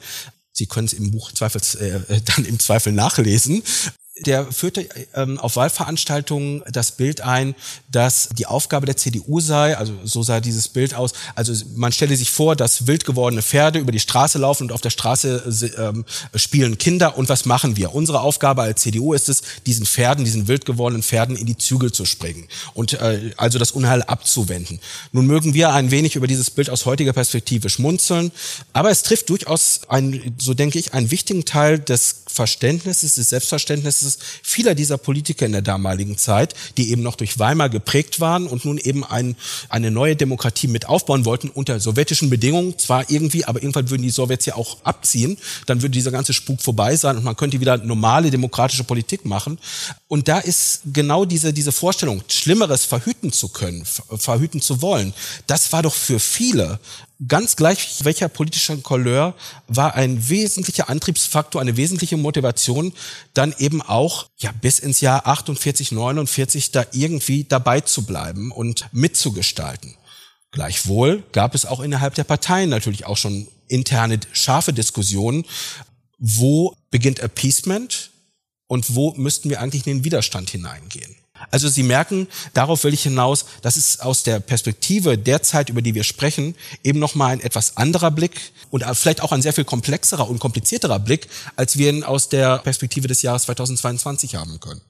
Sie 0.54 0.68
können 0.68 0.86
es 0.86 0.94
im 0.94 1.12
Buch 1.12 1.32
Zweifels, 1.32 1.76
äh, 1.76 2.22
dann 2.24 2.46
im 2.46 2.60
Zweifel 2.60 2.94
nachlesen 2.94 3.64
der 4.20 4.52
führte 4.52 4.88
ähm, 5.16 5.40
auf 5.40 5.56
Wahlveranstaltungen 5.56 6.62
das 6.72 6.92
Bild 6.92 7.22
ein, 7.22 7.56
dass 7.92 8.30
die 8.30 8.46
Aufgabe 8.46 8.86
der 8.86 8.96
CDU 8.96 9.40
sei, 9.40 9.76
also 9.76 9.94
so 10.04 10.22
sah 10.22 10.40
dieses 10.40 10.68
Bild 10.68 10.94
aus, 10.94 11.14
also 11.34 11.54
man 11.76 11.92
stelle 11.92 12.16
sich 12.16 12.30
vor, 12.30 12.56
dass 12.56 12.86
wild 12.86 13.06
gewordene 13.06 13.42
Pferde 13.42 13.80
über 13.80 13.92
die 13.92 14.00
Straße 14.00 14.38
laufen 14.38 14.66
und 14.66 14.72
auf 14.72 14.82
der 14.82 14.92
Straße 14.92 15.74
ähm, 15.80 16.06
spielen 16.36 16.78
Kinder 16.78 17.18
und 17.18 17.28
was 17.28 17.46
machen 17.46 17.76
wir? 17.76 17.96
Unsere 17.96 18.22
Aufgabe 18.22 18.62
als 18.62 18.82
CDU 18.82 19.14
ist 19.14 19.30
es, 19.30 19.42
diesen 19.66 19.88
Pferden, 19.88 20.26
diesen 20.26 20.48
wild 20.48 20.66
gewordenen 20.68 21.02
Pferden 21.02 21.36
in 21.36 21.48
die 21.48 21.58
Zügel 21.58 21.92
zu 21.92 22.06
springen 22.06 22.48
und 22.76 22.94
äh, 22.94 23.32
also 23.38 23.58
das 23.58 23.72
Unheil 23.72 24.04
abzuwenden. 24.04 24.80
Nun 25.12 25.26
mögen 25.26 25.56
wir 25.56 25.74
ein 25.74 25.90
wenig 25.90 26.16
über 26.16 26.28
dieses 26.28 26.52
Bild 26.52 26.70
aus 26.70 26.86
heutiger 26.86 27.14
Perspektive 27.14 27.72
schmunzeln, 27.72 28.32
aber 28.74 28.92
es 28.92 29.02
trifft 29.02 29.30
durchaus 29.30 29.82
ein, 29.88 30.36
so 30.38 30.54
denke 30.54 30.78
ich, 30.78 30.94
einen 30.94 31.10
wichtigen 31.10 31.46
Teil 31.46 31.80
des 31.80 32.18
Verständnisses, 32.28 33.16
des 33.16 33.30
Selbstverständnisses 33.30 34.03
vieler 34.42 34.76
dieser 34.76 34.98
Politiker 34.98 35.46
in 35.46 35.52
der 35.52 35.62
damaligen 35.62 36.18
Zeit, 36.18 36.54
die 36.78 36.92
eben 36.92 37.02
noch 37.02 37.16
durch 37.16 37.40
Weimar 37.40 37.70
geprägt 37.70 38.20
waren 38.20 38.48
und 38.48 38.66
nun 38.66 38.78
eben 38.78 39.04
ein, 39.04 39.36
eine 39.70 39.92
neue 39.92 40.16
Demokratie 40.16 40.68
mit 40.68 40.88
aufbauen 40.88 41.26
wollten 41.26 41.50
unter 41.50 41.80
sowjetischen 41.80 42.30
Bedingungen. 42.30 42.78
Zwar 42.78 43.10
irgendwie, 43.10 43.46
aber 43.46 43.62
irgendwann 43.62 43.90
würden 43.90 44.04
die 44.04 44.10
Sowjets 44.10 44.46
ja 44.46 44.56
auch 44.56 44.78
abziehen. 44.84 45.38
Dann 45.66 45.82
würde 45.82 45.92
dieser 45.92 46.12
ganze 46.12 46.34
Spuk 46.34 46.62
vorbei 46.62 46.96
sein 46.96 47.18
und 47.18 47.24
man 47.24 47.36
könnte 47.36 47.60
wieder 47.60 47.78
normale 47.78 48.32
demokratische 48.32 48.84
Politik 48.84 49.26
machen. 49.26 49.58
Und 50.08 50.28
da 50.28 50.40
ist 50.40 50.82
genau 50.86 51.26
diese, 51.26 51.54
diese 51.54 51.72
Vorstellung, 51.72 52.24
Schlimmeres 52.28 52.86
verhüten 52.86 53.32
zu 53.32 53.50
können, 53.50 53.86
verhüten 53.86 54.62
zu 54.62 54.82
wollen, 54.82 55.14
das 55.48 55.72
war 55.72 55.84
doch 55.84 55.94
für 55.94 56.20
viele 56.20 56.80
ganz 57.28 57.56
gleich 57.56 58.04
welcher 58.04 58.28
politischer 58.28 58.78
Couleur 58.78 59.36
war 59.68 59.96
ein 59.96 60.30
wesentlicher 60.30 60.90
Antriebsfaktor, 60.90 61.62
eine 61.62 61.78
wesentliche 61.78 62.18
Motivation, 62.18 62.94
dann 63.34 63.54
eben 63.58 63.82
auch 63.82 64.28
ja 64.38 64.52
bis 64.62 64.80
ins 64.80 65.02
Jahr 65.02 65.28
48, 65.28 65.92
49 65.92 66.72
da 66.72 66.86
irgendwie 66.92 67.44
dabei 67.44 67.82
zu 67.82 68.06
bleiben 68.06 68.52
und 68.52 68.88
mitzugestalten. 68.92 69.96
Gleichwohl 70.52 71.24
gab 71.32 71.56
es 71.56 71.66
auch 71.66 71.80
innerhalb 71.80 72.14
der 72.16 72.26
Parteien 72.26 72.70
natürlich 72.70 73.06
auch 73.06 73.18
schon 73.18 73.48
interne 73.68 74.20
scharfe 74.34 74.74
Diskussion, 74.74 75.46
wo 76.20 76.76
beginnt 76.92 77.20
Appeasement 77.20 78.12
und 78.68 78.96
wo 78.96 79.14
müssten 79.16 79.50
wir 79.50 79.62
eigentlich 79.62 79.86
in 79.88 79.98
den 79.98 80.04
Widerstand 80.04 80.50
hineingehen. 80.50 81.16
Also 81.52 81.68
Sie 81.68 81.84
merken, 81.84 82.28
darauf 82.54 82.84
will 82.84 82.94
ich 82.94 83.04
hinaus, 83.04 83.46
das 83.62 83.78
ist 83.78 84.02
aus 84.02 84.24
der 84.24 84.40
Perspektive 84.40 85.18
der 85.18 85.42
Zeit, 85.44 85.70
über 85.70 85.82
die 85.82 85.96
wir 85.96 86.04
sprechen, 86.04 86.56
eben 86.84 87.00
nochmal 87.00 87.34
ein 87.34 87.42
etwas 87.42 87.78
anderer 87.78 88.12
Blick 88.12 88.52
und 88.70 88.84
vielleicht 88.94 89.22
auch 89.22 89.32
ein 89.32 89.42
sehr 89.42 89.54
viel 89.54 89.66
komplexerer 89.66 90.30
und 90.30 90.40
komplizierterer 90.40 91.00
Blick, 91.00 91.28
als 91.56 91.78
wir 91.78 91.90
ihn 91.90 92.04
aus 92.04 92.30
der 92.30 92.60
Perspektive 92.60 93.08
des 93.08 93.22
Jahres 93.22 93.44
2022 93.44 94.36
haben 94.36 94.60
können. 94.60 94.82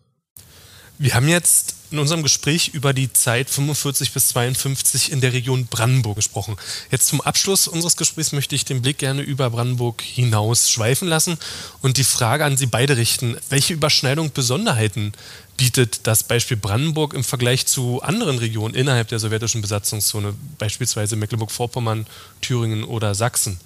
Wir 1.00 1.16
haben 1.16 1.28
jetzt 1.28 1.76
in 1.94 2.00
unserem 2.00 2.24
Gespräch 2.24 2.70
über 2.70 2.92
die 2.92 3.14
Zeit 3.14 3.50
45 3.52 4.14
bis 4.14 4.30
52 4.30 5.12
in 5.12 5.22
der 5.22 5.32
Region 5.34 5.68
Brandenburg 5.68 6.16
gesprochen. 6.16 6.56
Jetzt 6.90 7.08
zum 7.08 7.22
Abschluss 7.22 7.68
unseres 7.68 7.98
Gesprächs 7.98 8.32
möchte 8.32 8.56
ich 8.56 8.66
den 8.66 8.82
Blick 8.82 8.98
gerne 8.98 9.22
über 9.22 9.52
Brandenburg 9.52 10.02
hinaus 10.02 10.72
schweifen 10.72 11.08
lassen 11.08 11.38
und 11.82 11.98
die 11.98 12.04
Frage 12.04 12.46
an 12.46 12.58
Sie 12.58 12.66
beide 12.66 12.98
richten. 12.98 13.38
Welche 13.50 13.74
Überschneidung, 13.76 14.32
Besonderheiten 14.34 15.14
bietet 15.56 16.08
das 16.08 16.24
Beispiel 16.24 16.58
Brandenburg 16.58 17.14
im 17.14 17.24
Vergleich 17.24 17.68
zu 17.68 18.02
anderen 18.02 18.40
Regionen 18.40 18.74
innerhalb 18.74 19.08
der 19.10 19.20
sowjetischen 19.20 19.62
Besatzungszone, 19.62 20.34
beispielsweise 20.58 21.16
Mecklenburg-Vorpommern, 21.16 22.08
Thüringen 22.42 22.84
oder 22.84 23.14
Sachsen? 23.14 23.60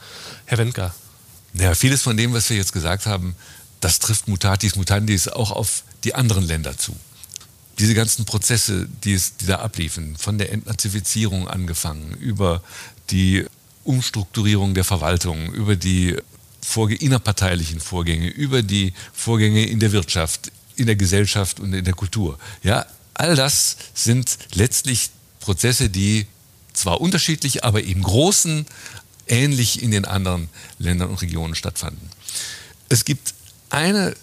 Herr 0.46 0.58
Wendker. 0.58 0.94
Ja, 1.54 1.76
vieles 1.76 2.02
von 2.02 2.18
dem, 2.18 2.34
was 2.34 2.50
wir 2.50 2.58
jetzt 2.58 2.74
gesagt 2.74 3.06
haben, 3.06 3.36
das 3.80 4.00
trifft 4.00 4.28
Mutatis 4.28 4.76
Mutandis 4.76 5.30
auch 5.30 5.52
auf 5.52 5.84
die 6.04 6.14
anderen 6.14 6.44
Länder 6.44 6.78
zu. 6.78 6.96
Diese 7.80 7.94
ganzen 7.94 8.26
Prozesse, 8.26 8.88
die, 9.04 9.14
es, 9.14 9.38
die 9.38 9.46
da 9.46 9.60
abliefen, 9.60 10.16
von 10.18 10.38
der 10.38 10.52
Entnazifizierung 10.52 11.48
angefangen, 11.48 12.14
über 12.14 12.64
die 13.12 13.46
Umstrukturierung 13.84 14.74
der 14.74 14.84
Verwaltung, 14.84 15.54
über 15.54 15.76
die 15.76 16.16
Vorge 16.62 16.96
innerparteilichen 16.96 17.80
Vorgänge, 17.80 18.28
über 18.28 18.62
die 18.62 18.94
Vorgänge 19.14 19.66
in 19.66 19.80
der 19.80 19.92
Wirtschaft, 19.92 20.52
in 20.76 20.86
der 20.86 20.96
Gesellschaft 20.96 21.60
und 21.60 21.74
in 21.74 21.86
der 21.86 21.94
Kultur. 21.94 22.38
Ja, 22.64 22.86
all 23.14 23.36
das 23.36 23.78
sind 23.94 24.38
letztlich 24.54 25.12
Prozesse, 25.40 25.90
die 25.90 26.28
zwar 26.74 27.00
unterschiedlich, 27.00 27.64
aber 27.64 27.84
im 27.84 28.04
Großen 28.04 28.66
ähnlich 29.28 29.82
in 29.82 29.92
den 29.92 30.06
anderen 30.06 30.50
Ländern 30.80 31.10
und 31.10 31.22
Regionen 31.22 31.56
stattfanden. 31.56 32.10
Es 32.90 33.06
gibt 33.06 33.34
eine 33.70 34.16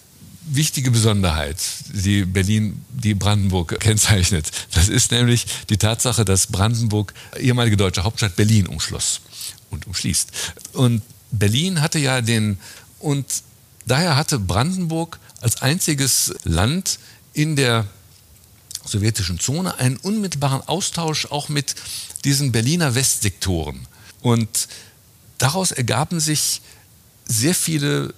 wichtige 0.47 0.91
Besonderheit, 0.91 1.57
die 1.93 2.25
Berlin, 2.25 2.85
die 2.91 3.15
Brandenburg 3.15 3.79
kennzeichnet. 3.81 4.51
Das 4.73 4.89
ist 4.89 5.11
nämlich 5.11 5.47
die 5.71 5.77
Tatsache, 5.77 6.25
dass 6.25 6.49
Brandenburg 6.49 7.15
ehemalige 7.39 7.77
deutsche 7.77 8.05
Hauptstadt 8.05 8.37
Berlin 8.37 8.67
umschloss 8.67 9.21
und 9.71 9.87
umschließt. 9.87 10.31
Und 10.73 11.03
Berlin 11.31 11.81
hatte 11.81 11.99
ja 11.99 12.21
den, 12.21 12.59
und 12.99 13.27
daher 13.87 14.17
hatte 14.17 14.39
Brandenburg 14.39 15.19
als 15.41 15.63
einziges 15.63 16.35
Land 16.45 16.99
in 17.33 17.57
der 17.57 17.87
sowjetischen 18.85 19.41
Zone 19.41 19.79
einen 19.79 19.97
unmittelbaren 19.97 20.63
Austausch 20.63 21.27
auch 21.27 21.49
mit 21.49 21.75
diesen 22.25 22.53
Berliner 22.53 22.95
Westsektoren. 22.95 23.87
Und 24.21 24.69
daraus 25.39 25.73
ergaben 25.73 26.21
sich 26.21 26.61
sehr 27.27 27.55
viele 27.55 28.15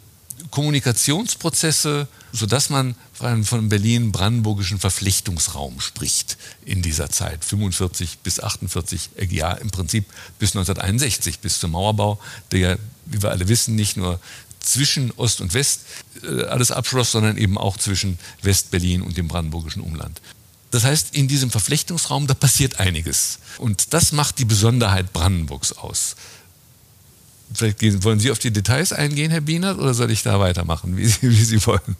Kommunikationsprozesse, 0.51 2.09
sodass 2.33 2.71
man 2.71 2.95
von 3.13 3.69
Berlin-brandenburgischen 3.69 4.79
Verflechtungsraum 4.79 5.81
spricht 5.81 6.37
in 6.65 6.83
dieser 6.83 7.09
Zeit, 7.11 7.45
45 7.45 8.19
bis 8.19 8.41
48, 8.41 9.11
äh, 9.17 9.27
ja 9.27 9.53
im 9.53 9.71
Prinzip 9.71 10.07
bis 10.39 10.51
1961, 10.51 11.41
bis 11.41 11.59
zum 11.59 11.73
Mauerbau, 11.73 12.21
der 12.53 12.59
ja, 12.59 12.77
wie 13.07 13.23
wir 13.23 13.31
alle 13.31 13.49
wissen, 13.49 13.75
nicht 13.75 13.97
nur 13.97 14.21
zwischen 14.61 15.13
Ost 15.13 15.41
und 15.41 15.55
West 15.55 15.83
äh, 16.23 16.45
alles 16.45 16.71
abschloss, 16.71 17.13
sondern 17.13 17.37
eben 17.39 17.57
auch 17.57 17.79
zwischen 17.79 18.19
West-Berlin 18.43 19.03
und 19.03 19.17
dem 19.17 19.29
brandenburgischen 19.29 19.83
Umland. 19.83 20.21
Das 20.71 20.85
heißt, 20.85 21.15
in 21.15 21.29
diesem 21.29 21.51
Verflechtungsraum, 21.51 22.27
da 22.27 22.35
passiert 22.35 22.81
einiges. 22.81 23.39
Und 23.59 23.95
das 23.95 24.13
macht 24.13 24.39
die 24.39 24.45
Besonderheit 24.45 25.13
Brandenburgs 25.13 25.73
aus. 25.73 26.17
Vielleicht 27.53 27.79
gehen, 27.79 28.03
wollen 28.05 28.21
Sie 28.21 28.31
auf 28.31 28.39
die 28.39 28.51
Details 28.51 28.93
eingehen, 28.93 29.31
Herr 29.31 29.41
Bienert, 29.41 29.79
oder 29.79 29.95
soll 29.95 30.11
ich 30.11 30.23
da 30.23 30.41
weitermachen, 30.41 30.97
wie 30.97 31.07
Sie, 31.07 31.23
wie 31.23 31.45
Sie 31.45 31.65
wollen? 31.67 31.97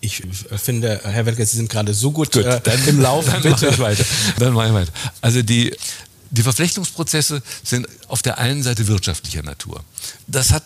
Ich 0.00 0.22
finde, 0.56 1.00
Herr 1.02 1.24
Welker, 1.24 1.46
Sie 1.46 1.56
sind 1.56 1.70
gerade 1.70 1.94
so 1.94 2.10
gut, 2.10 2.32
gut 2.32 2.44
äh, 2.44 2.60
dann, 2.62 2.88
im 2.88 3.00
Lauf. 3.00 3.24
Dann 3.24 3.50
mache 3.50 3.68
ich 3.68 3.78
weiter. 3.78 4.04
Dann 4.38 4.52
mache 4.52 4.68
ich 4.68 4.74
weiter. 4.74 4.92
Also 5.22 5.42
die, 5.42 5.74
die 6.30 6.42
Verflechtungsprozesse 6.42 7.42
sind 7.62 7.88
auf 8.08 8.20
der 8.20 8.38
einen 8.38 8.62
Seite 8.62 8.86
wirtschaftlicher 8.86 9.42
Natur. 9.42 9.82
Das 10.26 10.52
hat 10.52 10.62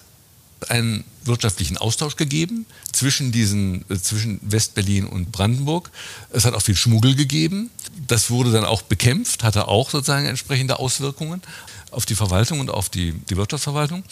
einen 0.69 1.05
wirtschaftlichen 1.25 1.77
Austausch 1.77 2.17
gegeben 2.17 2.67
zwischen 2.93 3.33
diesen 3.33 3.85
äh, 3.89 3.99
zwischen 3.99 4.41
Westberlin 4.43 5.07
und 5.07 5.31
Brandenburg. 5.31 5.91
Es 6.33 6.45
hat 6.45 6.55
auch 6.55 6.63
viel 6.63 6.77
Schmuggel 6.77 7.15
gegeben. 7.15 7.71
Das 8.07 8.31
wurde 8.31 8.51
dann 8.51 8.65
auch 8.65 8.83
bekämpft, 8.83 9.45
hatte 9.45 9.69
auch 9.69 9.91
sozusagen 9.91 10.27
entsprechende 10.27 10.79
Auswirkungen 10.79 11.43
auf 11.91 12.07
die 12.07 12.15
Verwaltung 12.15 12.61
und 12.61 12.71
auf 12.71 12.89
die, 12.89 13.13
die 13.13 13.37
Wirtschaftsverwaltung. 13.37 14.05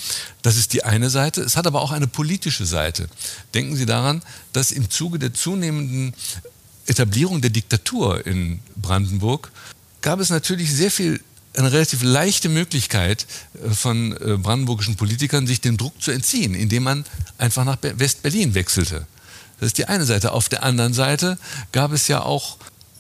Das 0.43 0.57
ist 0.57 0.73
die 0.73 0.85
eine 0.85 1.11
Seite. 1.11 1.43
Es 1.43 1.57
hat 1.57 1.67
aber 1.67 1.83
auch 1.83 1.93
eine 1.93 2.07
politische 2.07 2.65
Seite. 2.65 3.09
Denken 3.55 3.77
Sie 3.77 3.87
daran, 3.87 4.23
dass 4.53 4.73
im 4.73 4.89
Zuge 4.89 5.19
der 5.19 5.35
zunehmenden 5.35 6.15
Etablierung 6.87 7.41
der 7.41 7.51
Diktatur 7.51 8.27
in 8.27 8.61
Brandenburg 8.77 9.51
gab 10.01 10.21
es 10.21 10.31
natürlich 10.31 10.73
sehr 10.73 10.91
viel 10.91 11.21
eine 11.59 11.73
relativ 11.73 12.03
leichte 12.03 12.49
Möglichkeit 12.49 13.27
äh, 13.55 13.71
von 13.71 14.13
äh, 14.13 14.37
brandenburgischen 14.37 14.97
Politikern, 14.97 15.47
sich 15.47 15.61
dem 15.61 15.77
Druck 15.77 16.01
zu 16.03 16.11
entziehen, 16.11 16.55
indem 16.55 16.85
man 16.85 17.05
einfach 17.39 17.65
nach 17.65 17.79
West-Berlin 17.81 18.55
wechselte. 18.55 19.07
Das 19.59 19.69
ist 19.69 19.79
die 19.79 19.87
eine 19.87 20.05
Seite. 20.05 20.33
Auf 20.33 20.49
der 20.49 20.63
anderen 20.63 20.93
Seite 20.93 21.39
gab 21.73 21.93
es 21.93 22.09
ja 22.09 22.23
auch 22.23 22.59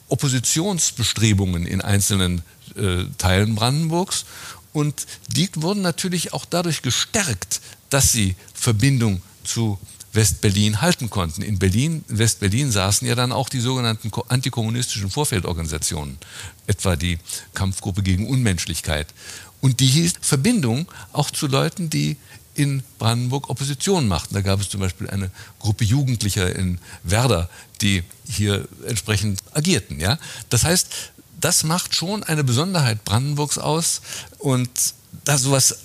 Oppositionsbestrebungen 0.08 1.66
in 1.66 1.80
einzelnen 1.80 2.42
äh, 2.76 3.04
Teilen 3.18 3.54
Brandenburgs. 3.54 4.24
Und 4.72 5.06
die 5.28 5.48
wurden 5.56 5.82
natürlich 5.82 6.32
auch 6.32 6.44
dadurch 6.44 6.82
gestärkt, 6.82 7.60
dass 7.90 8.12
sie 8.12 8.36
Verbindung 8.54 9.22
zu 9.44 9.78
West-Berlin 10.16 10.80
halten 10.80 11.10
konnten. 11.10 11.42
In 11.42 11.58
Berlin, 11.58 12.04
West-Berlin 12.08 12.72
saßen 12.72 13.06
ja 13.06 13.14
dann 13.14 13.32
auch 13.32 13.48
die 13.48 13.60
sogenannten 13.60 14.10
antikommunistischen 14.28 15.10
Vorfeldorganisationen, 15.10 16.18
etwa 16.66 16.96
die 16.96 17.18
Kampfgruppe 17.54 18.02
gegen 18.02 18.28
Unmenschlichkeit. 18.28 19.06
Und 19.60 19.80
die 19.80 19.86
hielt 19.86 20.18
Verbindung 20.20 20.86
auch 21.12 21.30
zu 21.30 21.46
Leuten, 21.46 21.90
die 21.90 22.16
in 22.54 22.82
Brandenburg 22.98 23.50
Opposition 23.50 24.08
machten. 24.08 24.34
Da 24.34 24.40
gab 24.40 24.60
es 24.60 24.70
zum 24.70 24.80
Beispiel 24.80 25.08
eine 25.10 25.30
Gruppe 25.58 25.84
Jugendlicher 25.84 26.56
in 26.56 26.78
Werder, 27.02 27.48
die 27.82 28.02
hier 28.26 28.66
entsprechend 28.86 29.42
agierten. 29.52 30.00
Ja? 30.00 30.18
Das 30.48 30.64
heißt, 30.64 30.88
das 31.40 31.64
macht 31.64 31.94
schon 31.94 32.22
eine 32.24 32.44
Besonderheit 32.44 33.04
Brandenburgs 33.04 33.58
aus 33.58 34.00
und 34.38 34.70
da 35.24 35.36
sowas 35.36 35.72
äh, 35.72 35.76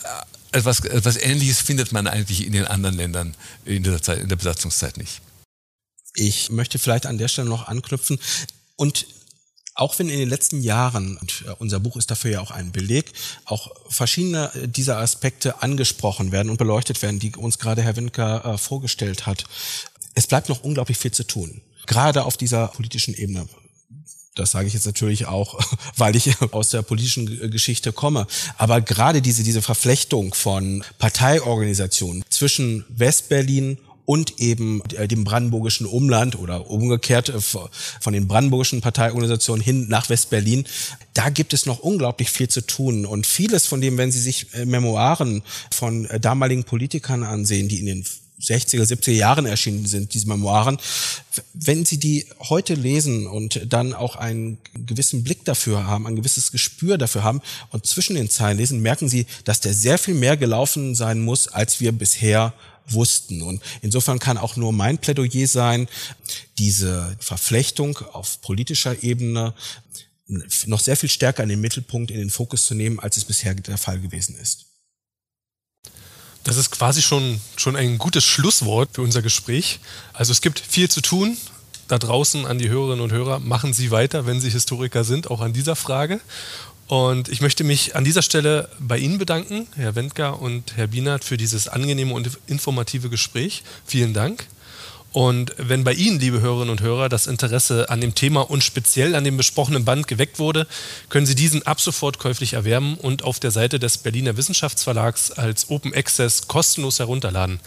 etwas, 0.52 0.82
etwas 0.82 1.18
Ähnliches 1.18 1.62
findet 1.62 1.92
man 1.92 2.08
eigentlich 2.08 2.46
in 2.46 2.54
den 2.54 2.66
anderen 2.66 2.96
Ländern 2.96 3.36
in 3.66 3.84
der, 3.84 4.02
Zeit, 4.02 4.20
in 4.20 4.30
der 4.30 4.36
Besatzungszeit 4.36 4.98
nicht. 4.98 5.22
Ich 6.16 6.50
möchte 6.50 6.78
vielleicht 6.78 7.06
an 7.06 7.18
der 7.18 7.28
Stelle 7.28 7.50
noch 7.50 7.68
anknüpfen 7.68 8.20
und 8.76 9.06
auch 9.74 9.98
wenn 9.98 10.10
in 10.10 10.20
den 10.20 10.30
letzten 10.30 10.62
Jahren, 10.62 11.18
und 11.18 11.46
äh, 11.48 11.52
unser 11.60 11.80
Buch 11.80 11.96
ist 11.96 12.12
dafür 12.12 12.32
ja 12.32 12.42
auch 12.42 12.52
ein 12.52 12.72
Beleg, 12.72 13.14
auch 13.46 13.72
verschiedene 13.90 14.54
äh, 14.54 14.68
dieser 14.68 14.98
Aspekte 14.98 15.62
angesprochen 15.62 16.32
werden 16.32 16.50
und 16.50 16.58
beleuchtet 16.58 17.02
werden, 17.02 17.20
die 17.20 17.36
uns 17.36 17.58
gerade 17.58 17.82
Herr 17.82 17.96
Winker 17.96 18.46
äh, 18.46 18.58
vorgestellt 18.58 19.26
hat, 19.26 19.46
es 20.14 20.28
bleibt 20.28 20.50
noch 20.50 20.64
unglaublich 20.64 20.98
viel 20.98 21.12
zu 21.12 21.24
tun. 21.24 21.62
Gerade 21.88 22.26
auf 22.26 22.38
dieser 22.38 22.68
politischen 22.68 23.14
Ebene. 23.14 23.48
Das 24.36 24.52
sage 24.52 24.68
ich 24.68 24.74
jetzt 24.74 24.86
natürlich 24.86 25.26
auch, 25.26 25.60
weil 25.98 26.16
ich 26.16 26.42
aus 26.52 26.70
der 26.70 26.82
politischen 26.82 27.52
Geschichte 27.52 27.92
komme. 27.92 28.28
Aber 28.58 28.82
gerade 28.82 29.22
diese, 29.22 29.44
diese 29.44 29.62
Verflechtung 29.62 30.34
von 30.34 30.84
Parteiorganisationen 31.00 32.24
zwischen 32.30 32.86
Westberlin 32.90 33.78
und 34.06 34.40
eben 34.40 34.82
äh, 34.96 35.08
dem 35.08 35.24
brandenburgischen 35.24 35.86
Umland 35.86 36.38
oder 36.38 36.70
umgekehrt 36.70 37.30
äh, 37.30 37.40
von 37.40 38.14
den 38.14 38.28
brandenburgischen 38.28 38.82
Parteiorganisationen 38.82 39.64
hin 39.64 39.88
nach 39.90 40.10
Westberlin. 40.10 40.66
Da 41.14 41.30
gibt 41.30 41.54
es 41.54 41.66
noch 41.66 41.80
unglaublich 41.80 42.30
viel 42.30 42.50
zu 42.50 42.62
tun 42.66 43.06
und 43.06 43.28
vieles 43.28 43.68
von 43.68 43.82
dem, 43.82 43.98
wenn 43.98 44.12
Sie 44.12 44.20
sich 44.20 44.54
äh, 44.54 44.66
Memoiren 44.66 45.44
von 45.72 46.08
damaligen 46.20 46.64
Politikern 46.64 47.24
ansehen, 47.24 47.68
die 47.68 47.80
in 47.80 47.86
den 47.86 48.06
60er, 48.42 48.84
70er 48.84 49.12
Jahren 49.12 49.46
erschienen 49.46 49.86
sind, 49.86 50.14
diese 50.14 50.28
Memoiren. 50.28 50.78
Wenn 51.54 51.86
Sie 51.86 51.98
die 51.98 52.26
heute 52.40 52.74
lesen 52.74 53.28
und 53.28 53.62
dann 53.72 53.94
auch 53.94 54.16
einen 54.16 54.58
gewissen 54.74 55.24
Blick 55.24 55.46
dafür 55.46 55.86
haben, 55.86 56.08
ein 56.08 56.16
gewisses 56.16 56.52
Gespür 56.52 56.98
dafür 56.98 57.24
haben 57.24 57.42
und 57.70 57.86
zwischen 57.86 58.16
den 58.16 58.30
Zeilen 58.30 58.58
lesen, 58.58 58.82
merken 58.82 59.10
Sie, 59.10 59.26
dass 59.44 59.60
der 59.60 59.74
sehr 59.74 59.98
viel 59.98 60.16
mehr 60.16 60.38
gelaufen 60.38 60.96
sein 60.96 61.22
muss, 61.22 61.48
als 61.48 61.80
wir 61.80 61.92
bisher 61.92 62.54
wussten. 62.88 63.42
Und 63.42 63.62
insofern 63.82 64.20
kann 64.20 64.38
auch 64.38 64.56
nur 64.56 64.74
mein 64.74 64.98
Plädoyer 64.98 65.48
sein, 65.48 65.88
diese 66.58 67.16
Verflechtung 67.20 67.98
auf 68.12 68.42
politischer 68.42 69.04
Ebene 69.04 69.54
noch 70.66 70.80
sehr 70.80 70.96
viel 70.96 71.10
stärker 71.10 71.44
in 71.44 71.50
den 71.50 71.62
Mittelpunkt, 71.62 72.10
in 72.10 72.18
den 72.18 72.30
Fokus 72.30 72.66
zu 72.66 72.74
nehmen, 72.74 73.00
als 73.00 73.18
es 73.18 73.26
bisher 73.26 73.54
der 73.54 73.78
Fall 73.78 74.00
gewesen 74.00 74.36
ist. 74.40 74.71
Das 76.44 76.58
ist 76.58 76.72
quasi 76.72 77.02
schon, 77.02 77.40
schon 77.56 77.76
ein 77.76 77.98
gutes 77.98 78.26
Schlusswort 78.26 78.90
für 78.94 79.02
unser 79.02 79.22
Gespräch. 79.22 79.80
Also 80.14 80.32
es 80.32 80.42
gibt 80.42 80.60
viel 80.60 80.90
zu 80.90 81.02
tun. 81.02 81.38
Da 81.88 82.00
draußen 82.00 82.46
an 82.46 82.58
die 82.58 82.70
Hörerinnen 82.70 83.02
und 83.02 83.12
Hörer, 83.12 83.40
machen 83.40 83.74
Sie 83.74 83.92
weiter, 83.92 84.26
wenn 84.26 84.40
Sie 84.40 84.50
Historiker 84.50 85.04
sind, 85.04 85.30
auch 85.30 85.42
an 85.42 85.54
dieser 85.54 85.76
Frage. 85.76 86.22
Und 86.88 87.30
ich 87.30 87.42
möchte 87.42 87.64
mich 87.64 87.96
an 87.96 88.04
dieser 88.04 88.22
Stelle 88.22 88.70
bei 88.80 88.98
Ihnen 88.98 89.18
bedanken, 89.18 89.68
Herr 89.76 89.96
Wendker 89.96 90.42
und 90.42 90.76
Herr 90.78 90.88
Bienert, 90.88 91.24
für 91.24 91.38
dieses 91.38 91.68
angenehme 91.68 92.14
und 92.14 92.38
informative 92.48 93.10
Gespräch. 93.10 93.64
Vielen 93.86 94.14
Dank. 94.14 94.48
Und 95.14 95.54
wenn 95.58 95.84
bei 95.84 95.94
Ihnen, 95.94 96.22
liebe 96.22 96.40
Hörerinnen 96.40 96.70
und 96.70 96.80
Hörer, 96.82 97.10
das 97.10 97.28
Interesse 97.28 97.90
an 97.90 98.00
dem 98.00 98.16
Thema 98.16 98.50
und 98.50 98.64
speziell 98.64 99.14
an 99.16 99.26
dem 99.26 99.36
besprochenen 99.36 99.84
Band 99.84 100.08
geweckt 100.08 100.40
wurde, 100.40 100.68
können 101.10 101.26
Sie 101.26 101.36
diesen 101.36 101.68
ab 101.68 101.82
sofort 101.82 102.18
käuflich 102.18 102.54
erwerben 102.54 102.96
und 102.96 103.22
auf 103.24 103.42
der 103.42 103.52
Seite 103.52 103.78
des 103.78 103.98
Berliner 103.98 104.38
Wissenschaftsverlags 104.38 105.32
als 105.32 105.70
Open 105.70 105.94
Access 105.94 106.48
kostenlos 106.48 107.00
herunterladen. 107.00 107.60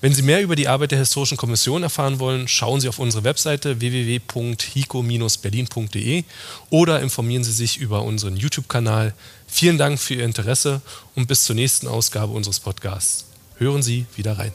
Wenn 0.00 0.14
Sie 0.14 0.22
mehr 0.22 0.40
über 0.40 0.54
die 0.54 0.68
Arbeit 0.68 0.92
der 0.92 1.00
Historischen 1.00 1.36
Kommission 1.36 1.82
erfahren 1.82 2.20
wollen, 2.20 2.46
schauen 2.46 2.80
Sie 2.80 2.88
auf 2.88 3.00
unsere 3.00 3.24
Webseite 3.24 3.80
www.hico-berlin.de 3.80 6.22
oder 6.70 7.00
informieren 7.00 7.42
Sie 7.42 7.52
sich 7.52 7.78
über 7.78 8.02
unseren 8.02 8.36
YouTube-Kanal. 8.36 9.14
Vielen 9.48 9.78
Dank 9.78 9.98
für 9.98 10.14
Ihr 10.14 10.24
Interesse 10.24 10.80
und 11.16 11.26
bis 11.26 11.42
zur 11.44 11.56
nächsten 11.56 11.88
Ausgabe 11.88 12.32
unseres 12.32 12.60
Podcasts. 12.60 13.24
Hören 13.56 13.82
Sie 13.82 14.06
wieder 14.14 14.38
rein. 14.38 14.52